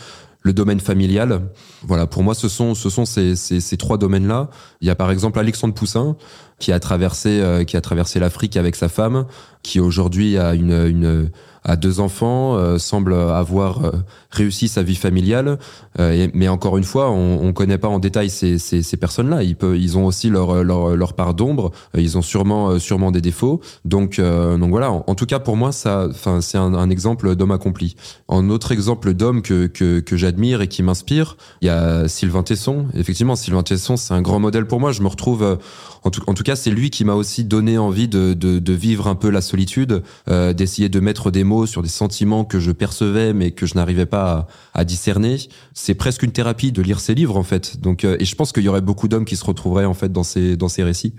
le 0.41 0.53
domaine 0.53 0.79
familial. 0.79 1.41
Voilà, 1.83 2.07
pour 2.07 2.23
moi, 2.23 2.33
ce 2.33 2.47
sont, 2.47 2.75
ce 2.75 2.89
sont 2.89 3.05
ces, 3.05 3.35
ces, 3.35 3.59
ces 3.59 3.77
trois 3.77 3.97
domaines-là. 3.97 4.49
Il 4.81 4.87
y 4.87 4.91
a 4.91 4.95
par 4.95 5.11
exemple 5.11 5.39
Alexandre 5.39 5.73
Poussin, 5.73 6.15
qui 6.59 6.71
a 6.71 6.79
traversé, 6.79 7.41
euh, 7.41 7.63
qui 7.63 7.77
a 7.77 7.81
traversé 7.81 8.19
l'Afrique 8.19 8.55
avec 8.57 8.75
sa 8.75 8.89
femme, 8.89 9.25
qui 9.63 9.79
aujourd'hui 9.79 10.37
a 10.37 10.53
une, 10.53 10.87
une 10.87 11.29
a 11.63 11.75
deux 11.75 11.99
enfants, 11.99 12.55
euh, 12.55 12.77
semble 12.77 13.13
avoir 13.13 13.85
euh, 13.85 13.91
réussi 14.31 14.67
sa 14.67 14.83
vie 14.83 14.95
familiale. 14.95 15.57
Euh, 15.99 16.27
mais 16.33 16.47
encore 16.47 16.77
une 16.77 16.83
fois, 16.83 17.11
on 17.11 17.45
ne 17.45 17.51
connaît 17.51 17.77
pas 17.77 17.87
en 17.87 17.99
détail 17.99 18.29
ces, 18.29 18.57
ces, 18.57 18.97
personnes-là. 18.97 19.43
Ils, 19.43 19.97
ont 19.97 20.05
aussi 20.05 20.29
leur, 20.29 20.63
leur, 20.63 20.95
leur 20.95 21.13
part 21.13 21.33
d'ombre. 21.33 21.71
Ils 21.97 22.17
ont 22.17 22.21
sûrement, 22.21 22.79
sûrement 22.79 23.11
des 23.11 23.21
défauts. 23.21 23.61
Donc, 23.85 24.19
donc 24.19 24.69
voilà. 24.69 24.91
En, 24.91 25.15
tout 25.15 25.25
cas, 25.25 25.39
pour 25.39 25.57
moi, 25.57 25.71
c'est 25.71 25.89
un, 25.89 26.73
un, 26.73 26.89
exemple 26.89 27.35
d'homme 27.35 27.51
accompli. 27.51 27.95
En 28.27 28.49
autre 28.49 28.71
exemple 28.71 29.13
d'homme 29.13 29.41
que, 29.41 29.67
que, 29.67 29.99
que 29.99 30.17
j'admire 30.17 30.61
et 30.61 30.67
qui 30.67 30.83
m'inspire, 30.83 31.37
il 31.61 31.67
y 31.67 31.69
a 31.69 32.07
Sylvain 32.07 32.43
Tesson. 32.43 32.85
Effectivement, 32.93 33.35
Sylvain 33.35 33.63
Tesson, 33.63 33.97
c'est 33.97 34.13
un 34.13 34.21
grand 34.21 34.39
modèle 34.39 34.65
pour 34.65 34.79
moi. 34.79 34.91
Je 34.91 35.01
me 35.01 35.07
retrouve, 35.07 35.57
en 36.03 36.11
tout, 36.11 36.21
en 36.27 36.33
tout 36.33 36.43
cas, 36.43 36.55
c'est 36.55 36.71
lui 36.71 36.89
qui 36.89 37.05
m'a 37.05 37.13
aussi 37.13 37.43
donné 37.43 37.77
envie 37.77 38.07
de, 38.07 38.33
de, 38.33 38.59
de, 38.59 38.73
vivre 38.73 39.07
un 39.07 39.15
peu 39.15 39.29
la 39.29 39.41
solitude, 39.41 40.03
d'essayer 40.27 40.89
de 40.89 40.99
mettre 40.99 41.31
des 41.31 41.43
sur 41.65 41.81
des 41.81 41.89
sentiments 41.89 42.45
que 42.45 42.59
je 42.59 42.71
percevais 42.71 43.33
mais 43.33 43.51
que 43.51 43.65
je 43.65 43.75
n'arrivais 43.75 44.05
pas 44.05 44.47
à, 44.73 44.83
discerner. 44.83 45.37
C'est 45.73 45.95
presque 45.95 46.23
une 46.23 46.31
thérapie 46.31 46.71
de 46.71 46.81
lire 46.81 46.99
ses 46.99 47.15
livres 47.15 47.37
en 47.37 47.43
fait. 47.43 47.79
Donc, 47.81 48.03
euh, 48.03 48.17
et 48.19 48.25
je 48.25 48.35
pense 48.35 48.51
qu'il 48.51 48.63
y 48.63 48.69
aurait 48.69 48.81
beaucoup 48.81 49.07
d'hommes 49.07 49.25
qui 49.25 49.35
se 49.35 49.45
retrouveraient 49.45 49.85
en 49.85 49.93
fait 49.93 50.11
dans 50.11 50.23
ces 50.23 50.57
dans 50.57 50.69
ces 50.69 50.83
récits. 50.83 51.13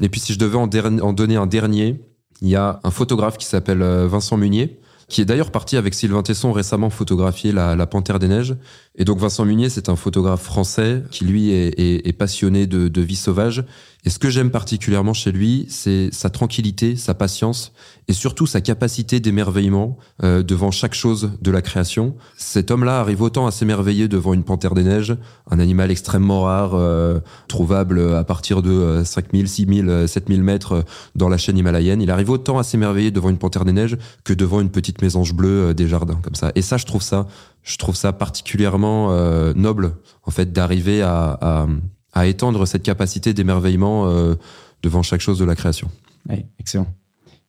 Et 0.00 0.08
puis 0.08 0.20
si 0.20 0.32
je 0.32 0.38
devais 0.38 0.56
en, 0.56 0.68
en 1.00 1.12
donner 1.12 1.36
un 1.36 1.46
dernier, 1.46 2.00
il 2.40 2.48
y 2.48 2.56
a 2.56 2.80
un 2.84 2.90
photographe 2.90 3.38
qui 3.38 3.46
s'appelle 3.46 3.82
euh, 3.82 4.06
Vincent 4.08 4.36
Munier 4.36 4.78
qui 5.12 5.20
est 5.20 5.26
d'ailleurs 5.26 5.50
parti 5.50 5.76
avec 5.76 5.92
Sylvain 5.92 6.22
Tesson 6.22 6.52
récemment 6.52 6.88
photographier 6.88 7.52
la, 7.52 7.76
la 7.76 7.86
Panthère 7.86 8.18
des 8.18 8.28
Neiges. 8.28 8.56
Et 8.94 9.04
donc 9.04 9.18
Vincent 9.18 9.46
Munier, 9.46 9.70
c'est 9.70 9.88
un 9.88 9.96
photographe 9.96 10.42
français 10.42 11.02
qui 11.10 11.24
lui 11.24 11.50
est, 11.50 11.68
est, 11.80 12.06
est 12.06 12.12
passionné 12.12 12.66
de, 12.66 12.88
de, 12.88 13.00
vie 13.00 13.16
sauvage. 13.16 13.64
Et 14.04 14.10
ce 14.10 14.18
que 14.18 14.28
j'aime 14.28 14.50
particulièrement 14.50 15.14
chez 15.14 15.32
lui, 15.32 15.64
c'est 15.68 16.10
sa 16.12 16.28
tranquillité, 16.28 16.96
sa 16.96 17.14
patience 17.14 17.72
et 18.08 18.12
surtout 18.12 18.46
sa 18.46 18.60
capacité 18.60 19.20
d'émerveillement 19.20 19.96
euh, 20.22 20.42
devant 20.42 20.70
chaque 20.70 20.92
chose 20.92 21.30
de 21.40 21.50
la 21.50 21.62
création. 21.62 22.14
Cet 22.36 22.70
homme-là 22.70 23.00
arrive 23.00 23.22
autant 23.22 23.46
à 23.46 23.50
s'émerveiller 23.50 24.08
devant 24.08 24.34
une 24.34 24.42
panthère 24.42 24.74
des 24.74 24.82
neiges, 24.82 25.16
un 25.50 25.58
animal 25.58 25.90
extrêmement 25.90 26.42
rare, 26.42 26.72
euh, 26.74 27.20
trouvable 27.48 28.14
à 28.14 28.24
partir 28.24 28.60
de 28.60 29.02
5000, 29.04 29.48
6000, 29.48 30.04
7000 30.06 30.42
mètres 30.42 30.84
dans 31.14 31.28
la 31.28 31.38
chaîne 31.38 31.56
himalayenne. 31.56 32.02
Il 32.02 32.10
arrive 32.10 32.30
autant 32.30 32.58
à 32.58 32.64
s'émerveiller 32.64 33.10
devant 33.10 33.30
une 33.30 33.38
panthère 33.38 33.64
des 33.64 33.72
neiges 33.72 33.96
que 34.24 34.34
devant 34.34 34.60
une 34.60 34.70
petite 34.70 35.00
mésange 35.00 35.32
bleue 35.32 35.68
euh, 35.68 35.74
des 35.74 35.88
jardins, 35.88 36.20
comme 36.22 36.34
ça. 36.34 36.52
Et 36.56 36.62
ça, 36.62 36.76
je 36.76 36.84
trouve 36.84 37.02
ça 37.02 37.26
je 37.62 37.76
trouve 37.76 37.96
ça 37.96 38.12
particulièrement 38.12 39.12
euh, 39.12 39.52
noble 39.54 39.94
en 40.24 40.30
fait 40.30 40.52
d'arriver 40.52 41.02
à, 41.02 41.38
à, 41.40 41.66
à, 42.12 42.26
étendre 42.26 42.66
cette 42.66 42.82
capacité 42.82 43.34
d'émerveillement 43.34 44.06
euh, 44.06 44.34
devant 44.82 45.02
chaque 45.02 45.20
chose 45.20 45.38
de 45.38 45.44
la 45.44 45.54
création. 45.54 45.88
Ouais, 46.28 46.46
excellent. 46.58 46.88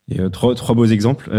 Et 0.10 0.20
euh, 0.20 0.30
trois, 0.30 0.54
trois 0.54 0.76
beaux 0.76 0.86
exemples. 0.86 1.30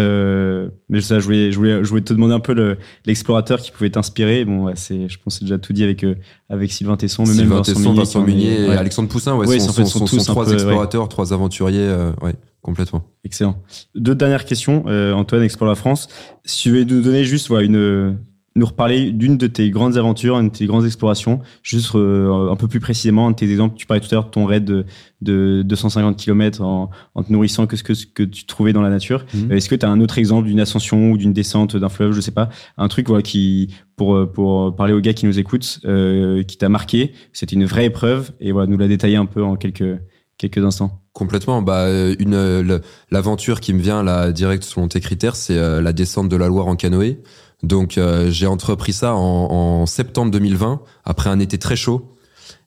Mais 0.88 1.00
ça, 1.02 1.20
je 1.20 1.24
voulais, 1.24 1.52
je 1.52 1.56
voulais, 1.58 1.84
je 1.84 1.88
voulais 1.88 2.02
te 2.02 2.14
demander 2.14 2.32
un 2.32 2.40
peu 2.40 2.76
l'explorateur 3.04 3.60
qui 3.60 3.70
pouvait 3.70 3.90
t'inspirer. 3.90 4.44
Bon, 4.44 4.72
c'est, 4.74 5.08
je 5.08 5.18
pense, 5.18 5.38
que 5.38 5.44
déjà 5.44 5.58
tout 5.58 5.74
dit 5.74 5.84
avec 5.84 6.04
avec 6.48 6.72
Sylvain 6.72 6.96
Tesson, 6.96 7.24
mais 7.24 7.34
Sylvain 7.34 7.56
même 7.56 7.64
Tesson, 7.64 7.92
Vincent 7.92 8.22
Munier, 8.22 8.64
et 8.64 8.70
Alexandre 8.70 9.08
Poussin. 9.08 9.36
Ouais, 9.36 9.60
sont, 9.60 9.70
sont, 9.70 9.84
sont, 9.84 10.06
sont, 10.06 10.32
trois 10.32 10.50
explorateurs, 10.50 11.08
trois 11.08 11.34
aventuriers. 11.34 11.94
ouais, 12.22 12.34
complètement. 12.62 13.04
Excellent. 13.22 13.62
Deux 13.94 14.14
dernières 14.14 14.46
questions. 14.46 14.86
Antoine, 15.14 15.42
Explore 15.42 15.68
la 15.68 15.76
France. 15.76 16.08
Si 16.46 16.62
tu 16.62 16.70
veux 16.70 16.84
nous 16.84 17.02
donner 17.02 17.24
juste 17.24 17.48
voilà, 17.48 17.66
une 17.66 18.16
nous 18.56 18.66
reparler 18.66 19.10
d'une 19.10 19.36
de 19.36 19.46
tes 19.48 19.70
grandes 19.70 19.96
aventures, 19.96 20.38
une 20.38 20.48
de 20.48 20.54
tes 20.54 20.66
grandes 20.66 20.84
explorations, 20.84 21.40
juste 21.62 21.94
euh, 21.96 22.50
un 22.50 22.56
peu 22.56 22.68
plus 22.68 22.78
précisément, 22.78 23.26
un 23.26 23.32
de 23.32 23.36
tes 23.36 23.50
exemples. 23.50 23.74
Tu 23.76 23.86
parlais 23.86 24.00
tout 24.00 24.08
à 24.12 24.14
l'heure 24.14 24.26
de 24.26 24.30
ton 24.30 24.44
raid 24.44 24.64
de, 24.64 24.84
de 25.22 25.62
250 25.62 26.16
km 26.16 26.62
en, 26.62 26.90
en, 27.14 27.22
te 27.24 27.32
nourrissant 27.32 27.66
que 27.66 27.76
ce 27.76 27.82
que, 27.82 28.22
tu 28.22 28.44
trouvais 28.46 28.72
dans 28.72 28.82
la 28.82 28.90
nature. 28.90 29.26
Mhm. 29.34 29.50
Est-ce 29.50 29.68
que 29.68 29.74
tu 29.74 29.84
as 29.84 29.90
un 29.90 30.00
autre 30.00 30.18
exemple 30.18 30.46
d'une 30.46 30.60
ascension 30.60 31.10
ou 31.10 31.18
d'une 31.18 31.32
descente 31.32 31.76
d'un 31.76 31.88
fleuve, 31.88 32.12
je 32.12 32.20
sais 32.20 32.30
pas, 32.30 32.48
un 32.78 32.86
truc 32.86 33.08
voilà 33.08 33.22
qui 33.22 33.74
pour 33.96 34.30
pour 34.32 34.74
parler 34.76 34.92
aux 34.92 35.00
gars 35.00 35.14
qui 35.14 35.26
nous 35.26 35.38
écoutent, 35.38 35.80
euh, 35.84 36.44
qui 36.44 36.56
t'a 36.56 36.68
marqué, 36.68 37.12
c'était 37.32 37.56
une 37.56 37.64
vraie 37.64 37.86
épreuve 37.86 38.32
et 38.40 38.52
voilà 38.52 38.68
nous 38.68 38.78
la 38.78 38.86
détailler 38.86 39.16
un 39.16 39.26
peu 39.26 39.42
en 39.42 39.56
quelques 39.56 39.98
quelques 40.38 40.64
instants. 40.64 41.00
Complètement. 41.12 41.62
Bah, 41.62 41.88
une 42.18 42.80
l'aventure 43.10 43.60
qui 43.60 43.72
me 43.72 43.80
vient 43.80 44.02
là 44.02 44.32
direct 44.32 44.64
selon 44.64 44.88
tes 44.88 45.00
critères, 45.00 45.36
c'est 45.36 45.56
euh, 45.56 45.80
la 45.80 45.92
descente 45.92 46.28
de 46.28 46.36
la 46.36 46.48
Loire 46.48 46.66
en 46.66 46.76
canoë. 46.76 47.22
Donc 47.64 47.98
euh, 47.98 48.30
j'ai 48.30 48.46
entrepris 48.46 48.92
ça 48.92 49.14
en, 49.14 49.80
en, 49.80 49.86
septembre 49.86 50.30
2020, 50.30 50.80
après 51.04 51.30
un 51.30 51.40
été 51.40 51.58
très 51.58 51.76
chaud, 51.76 52.16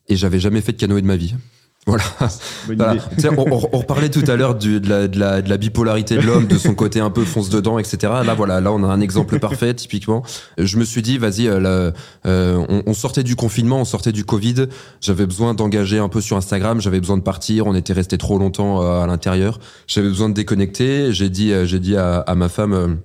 et 0.07 0.15
j'avais 0.15 0.39
jamais 0.39 0.61
fait 0.61 0.73
de 0.73 0.77
canoë 0.77 1.01
de 1.01 1.07
ma 1.07 1.15
vie. 1.15 1.35
Voilà. 1.87 2.03
On, 3.37 3.49
on, 3.49 3.69
on, 3.71 3.77
reparlait 3.77 4.09
tout 4.09 4.23
à 4.27 4.35
l'heure 4.35 4.55
de 4.55 4.81
la, 4.89 5.07
de, 5.07 5.17
la, 5.17 5.41
de 5.41 5.49
la 5.49 5.55
bipolarité 5.55 6.17
de 6.17 6.21
l'homme, 6.21 6.45
de 6.45 6.57
son 6.57 6.75
côté 6.75 6.99
un 6.99 7.09
peu 7.09 7.23
fonce 7.23 7.47
dedans, 7.47 7.79
etc. 7.79 8.11
Là, 8.25 8.33
voilà, 8.33 8.59
là, 8.59 8.73
on 8.73 8.83
a 8.83 8.87
un 8.87 8.99
exemple 8.99 9.39
parfait, 9.39 9.73
typiquement. 9.73 10.21
Je 10.57 10.75
me 10.75 10.83
suis 10.83 11.01
dit, 11.01 11.17
vas-y, 11.17 11.47
euh, 11.47 11.91
euh, 12.25 12.81
on, 12.85 12.93
sortait 12.93 13.23
du 13.23 13.37
confinement, 13.37 13.79
on 13.79 13.85
sortait 13.85 14.11
du 14.11 14.25
Covid. 14.25 14.65
J'avais 14.99 15.25
besoin 15.25 15.53
d'engager 15.53 15.97
un 15.97 16.09
peu 16.09 16.19
sur 16.19 16.35
Instagram. 16.35 16.81
J'avais 16.81 16.99
besoin 16.99 17.15
de 17.15 17.23
partir. 17.23 17.67
On 17.67 17.73
était 17.73 17.93
resté 17.93 18.17
trop 18.17 18.37
longtemps 18.37 18.81
à 18.81 19.07
l'intérieur. 19.07 19.57
J'avais 19.87 20.09
besoin 20.09 20.27
de 20.27 20.33
déconnecter. 20.33 21.13
J'ai 21.13 21.29
dit, 21.29 21.53
j'ai 21.63 21.79
dit 21.79 21.95
à, 21.95 22.17
à 22.19 22.35
ma 22.35 22.49
femme 22.49 22.99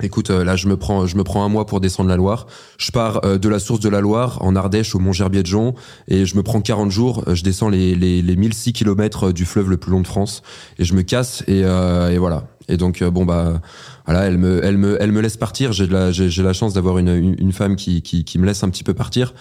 Écoute, 0.00 0.30
euh, 0.30 0.44
là, 0.44 0.54
je 0.54 0.68
me 0.68 0.76
prends, 0.76 1.06
je 1.06 1.16
me 1.16 1.24
prends 1.24 1.44
un 1.44 1.48
mois 1.48 1.66
pour 1.66 1.80
descendre 1.80 2.08
la 2.08 2.16
Loire. 2.16 2.46
Je 2.78 2.92
pars 2.92 3.20
euh, 3.24 3.36
de 3.36 3.48
la 3.48 3.58
source 3.58 3.80
de 3.80 3.88
la 3.88 4.00
Loire 4.00 4.38
en 4.42 4.54
Ardèche 4.54 4.94
au 4.94 5.00
Mont 5.00 5.12
Gerbier 5.12 5.42
de 5.42 5.48
Jonc 5.48 5.74
et 6.06 6.24
je 6.24 6.36
me 6.36 6.44
prends 6.44 6.60
40 6.60 6.92
jours. 6.92 7.24
Euh, 7.26 7.34
je 7.34 7.42
descends 7.42 7.68
les, 7.68 7.96
les, 7.96 8.22
les 8.22 8.36
1006 8.36 8.72
kilomètres 8.72 9.32
du 9.32 9.44
fleuve 9.44 9.70
le 9.70 9.76
plus 9.76 9.90
long 9.90 10.00
de 10.00 10.06
France 10.06 10.42
et 10.78 10.84
je 10.84 10.94
me 10.94 11.02
casse 11.02 11.42
et, 11.48 11.60
et 11.62 12.18
voilà. 12.18 12.44
Et 12.68 12.76
donc 12.76 13.02
bon 13.02 13.24
bah 13.24 13.60
voilà, 14.04 14.26
elle 14.26 14.36
me, 14.36 14.62
elle 14.62 14.76
me, 14.76 14.98
elle 15.00 15.10
me 15.10 15.20
laisse 15.20 15.36
partir. 15.36 15.72
J'ai 15.72 15.86
la, 15.86 16.12
j'ai, 16.12 16.42
la 16.42 16.52
chance 16.52 16.74
d'avoir 16.74 16.98
une, 16.98 17.08
une, 17.08 17.34
une, 17.38 17.52
femme 17.52 17.76
qui, 17.76 18.02
qui, 18.02 18.24
qui 18.24 18.38
me 18.38 18.46
laisse 18.46 18.62
un 18.62 18.68
petit 18.68 18.84
peu 18.84 18.94
partir 18.94 19.32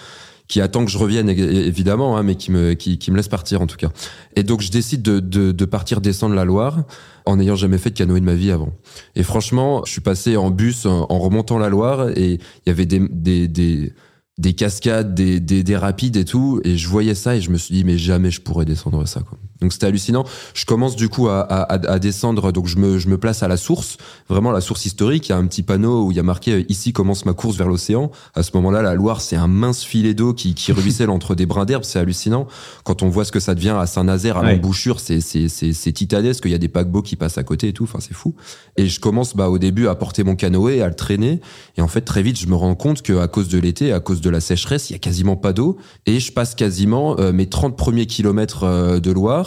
qui 0.47 0.61
attend 0.61 0.85
que 0.85 0.91
je 0.91 0.97
revienne 0.97 1.29
évidemment, 1.29 2.17
hein, 2.17 2.23
mais 2.23 2.35
qui 2.35 2.51
me, 2.51 2.73
qui, 2.73 3.11
me 3.11 3.17
laisse 3.17 3.27
partir 3.27 3.61
en 3.61 3.67
tout 3.67 3.75
cas. 3.77 3.89
Et 4.35 4.43
donc 4.43 4.61
je 4.61 4.71
décide 4.71 5.01
de, 5.01 5.19
de, 5.19 5.65
partir 5.65 6.01
descendre 6.01 6.35
la 6.35 6.45
Loire 6.45 6.83
en 7.25 7.37
n'ayant 7.37 7.55
jamais 7.55 7.77
fait 7.77 7.89
de 7.89 7.95
canoë 7.95 8.19
de 8.19 8.25
ma 8.25 8.35
vie 8.35 8.51
avant. 8.51 8.73
Et 9.15 9.23
franchement, 9.23 9.83
je 9.85 9.91
suis 9.91 10.01
passé 10.01 10.37
en 10.37 10.49
bus 10.49 10.85
en, 10.85 11.05
remontant 11.19 11.57
la 11.57 11.69
Loire 11.69 12.09
et 12.17 12.33
il 12.33 12.67
y 12.67 12.69
avait 12.69 12.85
des, 12.85 13.05
des, 13.09 13.47
des 13.47 13.93
des 14.37 14.53
cascades, 14.53 15.15
des, 15.15 15.39
des, 15.39 15.63
des, 15.63 15.75
rapides 15.75 16.15
et 16.15 16.23
tout. 16.23 16.61
Et 16.63 16.77
je 16.77 16.87
voyais 16.87 17.15
ça 17.15 17.35
et 17.35 17.41
je 17.41 17.49
me 17.49 17.57
suis 17.57 17.73
dit, 17.73 17.83
mais 17.83 17.97
jamais 17.97 18.29
je 18.29 18.39
pourrais 18.39 18.65
descendre 18.65 19.05
ça. 19.07 19.21
Quoi. 19.21 19.39
Donc 19.61 19.73
c'était 19.73 19.87
hallucinant. 19.87 20.23
Je 20.53 20.65
commence 20.65 20.95
du 20.95 21.09
coup 21.09 21.27
à, 21.27 21.41
à, 21.41 21.73
à, 21.73 21.99
descendre, 21.99 22.51
donc 22.51 22.67
je 22.67 22.77
me, 22.77 22.99
je 22.99 23.07
me 23.07 23.17
place 23.17 23.43
à 23.43 23.47
la 23.47 23.57
source, 23.57 23.97
vraiment 24.29 24.51
la 24.51 24.61
source 24.61 24.85
historique. 24.85 25.29
Il 25.29 25.31
y 25.31 25.35
a 25.35 25.37
un 25.37 25.47
petit 25.47 25.63
panneau 25.63 26.05
où 26.05 26.11
il 26.11 26.17
y 26.17 26.19
a 26.19 26.23
marqué 26.23 26.51
euh, 26.53 26.63
ici 26.69 26.93
commence 26.93 27.25
ma 27.25 27.33
course 27.33 27.57
vers 27.57 27.67
l'océan. 27.67 28.11
À 28.35 28.43
ce 28.43 28.51
moment-là, 28.55 28.81
la 28.81 28.93
Loire, 28.93 29.21
c'est 29.21 29.35
un 29.35 29.47
mince 29.47 29.83
filet 29.83 30.13
d'eau 30.13 30.33
qui, 30.33 30.53
qui 30.53 30.71
ruisselle 30.73 31.09
entre 31.09 31.35
des 31.35 31.45
brins 31.45 31.65
d'herbe. 31.65 31.83
C'est 31.83 31.99
hallucinant. 31.99 32.47
Quand 32.83 33.01
on 33.01 33.09
voit 33.09 33.25
ce 33.25 33.31
que 33.31 33.39
ça 33.39 33.55
devient 33.55 33.75
à 33.79 33.87
Saint-Nazaire, 33.87 34.37
à 34.37 34.41
ouais. 34.41 34.53
l'embouchure, 34.53 34.99
c'est, 34.99 35.21
c'est, 35.21 35.47
c'est, 35.49 35.73
c'est 35.73 35.91
titanesque. 35.91 36.43
Il 36.45 36.51
y 36.51 36.55
a 36.55 36.59
des 36.59 36.67
paquebots 36.67 37.01
qui 37.01 37.15
passent 37.15 37.37
à 37.37 37.43
côté 37.43 37.69
et 37.69 37.73
tout. 37.73 37.83
Enfin, 37.83 37.99
c'est 37.99 38.13
fou. 38.13 38.35
Et 38.75 38.87
je 38.87 38.99
commence 38.99 39.35
bah, 39.35 39.49
au 39.49 39.57
début 39.57 39.87
à 39.87 39.95
porter 39.95 40.23
mon 40.23 40.35
canoë, 40.35 40.81
à 40.81 40.87
le 40.87 40.95
traîner. 40.95 41.41
Et 41.77 41.81
en 41.81 41.87
fait, 41.87 42.01
très 42.01 42.21
vite, 42.21 42.39
je 42.39 42.47
me 42.47 42.55
rends 42.55 42.75
compte 42.75 43.01
qu'à 43.01 43.27
cause 43.27 43.47
de 43.49 43.57
l'été, 43.57 43.91
à 43.91 43.99
cause 43.99 44.21
de 44.21 44.29
la 44.29 44.39
sécheresse, 44.39 44.89
il 44.89 44.93
y 44.93 44.95
a 44.95 44.99
quasiment 44.99 45.35
pas 45.35 45.53
d'eau. 45.53 45.77
Et 46.05 46.19
je 46.19 46.31
passe 46.31 46.53
quasiment 46.53 47.17
euh, 47.19 47.31
mes 47.31 47.47
30 47.47 47.75
premiers 47.75 48.05
kilomètres 48.05 48.63
euh, 48.63 48.99
de 48.99 49.11
Loire 49.11 49.46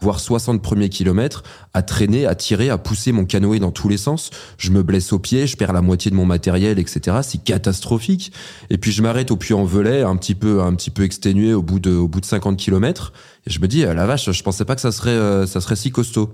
voire 0.00 0.20
60 0.20 0.62
premiers 0.62 0.88
kilomètres, 0.88 1.42
à 1.74 1.82
traîner, 1.82 2.26
à 2.26 2.34
tirer, 2.34 2.70
à 2.70 2.78
pousser 2.78 3.12
mon 3.12 3.24
canoë 3.24 3.58
dans 3.58 3.70
tous 3.70 3.88
les 3.88 3.96
sens. 3.96 4.30
Je 4.58 4.70
me 4.70 4.82
blesse 4.82 5.12
au 5.12 5.18
pied, 5.18 5.46
je 5.46 5.56
perds 5.56 5.72
la 5.72 5.82
moitié 5.82 6.10
de 6.10 6.16
mon 6.16 6.24
matériel, 6.26 6.78
etc. 6.78 7.18
C'est 7.22 7.42
catastrophique. 7.42 8.32
Et 8.70 8.78
puis 8.78 8.92
je 8.92 9.02
m'arrête 9.02 9.30
au 9.30 9.36
Puy-en-Velay, 9.36 10.02
un 10.02 10.16
petit 10.16 10.34
peu, 10.34 10.62
un 10.62 10.74
petit 10.74 10.90
peu 10.90 11.02
exténué 11.02 11.52
au 11.52 11.62
bout 11.62 11.80
de, 11.80 11.92
au 11.92 12.08
bout 12.08 12.20
de 12.20 12.26
50 12.26 12.56
kilomètres. 12.56 13.12
Et 13.46 13.50
je 13.50 13.60
me 13.60 13.68
dis, 13.68 13.84
ah, 13.84 13.94
la 13.94 14.06
vache, 14.06 14.30
je 14.30 14.42
pensais 14.42 14.64
pas 14.64 14.74
que 14.74 14.80
ça 14.80 14.92
serait, 14.92 15.10
euh, 15.10 15.46
ça 15.46 15.60
serait 15.60 15.76
si 15.76 15.90
costaud 15.90 16.32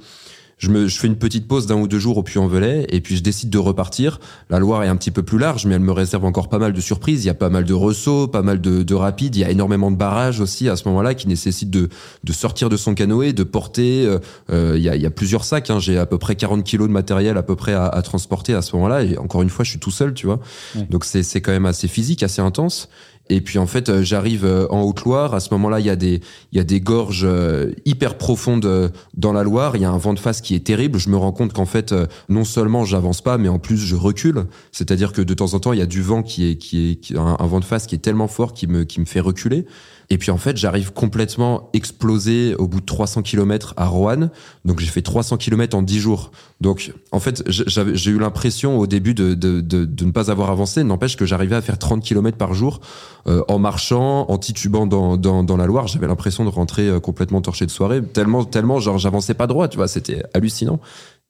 je, 0.59 0.71
me, 0.71 0.88
je 0.88 0.99
fais 0.99 1.07
une 1.07 1.16
petite 1.16 1.47
pause 1.47 1.66
d'un 1.66 1.77
ou 1.77 1.87
deux 1.87 1.99
jours 1.99 2.16
au 2.16 2.23
Puy-en-Velay 2.23 2.87
et 2.88 3.01
puis 3.01 3.16
je 3.16 3.23
décide 3.23 3.51
de 3.51 3.59
repartir. 3.59 4.21
La 4.49 4.59
Loire 4.59 4.83
est 4.85 4.88
un 4.88 4.97
petit 4.97 5.11
peu 5.11 5.23
plus 5.23 5.38
large, 5.38 5.66
mais 5.66 5.75
elle 5.75 5.83
me 5.83 5.92
réserve 5.92 6.25
encore 6.25 6.49
pas 6.49 6.59
mal 6.59 6.73
de 6.73 6.81
surprises. 6.81 7.25
Il 7.25 7.27
y 7.27 7.31
a 7.31 7.35
pas 7.35 7.51
mal 7.51 7.64
de 7.64 7.75
ressauts, 7.75 8.27
pas 8.27 8.40
mal 8.40 8.61
de, 8.61 8.83
de 8.83 8.95
rapides. 8.95 9.37
Il 9.37 9.40
y 9.40 9.45
a 9.45 9.51
énormément 9.51 9.90
de 9.90 9.97
barrages 9.97 10.40
aussi 10.40 10.69
à 10.71 10.77
ce 10.77 10.88
moment-là 10.88 11.14
qui 11.14 11.29
nécessitent 11.29 11.71
de, 11.71 11.90
de 12.25 12.33
sortir 12.33 12.71
de 12.71 12.77
son 12.79 12.95
canoë, 12.95 13.35
de 13.35 13.42
porter. 13.42 14.07
Euh, 14.07 14.19
euh, 14.51 14.75
il, 14.77 14.83
y 14.83 14.88
a, 14.88 14.97
il 14.97 15.03
y 15.03 15.07
a 15.07 15.11
plusieurs 15.11 15.45
sacs. 15.45 15.69
Hein. 15.69 15.79
J'ai 15.79 15.99
à 15.99 16.07
peu 16.07 16.16
près 16.16 16.37
40 16.37 16.64
kilos 16.64 16.88
de 16.88 16.92
matériel 16.92 17.37
à 17.37 17.42
peu 17.42 17.55
près 17.55 17.75
à, 17.75 17.87
à 17.87 18.01
transporter 18.01 18.55
à 18.55 18.62
ce 18.62 18.75
moment-là. 18.77 19.03
Et 19.03 19.19
encore 19.19 19.42
une 19.42 19.51
fois, 19.51 19.64
je 19.64 19.71
suis 19.71 19.81
tout 19.81 19.90
seul, 19.90 20.14
tu 20.14 20.27
vois. 20.27 20.40
Ouais. 20.75 20.87
Donc 20.88 21.05
c'est 21.05 21.40
quand 21.42 21.53
même 21.53 21.66
assez 21.66 21.88
physique, 21.88 22.23
assez 22.23 22.40
intense. 22.40 22.88
Et 23.29 23.41
puis 23.41 23.59
en 23.59 23.67
fait, 23.67 23.89
euh, 23.89 24.03
j'arrive 24.03 24.45
euh, 24.45 24.67
en 24.71 24.83
Haute-Loire. 24.83 25.35
À 25.35 25.41
ce 25.41 25.53
moment-là, 25.53 25.81
il 25.81 25.87
y 25.87 25.91
a 25.91 25.97
des 25.97 26.21
il 26.53 26.59
y 26.59 26.61
a 26.61 26.65
des 26.65 26.81
gorges 26.81 27.25
euh, 27.25 27.73
hyper 27.85 28.19
profondes 28.19 28.93
dans 29.15 29.33
la 29.33 29.43
Loire. 29.43 29.77
Il 29.77 29.83
y 29.83 29.85
a 29.85 29.91
un 29.91 29.99
vent 29.99 30.15
de 30.15 30.19
face 30.19 30.41
qui 30.41 30.55
est 30.55 30.65
terrible. 30.65 30.99
Je 30.99 31.11
me 31.11 31.17
rends 31.17 31.33
compte 31.33 31.53
qu'en 31.53 31.67
fait, 31.67 31.95
non 32.29 32.45
seulement 32.45 32.85
j'avance 32.85 33.21
pas, 33.21 33.39
mais 33.39 33.49
en 33.49 33.59
plus 33.59 33.79
je 33.79 33.97
recule. 33.97 34.47
C'est-à-dire 34.73 35.12
que 35.12 35.23
de 35.23 35.35
temps 35.35 35.55
en 35.55 35.61
temps, 35.61 35.73
il 35.73 35.79
y 35.79 35.83
a 35.83 35.87
du 35.87 36.03
vent 36.03 36.23
qui 36.23 36.51
est 36.51 36.57
qui 36.57 36.91
est 36.91 37.17
un, 37.17 37.37
un, 37.39 37.47
vent 37.47 37.61
de 37.61 37.65
face 37.65 37.87
qui 37.87 37.95
est 37.95 37.99
tellement 37.99 38.29
fort 38.29 38.53
qui 38.53 38.67
me 38.67 38.85
qui 38.85 39.01
me 39.01 39.07
fait 39.07 39.21
reculer. 39.21 39.67
Et 40.09 40.19
puis 40.19 40.31
en 40.31 40.37
fait, 40.37 40.57
j'arrive 40.57 40.92
complètement 40.92 41.69
explosé 41.73 42.55
au 42.57 42.69
bout 42.69 42.81
de 42.81 42.87
300 42.87 43.23
km 43.23 43.75
à 43.77 43.87
Roanne. 43.87 44.31
Donc 44.64 44.79
j'ai 44.79 44.87
fait 44.87 45.03
300 45.03 45.37
km 45.37 45.77
en 45.77 45.83
10 45.83 45.99
jours. 45.99 46.31
Donc 46.61 46.92
en 47.11 47.19
fait, 47.19 47.42
j'ai 47.49 48.11
eu 48.11 48.19
l'impression 48.19 48.79
au 48.79 48.87
début 48.87 49.14
de, 49.14 49.35
de, 49.35 49.61
de, 49.61 50.05
ne 50.05 50.11
pas 50.12 50.31
avoir 50.31 50.51
avancé. 50.51 50.85
N'empêche 50.85 51.16
que 51.16 51.27
j'arrivais 51.27 51.57
à 51.57 51.61
faire 51.61 51.79
30 51.79 52.05
km 52.05 52.38
par 52.38 52.55
jour 52.55 52.81
euh, 53.27 53.42
en 53.49 53.59
marchant, 53.59 54.27
en 54.29 54.38
titubant 54.38 54.87
dans, 54.87 55.16
dans, 55.16 55.42
dans 55.42 55.57
la 55.57 55.66
Loire. 55.66 55.88
J'avais 55.88 56.07
l'impression 56.07 56.45
de 56.45 56.51
rentrer 56.51 56.88
euh, 56.88 57.01
complètement 57.01 57.40
torché 57.40 57.66
de 57.66 57.71
soirée. 57.71 58.01
Tellement, 58.03 58.45
tellement, 58.45 58.79
genre 58.79 58.99
j'avançais 58.99 59.35
pas 59.35 59.49
droit, 59.49 59.66
tu 59.66 59.77
vois, 59.77 59.88
c'était 59.88 60.23
hallucinant. 60.35 60.79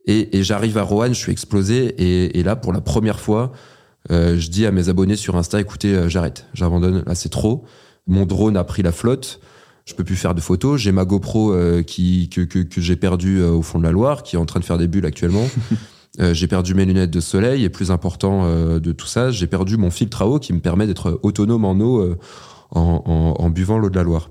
Et, 0.06 0.36
et 0.36 0.42
j'arrive 0.44 0.76
à 0.76 0.82
Roanne, 0.82 1.14
je 1.14 1.18
suis 1.18 1.32
explosé. 1.32 1.94
Et, 1.98 2.38
et 2.38 2.42
là, 2.42 2.56
pour 2.56 2.74
la 2.74 2.82
première 2.82 3.20
fois, 3.20 3.52
euh, 4.10 4.38
je 4.38 4.50
dis 4.50 4.66
à 4.66 4.70
mes 4.70 4.90
abonnés 4.90 5.16
sur 5.16 5.36
Insta, 5.36 5.60
écoutez, 5.60 6.08
j'arrête, 6.08 6.46
j'abandonne, 6.52 7.02
là 7.06 7.14
c'est 7.14 7.30
trop 7.30 7.64
mon 8.06 8.26
drone 8.26 8.56
a 8.56 8.64
pris 8.64 8.82
la 8.82 8.92
flotte. 8.92 9.40
Je 9.84 9.94
peux 9.94 10.04
plus 10.04 10.16
faire 10.16 10.34
de 10.34 10.40
photos. 10.40 10.80
J'ai 10.80 10.92
ma 10.92 11.04
GoPro 11.04 11.52
euh, 11.52 11.82
qui 11.82 12.28
que, 12.28 12.40
que, 12.40 12.58
que 12.58 12.80
j'ai 12.80 12.96
perdu 12.96 13.38
euh, 13.38 13.50
au 13.50 13.62
fond 13.62 13.78
de 13.78 13.84
la 13.84 13.92
Loire, 13.92 14.22
qui 14.22 14.36
est 14.36 14.38
en 14.38 14.46
train 14.46 14.60
de 14.60 14.64
faire 14.64 14.78
des 14.78 14.88
bulles 14.88 15.06
actuellement. 15.06 15.48
euh, 16.20 16.34
j'ai 16.34 16.46
perdu 16.48 16.74
mes 16.74 16.84
lunettes 16.84 17.10
de 17.10 17.20
soleil 17.20 17.64
et 17.64 17.68
plus 17.68 17.90
important 17.90 18.44
euh, 18.44 18.80
de 18.80 18.92
tout 18.92 19.06
ça, 19.06 19.30
j'ai 19.30 19.46
perdu 19.46 19.76
mon 19.76 19.90
filtre 19.90 20.22
à 20.22 20.28
eau 20.28 20.38
qui 20.38 20.52
me 20.52 20.60
permet 20.60 20.86
d'être 20.86 21.20
autonome 21.22 21.64
en 21.64 21.78
eau 21.78 22.00
euh, 22.00 22.18
en, 22.70 23.02
en, 23.04 23.44
en, 23.44 23.50
buvant 23.50 23.78
l'eau 23.78 23.90
de 23.90 23.96
la 23.96 24.02
Loire. 24.02 24.30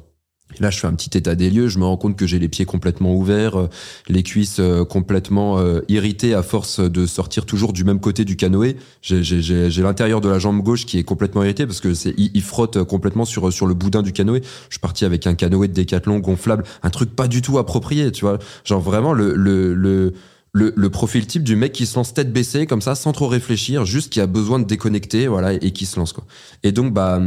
Et 0.58 0.64
là, 0.64 0.70
je 0.70 0.80
fais 0.80 0.88
un 0.88 0.94
petit 0.94 1.18
état 1.18 1.36
des 1.36 1.50
lieux. 1.50 1.68
Je 1.68 1.80
me 1.80 1.86
rends 1.86 1.98
compte 1.98 2.16
que 2.16 2.28
j'ai 2.28 2.40
les 2.40 2.48
pieds 2.48 2.66
complètement 2.66 3.14
ouverts, 3.16 3.60
euh, 3.60 3.70
les 4.08 4.24
cuisses 4.24 4.58
euh, 4.60 4.86
complètement 4.86 5.60
euh, 5.60 5.82
irritées 5.88 6.34
à 6.34 6.44
force 6.44 6.80
de 6.80 7.06
sortir 7.06 7.46
toujours 7.46 7.74
du 7.74 7.84
même 7.84 8.00
côté 8.00 8.26
du 8.26 8.36
canoë. 8.36 8.78
J'ai 9.02 9.82
l'intérieur 9.82 10.22
de 10.22 10.30
la 10.30 10.40
jambe 10.40 10.62
gauche 10.62 10.86
qui 10.86 10.98
est 10.98 11.04
complètement 11.04 11.44
irrité 11.44 11.66
parce 11.66 11.80
que 11.80 11.94
c'est 11.94 12.14
il, 12.18 12.42
frotte 12.42 12.84
complètement 12.84 13.26
sur 13.26 13.52
sur 13.52 13.66
le 13.66 13.74
boudin 13.74 14.02
du 14.02 14.14
canoë. 14.14 14.42
Je 14.70 14.76
suis 14.76 14.80
parti 14.80 15.06
avec 15.06 15.28
un 15.28 15.36
canoë 15.36 15.68
de 15.68 15.74
décathlon 15.74 16.20
gonflable, 16.20 16.64
un 16.84 16.90
truc 16.90 17.16
pas 17.16 17.28
du 17.28 17.42
tout 17.42 17.58
approprié, 17.58 18.12
tu 18.12 18.26
vois. 18.26 18.40
Genre 18.64 18.82
vraiment 18.82 19.14
le 19.14 19.36
le, 19.36 19.74
le 19.74 20.14
le, 20.56 20.90
profil 20.90 21.28
type 21.28 21.44
du 21.44 21.58
mec 21.58 21.74
qui 21.74 21.86
se 21.86 21.96
lance 21.98 22.14
tête 22.14 22.32
baissée 22.32 22.66
comme 22.66 22.82
ça 22.82 22.96
sans 22.96 23.12
trop 23.12 23.28
réfléchir 23.28 23.84
juste 23.84 24.12
qui 24.12 24.22
a 24.22 24.28
besoin 24.28 24.58
de 24.58 24.64
déconnecter 24.64 25.28
voilà 25.28 25.52
et 25.54 25.72
qui 25.72 25.86
se 25.86 26.00
lance 26.00 26.14
quoi 26.14 26.24
et 26.64 26.72
donc 26.72 26.94
bah 26.94 27.20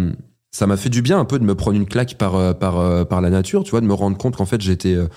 ça 0.51 0.66
m'a 0.66 0.76
fait 0.76 0.88
du 0.88 1.03
bien 1.03 1.18
un 1.18 1.24
peu 1.24 1.38
de 1.38 1.44
me 1.44 1.55
prendre 1.55 1.76
une 1.76 1.86
claque 1.86 2.16
par 2.16 2.34
euh, 2.36 2.53
par 2.53 2.78
euh, 2.78 3.05
par 3.05 3.20
la 3.20 3.30
nature, 3.30 3.64
tu 3.64 3.70
vois, 3.72 3.80
de 3.80 3.86
me 3.86 3.94
rendre 3.94 4.16
compte 4.16 4.36
qu'en 4.36 4.46
fait 4.46 4.61
j'étais 4.61 4.94
euh, 4.94 5.09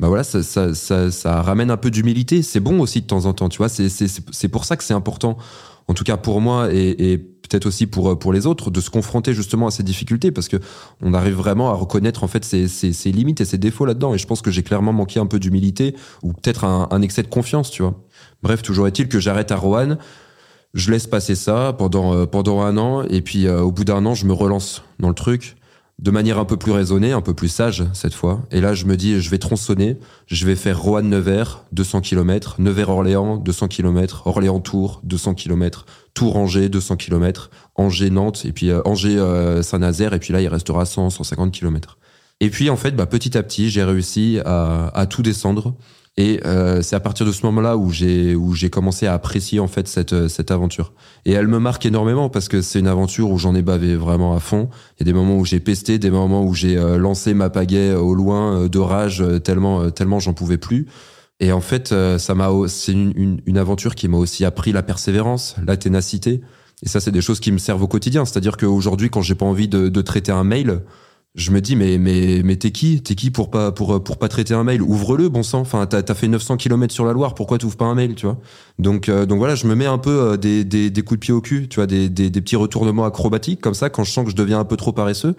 bah 0.00 0.08
voilà, 0.08 0.22
ça, 0.22 0.42
ça, 0.42 0.74
ça, 0.74 1.10
ça 1.10 1.42
ramène 1.42 1.70
un 1.70 1.76
peu 1.76 1.90
d'humilité. 1.90 2.42
C'est 2.42 2.60
bon 2.60 2.80
aussi 2.80 3.00
de 3.00 3.06
temps 3.06 3.26
en 3.26 3.32
temps, 3.32 3.48
tu 3.48 3.58
vois. 3.58 3.68
C'est 3.68 4.48
pour 4.48 4.64
ça 4.64 4.76
que 4.76 4.84
c'est 4.84 4.94
important 4.94 5.36
en 5.88 5.94
tout 5.94 6.04
cas 6.04 6.16
pour 6.16 6.40
moi 6.40 6.72
et, 6.72 7.12
et 7.12 7.18
peut-être 7.18 7.66
aussi 7.66 7.86
pour 7.86 8.18
pour 8.18 8.32
les 8.32 8.46
autres, 8.46 8.70
de 8.70 8.80
se 8.80 8.90
confronter 8.90 9.34
justement 9.34 9.66
à 9.66 9.70
ces 9.70 9.82
difficultés 9.82 10.30
parce 10.30 10.48
que 10.48 10.58
on 11.02 11.14
arrive 11.14 11.34
vraiment 11.34 11.70
à 11.70 11.74
reconnaître 11.74 12.22
en 12.22 12.28
fait 12.28 12.44
ses, 12.44 12.68
ses, 12.68 12.92
ses 12.92 13.10
limites 13.10 13.40
et 13.40 13.44
ses 13.44 13.58
défauts 13.58 13.86
là-dedans. 13.86 14.14
Et 14.14 14.18
je 14.18 14.26
pense 14.26 14.40
que 14.40 14.50
j'ai 14.50 14.62
clairement 14.62 14.92
manqué 14.92 15.18
un 15.18 15.26
peu 15.26 15.38
d'humilité 15.40 15.96
ou 16.22 16.32
peut-être 16.32 16.64
un, 16.64 16.88
un 16.90 17.02
excès 17.02 17.22
de 17.22 17.28
confiance, 17.28 17.70
tu 17.70 17.82
vois. 17.82 17.94
Bref, 18.42 18.62
toujours 18.62 18.86
est-il 18.86 19.08
que 19.08 19.18
j'arrête 19.18 19.50
à 19.50 19.56
Roanne 19.56 19.98
je 20.74 20.90
laisse 20.90 21.06
passer 21.06 21.34
ça 21.34 21.74
pendant 21.76 22.14
euh, 22.14 22.26
pendant 22.26 22.60
un 22.60 22.76
an 22.76 23.02
et 23.04 23.22
puis 23.22 23.46
euh, 23.46 23.60
au 23.60 23.72
bout 23.72 23.84
d'un 23.84 24.04
an 24.06 24.14
je 24.14 24.26
me 24.26 24.32
relance 24.32 24.82
dans 24.98 25.08
le 25.08 25.14
truc 25.14 25.56
de 25.98 26.12
manière 26.12 26.38
un 26.38 26.44
peu 26.44 26.56
plus 26.56 26.70
raisonnée, 26.70 27.10
un 27.10 27.20
peu 27.20 27.34
plus 27.34 27.48
sage 27.48 27.84
cette 27.92 28.14
fois. 28.14 28.46
Et 28.52 28.60
là 28.60 28.72
je 28.72 28.84
me 28.84 28.96
dis 28.96 29.20
je 29.20 29.30
vais 29.30 29.38
tronçonner, 29.38 29.98
je 30.26 30.46
vais 30.46 30.54
faire 30.54 30.80
Roanne 30.80 31.08
Nevers 31.08 31.64
200 31.72 32.02
km, 32.02 32.56
Nevers 32.60 32.90
Orléans 32.90 33.36
200 33.36 33.68
km, 33.68 34.26
Orléans 34.26 34.60
Tours 34.60 35.00
200 35.02 35.34
km, 35.34 35.86
Tours 36.14 36.36
Angers 36.36 36.68
200 36.68 36.96
km, 36.96 37.50
Angers 37.74 38.10
Nantes 38.10 38.44
et 38.44 38.52
puis 38.52 38.70
euh, 38.70 38.80
Angers 38.84 39.18
Saint-Nazaire 39.62 40.12
et 40.12 40.20
puis 40.20 40.32
là 40.32 40.40
il 40.40 40.48
restera 40.48 40.84
100 40.84 41.10
150 41.10 41.52
km. 41.52 41.98
Et 42.40 42.50
puis 42.50 42.70
en 42.70 42.76
fait 42.76 42.92
bah, 42.92 43.06
petit 43.06 43.36
à 43.36 43.42
petit 43.42 43.70
j'ai 43.70 43.82
réussi 43.82 44.38
à, 44.44 44.92
à 44.94 45.06
tout 45.06 45.22
descendre 45.22 45.74
et 46.18 46.40
euh, 46.44 46.82
c'est 46.82 46.96
à 46.96 47.00
partir 47.00 47.24
de 47.24 47.30
ce 47.30 47.46
moment-là 47.46 47.76
où 47.76 47.90
j'ai 47.90 48.34
où 48.34 48.52
j'ai 48.52 48.70
commencé 48.70 49.06
à 49.06 49.14
apprécier 49.14 49.60
en 49.60 49.68
fait 49.68 49.86
cette 49.86 50.12
euh, 50.12 50.26
cette 50.26 50.50
aventure. 50.50 50.92
Et 51.24 51.30
elle 51.30 51.46
me 51.46 51.60
marque 51.60 51.86
énormément 51.86 52.28
parce 52.28 52.48
que 52.48 52.60
c'est 52.60 52.80
une 52.80 52.88
aventure 52.88 53.30
où 53.30 53.38
j'en 53.38 53.54
ai 53.54 53.62
bavé 53.62 53.94
vraiment 53.94 54.34
à 54.34 54.40
fond. 54.40 54.68
Il 54.98 55.06
y 55.06 55.08
a 55.08 55.12
des 55.12 55.16
moments 55.16 55.36
où 55.36 55.44
j'ai 55.44 55.60
pesté, 55.60 56.00
des 56.00 56.10
moments 56.10 56.42
où 56.42 56.54
j'ai 56.54 56.76
euh, 56.76 56.98
lancé 56.98 57.34
ma 57.34 57.50
pagaie 57.50 57.94
au 57.94 58.14
loin 58.14 58.66
de 58.66 58.78
rage 58.80 59.24
tellement 59.44 59.92
tellement 59.92 60.18
j'en 60.18 60.32
pouvais 60.34 60.58
plus. 60.58 60.88
Et 61.38 61.52
en 61.52 61.60
fait, 61.60 61.94
ça 62.18 62.34
m'a 62.34 62.50
c'est 62.66 62.90
une, 62.90 63.12
une, 63.14 63.40
une 63.46 63.56
aventure 63.56 63.94
qui 63.94 64.08
m'a 64.08 64.16
aussi 64.16 64.44
appris 64.44 64.72
la 64.72 64.82
persévérance, 64.82 65.54
la 65.64 65.76
ténacité. 65.76 66.40
Et 66.82 66.88
ça, 66.88 66.98
c'est 66.98 67.12
des 67.12 67.20
choses 67.20 67.38
qui 67.38 67.52
me 67.52 67.58
servent 67.58 67.84
au 67.84 67.86
quotidien. 67.86 68.24
C'est-à-dire 68.24 68.56
qu'aujourd'hui, 68.56 69.08
quand 69.08 69.22
j'ai 69.22 69.36
pas 69.36 69.46
envie 69.46 69.68
de, 69.68 69.88
de 69.88 70.02
traiter 70.02 70.32
un 70.32 70.42
mail, 70.42 70.80
je 71.38 71.52
me 71.52 71.60
dis 71.60 71.76
mais 71.76 71.98
mais 71.98 72.42
mais 72.44 72.56
t'es 72.56 72.72
qui? 72.72 73.00
T'es 73.00 73.14
qui 73.14 73.30
pour 73.30 73.50
pas 73.50 73.72
pour 73.72 74.02
pour 74.02 74.18
pas 74.18 74.28
traiter 74.28 74.54
un 74.54 74.64
mail? 74.64 74.82
Ouvre-le 74.82 75.28
bon 75.28 75.42
sang 75.42 75.60
enfin 75.60 75.86
t'as 75.86 76.02
as 76.06 76.14
fait 76.14 76.28
900 76.28 76.56
km 76.56 76.92
sur 76.92 77.06
la 77.06 77.12
Loire 77.12 77.34
pourquoi 77.34 77.58
t'ouvres 77.58 77.76
pas 77.76 77.84
un 77.86 77.94
mail 77.94 78.14
tu 78.16 78.26
vois? 78.26 78.38
Donc 78.78 79.08
euh, 79.08 79.24
donc 79.24 79.38
voilà 79.38 79.54
je 79.54 79.66
me 79.66 79.74
mets 79.74 79.86
un 79.86 79.98
peu 79.98 80.10
euh, 80.10 80.36
des, 80.36 80.64
des, 80.64 80.90
des 80.90 81.02
coups 81.02 81.20
de 81.20 81.24
pied 81.24 81.32
au 81.32 81.40
cul 81.40 81.68
tu 81.68 81.76
vois 81.76 81.86
des, 81.86 82.08
des, 82.08 82.28
des 82.28 82.40
petits 82.40 82.56
retournements 82.56 83.04
acrobatiques 83.04 83.60
comme 83.60 83.74
ça 83.74 83.88
quand 83.88 84.04
je 84.04 84.10
sens 84.10 84.24
que 84.24 84.30
je 84.32 84.36
deviens 84.36 84.58
un 84.58 84.64
peu 84.64 84.76
trop 84.76 84.92
paresseux 84.92 85.36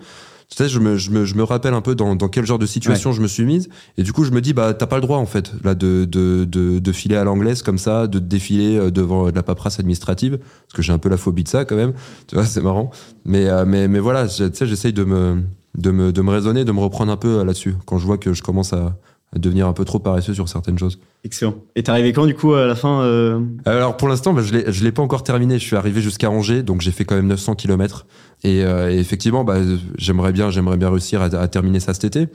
tu 0.50 0.56
sais, 0.56 0.68
je 0.68 0.80
me, 0.80 0.98
je 0.98 1.12
me, 1.12 1.26
je 1.26 1.36
me 1.36 1.44
rappelle 1.44 1.76
un 1.76 1.82
peu 1.82 1.94
dans, 1.94 2.16
dans 2.16 2.28
quel 2.28 2.44
genre 2.44 2.58
de 2.58 2.66
situation 2.66 3.12
je 3.12 3.22
me 3.22 3.28
suis 3.28 3.46
mise. 3.46 3.70
Et 4.00 4.04
du 4.04 4.14
coup, 4.14 4.24
je 4.24 4.32
me 4.32 4.42
dis, 4.42 4.54
bah, 4.54 4.74
t'as 4.74 4.88
pas 4.88 4.96
le 4.96 5.04
droit, 5.04 5.20
en 5.20 5.28
fait, 5.28 5.52
là, 5.64 5.76
de, 5.76 6.06
de, 6.06 6.44
de, 6.44 6.80
de 6.80 6.92
filer 6.92 7.18
à 7.18 7.24
l'anglaise 7.24 7.62
comme 7.62 7.78
ça, 7.78 8.08
de 8.08 8.18
défiler 8.18 8.76
euh, 8.76 8.90
devant 8.90 9.30
de 9.30 9.36
la 9.36 9.44
paperasse 9.44 9.80
administrative. 9.80 10.40
Parce 10.40 10.74
que 10.74 10.82
j'ai 10.82 10.92
un 10.92 10.98
peu 10.98 11.08
la 11.08 11.18
phobie 11.18 11.44
de 11.44 11.50
ça, 11.50 11.66
quand 11.66 11.76
même. 11.76 11.94
Tu 12.26 12.34
vois, 12.34 12.46
c'est 12.46 12.62
marrant. 12.62 12.90
Mais, 13.26 13.46
mais, 13.68 13.88
mais 13.88 14.00
voilà, 14.00 14.28
tu 14.28 14.50
sais, 14.52 14.66
j'essaye 14.66 14.92
de 14.92 15.04
me, 15.04 15.44
de 15.78 15.92
me, 15.92 16.12
de 16.12 16.22
me 16.22 16.32
raisonner, 16.32 16.66
de 16.66 16.72
me 16.72 16.80
reprendre 16.80 17.12
un 17.12 17.18
peu 17.18 17.44
là-dessus, 17.44 17.76
quand 17.86 17.98
je 17.98 18.06
vois 18.06 18.18
que 18.18 18.34
je 18.34 18.42
commence 18.42 18.74
à, 18.74 18.98
à 19.36 19.38
devenir 19.38 19.68
un 19.68 19.74
peu 19.74 19.86
trop 19.86 20.00
paresseux 20.00 20.34
sur 20.34 20.50
certaines 20.50 20.80
choses. 20.80 21.00
Excellent. 21.24 21.56
Et 21.76 21.84
t'es 21.84 21.92
arrivé 21.92 22.14
quand 22.14 22.26
du 22.26 22.34
coup 22.34 22.54
à 22.54 22.66
la 22.66 22.76
fin 22.76 23.02
euh... 23.02 23.40
Alors 23.66 23.96
pour 23.96 24.08
l'instant, 24.08 24.34
bah, 24.34 24.42
je 24.42 24.54
l'ai, 24.54 24.72
je 24.72 24.84
l'ai 24.84 24.92
pas 24.92 25.04
encore 25.04 25.24
terminé. 25.24 25.60
Je 25.60 25.64
suis 25.64 25.76
arrivé 25.76 26.02
jusqu'à 26.02 26.32
Angers, 26.32 26.64
donc 26.64 26.82
j'ai 26.82 26.92
fait 26.92 27.06
quand 27.06 27.16
même 27.16 27.28
900 27.28 27.56
km. 27.56 28.08
Et, 28.44 28.64
euh, 28.64 28.92
et 28.92 28.98
effectivement, 28.98 29.44
bah, 29.44 29.58
j'aimerais 29.98 30.32
bien, 30.32 30.50
j'aimerais 30.50 30.78
bien 30.78 30.90
réussir 30.90 31.22
à, 31.22 31.26
à, 31.26 31.48
terminer 31.48 31.80
ça 31.80 31.94
cet 31.94 32.06
été. 32.06 32.28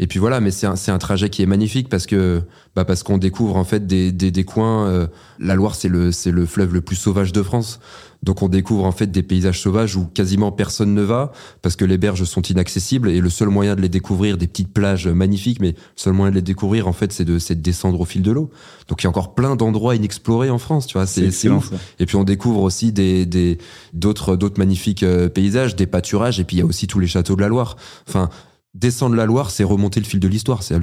Et 0.00 0.06
puis 0.06 0.20
voilà, 0.20 0.40
mais 0.40 0.52
c'est 0.52 0.66
un, 0.66 0.76
c'est 0.76 0.92
un 0.92 0.98
trajet 0.98 1.28
qui 1.28 1.42
est 1.42 1.46
magnifique 1.46 1.88
parce 1.88 2.06
que 2.06 2.40
bah 2.76 2.84
parce 2.84 3.02
qu'on 3.02 3.18
découvre 3.18 3.56
en 3.56 3.64
fait 3.64 3.86
des, 3.86 4.12
des, 4.12 4.30
des 4.30 4.44
coins. 4.44 4.86
Euh, 4.86 5.06
la 5.40 5.56
Loire, 5.56 5.74
c'est 5.74 5.88
le 5.88 6.12
c'est 6.12 6.30
le 6.30 6.46
fleuve 6.46 6.72
le 6.72 6.80
plus 6.80 6.96
sauvage 6.96 7.32
de 7.32 7.42
France. 7.42 7.80
Donc 8.22 8.42
on 8.42 8.48
découvre 8.48 8.84
en 8.84 8.92
fait 8.92 9.10
des 9.10 9.22
paysages 9.22 9.60
sauvages 9.60 9.96
où 9.96 10.06
quasiment 10.06 10.50
personne 10.50 10.92
ne 10.92 11.02
va 11.02 11.32
parce 11.62 11.76
que 11.76 11.84
les 11.84 11.98
berges 11.98 12.24
sont 12.24 12.42
inaccessibles 12.42 13.10
et 13.10 13.20
le 13.20 13.30
seul 13.30 13.48
moyen 13.48 13.76
de 13.76 13.80
les 13.80 13.88
découvrir, 13.88 14.36
des 14.36 14.48
petites 14.48 14.72
plages 14.72 15.06
magnifiques, 15.06 15.60
mais 15.60 15.70
le 15.70 15.76
seul 15.96 16.12
moyen 16.12 16.30
de 16.30 16.36
les 16.36 16.42
découvrir 16.42 16.88
en 16.88 16.92
fait 16.92 17.12
c'est 17.12 17.24
de, 17.24 17.38
de 17.38 17.54
descendre 17.54 18.00
au 18.00 18.04
fil 18.04 18.22
de 18.22 18.32
l'eau. 18.32 18.50
Donc 18.88 19.02
il 19.02 19.04
y 19.04 19.06
a 19.06 19.10
encore 19.10 19.34
plein 19.34 19.54
d'endroits 19.54 19.94
inexplorés 19.94 20.50
en 20.50 20.58
France, 20.58 20.86
tu 20.86 20.94
vois, 20.94 21.06
c'est, 21.06 21.48
ouf. 21.48 21.72
Et 22.00 22.06
puis 22.06 22.16
on 22.16 22.24
découvre 22.24 22.62
aussi 22.62 22.92
des, 22.92 23.24
des 23.24 23.58
d'autres 23.92 24.36
d'autres 24.36 24.58
magnifiques 24.58 25.04
euh, 25.04 25.28
paysages, 25.28 25.76
des 25.76 25.86
pâturages 25.86 26.40
et 26.40 26.44
puis 26.44 26.56
il 26.56 26.60
y 26.60 26.62
a 26.62 26.66
aussi 26.66 26.86
tous 26.86 26.98
les 26.98 27.06
châteaux 27.06 27.36
de 27.36 27.40
la 27.40 27.48
Loire. 27.48 27.76
Enfin 28.08 28.30
descendre 28.74 29.16
la 29.16 29.26
Loire, 29.26 29.50
c'est 29.50 29.64
remonter 29.64 30.00
le 30.00 30.06
fil 30.06 30.20
de 30.20 30.28
l'histoire. 30.28 30.62
C'est, 30.62 30.74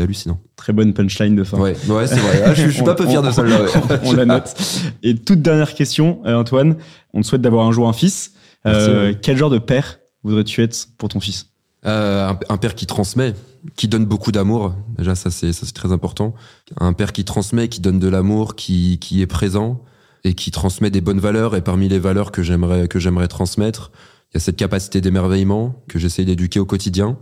hallucinant. 0.00 0.40
Très 0.56 0.72
bonne 0.72 0.94
punchline 0.94 1.36
de 1.36 1.44
fin. 1.44 1.58
Ouais, 1.58 1.76
ouais 1.88 2.06
c'est 2.06 2.16
vrai. 2.16 2.42
Ah, 2.44 2.54
je, 2.54 2.64
je, 2.64 2.70
suis 2.70 2.82
pas 2.84 2.94
peu 2.94 3.06
fier 3.06 3.22
de 3.22 3.30
celle-là. 3.30 3.62
Ouais. 3.62 4.00
on 4.04 4.12
la 4.12 4.24
note. 4.24 4.54
Et 5.02 5.16
toute 5.16 5.42
dernière 5.42 5.74
question, 5.74 6.20
euh, 6.26 6.34
Antoine. 6.34 6.76
On 7.12 7.20
te 7.20 7.26
souhaite 7.26 7.42
d'avoir 7.42 7.66
un 7.66 7.72
jour 7.72 7.88
un 7.88 7.92
fils. 7.92 8.32
Euh, 8.66 9.12
quel 9.20 9.36
genre 9.36 9.50
de 9.50 9.58
père 9.58 9.98
voudrais-tu 10.22 10.62
être 10.62 10.88
pour 10.96 11.08
ton 11.08 11.20
fils? 11.20 11.50
Euh, 11.86 12.30
un, 12.30 12.38
un, 12.48 12.56
père 12.56 12.74
qui 12.74 12.86
transmet, 12.86 13.34
qui 13.76 13.88
donne 13.88 14.06
beaucoup 14.06 14.32
d'amour. 14.32 14.74
Déjà, 14.96 15.14
ça 15.14 15.30
c'est 15.30 15.52
ça 15.52 15.66
c'est 15.66 15.74
très 15.74 15.92
important. 15.92 16.34
Un 16.80 16.94
père 16.94 17.12
qui 17.12 17.24
transmet, 17.24 17.68
qui 17.68 17.80
donne 17.80 17.98
de 17.98 18.08
l'amour, 18.08 18.56
qui 18.56 18.98
qui 19.00 19.20
est 19.20 19.26
présent 19.26 19.82
et 20.24 20.32
qui 20.32 20.50
transmet 20.50 20.90
des 20.90 21.02
bonnes 21.02 21.20
valeurs. 21.20 21.54
Et 21.56 21.60
parmi 21.60 21.88
les 21.88 21.98
valeurs 21.98 22.32
que 22.32 22.42
j'aimerais 22.42 22.88
que 22.88 22.98
j'aimerais 22.98 23.28
transmettre, 23.28 23.92
il 24.34 24.38
y 24.38 24.38
a 24.38 24.40
cette 24.40 24.56
capacité 24.56 25.00
d'émerveillement 25.00 25.84
que 25.88 26.00
j'essaye 26.00 26.24
d'éduquer 26.24 26.58
au 26.58 26.64
quotidien. 26.64 27.16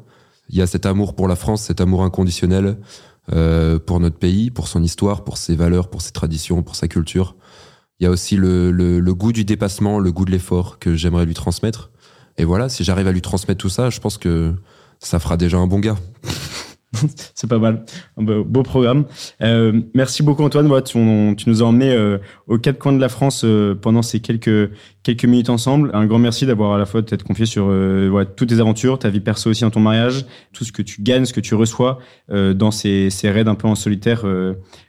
Il 0.49 0.57
y 0.57 0.63
a 0.63 0.67
cet 0.67 0.87
amour 0.87 1.15
pour 1.15 1.29
la 1.29 1.37
France, 1.37 1.63
cet 1.65 1.83
amour 1.83 2.05
inconditionnel 2.05 2.79
euh, 3.31 3.79
pour 3.79 4.01
notre 4.01 4.17
pays, 4.17 4.51
pour 4.51 4.67
son 4.67 4.83
histoire, 4.83 5.23
pour 5.23 5.37
ses 5.37 5.55
valeurs, 5.55 5.91
pour 5.91 6.01
ses 6.01 6.13
traditions, 6.13 6.63
pour 6.63 6.75
sa 6.75 6.89
culture. 6.89 7.37
Il 8.01 8.05
y 8.05 8.07
a 8.07 8.11
aussi 8.11 8.37
le, 8.37 9.03
goût 9.13 9.33
du 9.33 9.45
dépassement, 9.45 9.99
le 9.99 10.11
goût 10.11 10.25
de 10.25 10.31
l'effort 10.31 10.79
que 10.79 10.95
j'aimerais 10.95 11.27
lui 11.27 11.35
transmettre. 11.35 11.91
Et 12.39 12.45
voilà, 12.45 12.71
si 12.71 12.83
j'arrive 12.83 13.07
à 13.07 13.13
lui 13.13 13.21
transmettre 13.21 13.61
tout 13.61 13.69
ça, 13.69 13.91
je 13.91 14.01
pense 14.01 14.17
que 14.17 14.55
ça 14.99 15.19
fera 15.19 15.37
déjà 15.37 15.59
un 15.59 15.67
bon 15.67 15.81
gars. 15.81 15.99
c'est 17.35 17.47
pas 17.47 17.59
mal. 17.59 17.85
Beau, 18.17 18.63
programme. 18.63 19.05
Euh, 19.43 19.83
merci 19.95 20.23
beaucoup 20.23 20.45
Antoine. 20.45 20.83
Tu, 20.83 20.99
nous 20.99 21.63
as 21.63 21.67
emmené 21.67 21.93
euh, 21.93 22.17
aux 22.47 22.57
quatre 22.57 22.79
coins 22.79 22.95
de 22.95 23.01
la 23.01 23.11
France 23.11 23.45
pendant 23.83 24.03
ces 24.03 24.21
quelques 24.21 24.71
quelques 25.03 25.25
minutes 25.25 25.51
ensemble. 25.51 25.91
Un 25.95 26.07
grand 26.07 26.19
merci 26.19 26.47
d'avoir 26.47 26.73
à 26.73 26.79
la 26.79 26.87
fois 26.87 27.03
t'être 27.03 27.25
confié 27.25 27.47
sur 27.47 27.67
euh, 27.69 28.09
voilà, 28.11 28.27
toutes 28.27 28.51
tes 28.51 28.61
aventures, 28.61 28.99
ta 28.99 29.11
vie 29.11 29.21
perso 29.21 29.51
aussi 29.51 29.63
dans 29.63 29.71
ton 29.71 29.81
mariage, 29.81 30.27
tout 30.53 30.65
ce 30.65 30.73
que 30.73 30.83
tu 30.83 31.03
gagnes, 31.03 31.25
ce 31.25 31.33
que 31.33 31.41
tu 31.41 31.55
reçois 31.55 31.99
euh, 32.31 32.55
dans 32.55 32.71
ces, 32.71 33.11
ces 33.11 33.31
raids 33.31 33.49
un 33.49 33.55
peu 33.55 33.69
en 33.69 33.75
solitaire 33.75 34.25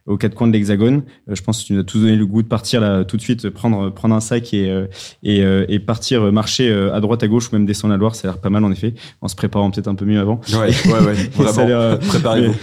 aux 0.05 0.17
quatre 0.17 0.35
coins 0.35 0.47
de 0.47 0.53
l'Hexagone. 0.53 1.03
je 1.27 1.41
pense 1.41 1.61
que 1.61 1.67
tu 1.67 1.73
nous 1.73 1.79
as 1.79 1.83
tous 1.83 1.99
donné 1.99 2.15
le 2.15 2.25
goût 2.25 2.43
de 2.43 2.47
partir 2.47 2.81
là 2.81 3.03
tout 3.05 3.17
de 3.17 3.21
suite, 3.21 3.49
prendre 3.49 3.89
prendre 3.89 4.13
un 4.15 4.19
sac 4.19 4.53
et 4.53 4.85
et, 5.23 5.39
et 5.39 5.79
partir 5.79 6.31
marcher 6.31 6.71
à 6.71 6.99
droite 6.99 7.23
à 7.23 7.27
gauche 7.27 7.49
ou 7.49 7.55
même 7.55 7.65
descendre 7.65 7.93
la 7.93 7.97
Loire. 7.97 8.15
Ça 8.15 8.27
a 8.27 8.31
l'air 8.31 8.41
pas 8.41 8.49
mal 8.49 8.63
en 8.63 8.71
effet, 8.71 8.93
en 9.21 9.27
se 9.27 9.35
préparant 9.35 9.71
peut-être 9.71 9.87
un 9.87 9.95
peu 9.95 10.05
mieux 10.05 10.19
avant. 10.19 10.41
Ouais, 10.51 10.71
ouais, 10.85 11.05
ouais. 11.05 11.13
Vraiment. 11.33 11.97
Préparez-vous. 11.97 12.53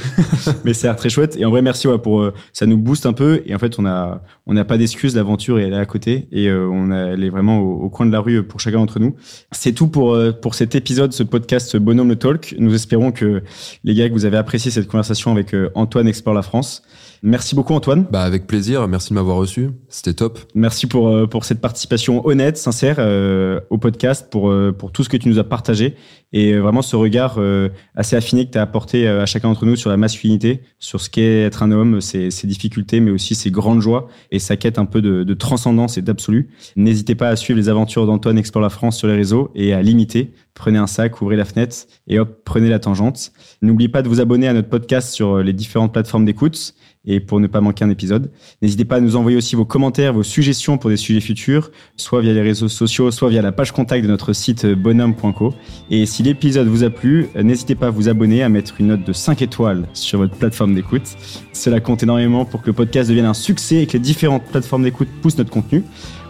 Mais, 0.46 0.52
mais 0.64 0.74
ça 0.74 0.88
a 0.88 0.90
l'air 0.90 0.96
très 0.96 1.08
chouette. 1.08 1.36
Et 1.36 1.44
en 1.44 1.50
vrai, 1.50 1.62
merci 1.62 1.88
ouais, 1.88 1.98
pour 1.98 2.20
euh, 2.20 2.34
ça 2.52 2.66
nous 2.66 2.76
booste 2.76 3.06
un 3.06 3.12
peu. 3.12 3.42
Et 3.46 3.54
en 3.54 3.58
fait, 3.58 3.78
on 3.78 3.86
a 3.86 4.22
on 4.46 4.54
n'a 4.54 4.64
pas 4.64 4.78
d'excuses. 4.78 5.16
L'aventure 5.16 5.58
est 5.58 5.72
à 5.72 5.86
côté 5.86 6.28
et 6.32 6.48
euh, 6.48 6.68
on 6.70 6.90
a, 6.90 7.12
elle 7.12 7.24
est 7.24 7.30
vraiment 7.40 7.60
au, 7.60 7.84
au, 7.84 7.88
coin 7.88 8.06
de 8.06 8.12
la 8.12 8.20
rue 8.20 8.42
pour 8.42 8.60
chacun 8.60 8.78
d'entre 8.78 8.98
nous. 8.98 9.16
C'est 9.52 9.72
tout 9.72 9.88
pour 9.88 10.14
euh, 10.14 10.32
pour 10.32 10.54
cet 10.54 10.74
épisode, 10.74 11.12
ce 11.12 11.22
podcast 11.22 11.76
Bonhomme 11.76 12.08
le 12.08 12.16
Talk. 12.16 12.54
Nous 12.58 12.74
espérons 12.74 13.12
que 13.12 13.42
les 13.84 13.94
gars 13.94 14.08
que 14.08 14.14
vous 14.14 14.24
avez 14.24 14.36
apprécié 14.36 14.70
cette 14.70 14.86
conversation 14.86 15.32
avec 15.32 15.54
Antoine 15.74 16.08
Explore 16.08 16.34
la 16.34 16.42
France. 16.42 16.82
Merci 17.22 17.54
beaucoup 17.54 17.74
Antoine. 17.74 18.06
Bah 18.10 18.22
avec 18.22 18.46
plaisir, 18.46 18.88
merci 18.88 19.10
de 19.10 19.14
m'avoir 19.14 19.36
reçu, 19.36 19.70
c'était 19.88 20.14
top. 20.14 20.38
Merci 20.54 20.86
pour 20.86 21.28
pour 21.28 21.44
cette 21.44 21.60
participation 21.60 22.26
honnête, 22.26 22.56
sincère 22.56 22.96
euh, 22.98 23.60
au 23.68 23.76
podcast, 23.76 24.28
pour 24.30 24.52
pour 24.78 24.92
tout 24.92 25.04
ce 25.04 25.08
que 25.08 25.18
tu 25.18 25.28
nous 25.28 25.38
as 25.38 25.44
partagé 25.44 25.96
et 26.32 26.56
vraiment 26.56 26.82
ce 26.82 26.94
regard 26.94 27.36
euh, 27.38 27.70
assez 27.96 28.14
affiné 28.14 28.46
que 28.46 28.52
tu 28.52 28.58
as 28.58 28.62
apporté 28.62 29.08
à 29.08 29.26
chacun 29.26 29.48
d'entre 29.48 29.66
nous 29.66 29.76
sur 29.76 29.90
la 29.90 29.96
masculinité, 29.96 30.62
sur 30.78 31.00
ce 31.00 31.10
qu'est 31.10 31.42
être 31.42 31.62
un 31.62 31.72
homme, 31.72 32.00
ses, 32.00 32.30
ses, 32.30 32.46
difficultés, 32.46 33.00
mais 33.00 33.10
aussi 33.10 33.34
ses 33.34 33.50
grandes 33.50 33.80
joies 33.80 34.08
et 34.30 34.38
sa 34.38 34.56
quête 34.56 34.78
un 34.78 34.84
peu 34.84 35.02
de, 35.02 35.24
de 35.24 35.34
transcendance 35.34 35.98
et 35.98 36.02
d'absolu. 36.02 36.50
N'hésitez 36.76 37.14
pas 37.14 37.29
à 37.30 37.36
suivre 37.36 37.58
les 37.58 37.68
aventures 37.68 38.06
d'Antoine 38.06 38.38
Explore 38.38 38.62
la 38.62 38.70
France 38.70 38.98
sur 38.98 39.08
les 39.08 39.14
réseaux 39.14 39.50
et 39.54 39.72
à 39.72 39.82
l'imiter. 39.82 40.32
Prenez 40.54 40.78
un 40.78 40.86
sac, 40.86 41.22
ouvrez 41.22 41.36
la 41.36 41.44
fenêtre 41.44 41.76
et 42.06 42.18
hop, 42.18 42.42
prenez 42.44 42.68
la 42.68 42.78
tangente. 42.78 43.32
N'oubliez 43.62 43.88
pas 43.88 44.02
de 44.02 44.08
vous 44.08 44.20
abonner 44.20 44.48
à 44.48 44.52
notre 44.52 44.68
podcast 44.68 45.12
sur 45.12 45.38
les 45.38 45.52
différentes 45.52 45.92
plateformes 45.92 46.24
d'écoute 46.24 46.74
et 47.06 47.20
pour 47.20 47.40
ne 47.40 47.46
pas 47.46 47.60
manquer 47.60 47.84
un 47.84 47.90
épisode. 47.90 48.30
N'hésitez 48.60 48.84
pas 48.84 48.96
à 48.96 49.00
nous 49.00 49.16
envoyer 49.16 49.36
aussi 49.36 49.56
vos 49.56 49.64
commentaires, 49.64 50.12
vos 50.12 50.22
suggestions 50.22 50.76
pour 50.76 50.90
des 50.90 50.96
sujets 50.96 51.20
futurs, 51.20 51.70
soit 51.96 52.20
via 52.20 52.32
les 52.32 52.42
réseaux 52.42 52.68
sociaux, 52.68 53.10
soit 53.10 53.30
via 53.30 53.40
la 53.40 53.52
page 53.52 53.72
contact 53.72 54.04
de 54.04 54.10
notre 54.10 54.32
site 54.32 54.66
bonhomme.co. 54.66 55.54
Et 55.90 56.04
si 56.04 56.22
l'épisode 56.22 56.68
vous 56.68 56.84
a 56.84 56.90
plu, 56.90 57.28
n'hésitez 57.34 57.74
pas 57.74 57.86
à 57.86 57.90
vous 57.90 58.08
abonner, 58.08 58.42
à 58.42 58.48
mettre 58.48 58.74
une 58.80 58.88
note 58.88 59.04
de 59.04 59.12
5 59.12 59.40
étoiles 59.40 59.88
sur 59.94 60.18
votre 60.18 60.36
plateforme 60.36 60.74
d'écoute. 60.74 61.16
Cela 61.54 61.80
compte 61.80 62.02
énormément 62.02 62.44
pour 62.44 62.60
que 62.60 62.66
le 62.66 62.74
podcast 62.74 63.08
devienne 63.08 63.26
un 63.26 63.34
succès 63.34 63.76
et 63.76 63.86
que 63.86 63.94
les 63.94 63.98
différentes 63.98 64.44
plateformes 64.44 64.82
d'écoute 64.82 65.08
poussent 65.22 65.38
notre 65.38 65.50
contenu. 65.50 65.84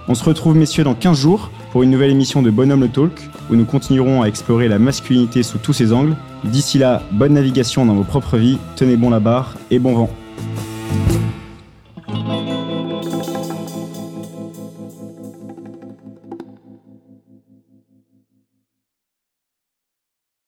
On 0.09 0.15
se 0.15 0.25
retrouve, 0.25 0.57
messieurs, 0.57 0.85
dans 0.85 0.95
15 0.95 1.19
jours 1.19 1.51
pour 1.73 1.83
une 1.83 1.91
nouvelle 1.91 2.11
émission 2.11 2.43
de 2.43 2.51
Bonhomme 2.51 2.81
le 2.81 2.89
Talk, 2.89 3.31
où 3.51 3.55
nous 3.55 3.65
continuerons 3.65 4.23
à 4.23 4.27
explorer 4.27 4.67
la 4.69 4.79
masculinité 4.79 5.43
sous 5.43 5.59
tous 5.59 5.73
ses 5.73 5.93
angles. 5.93 6.17
D'ici 6.45 6.79
là, 6.79 7.03
bonne 7.13 7.35
navigation 7.35 7.87
dans 7.87 7.95
vos 7.95 8.05
propres 8.05 8.37
vies, 8.37 8.59
tenez 8.77 8.97
bon 8.97 9.11
la 9.11 9.21
barre 9.21 9.55
et 9.71 9.79
bon 9.79 9.95
vent. 9.95 10.11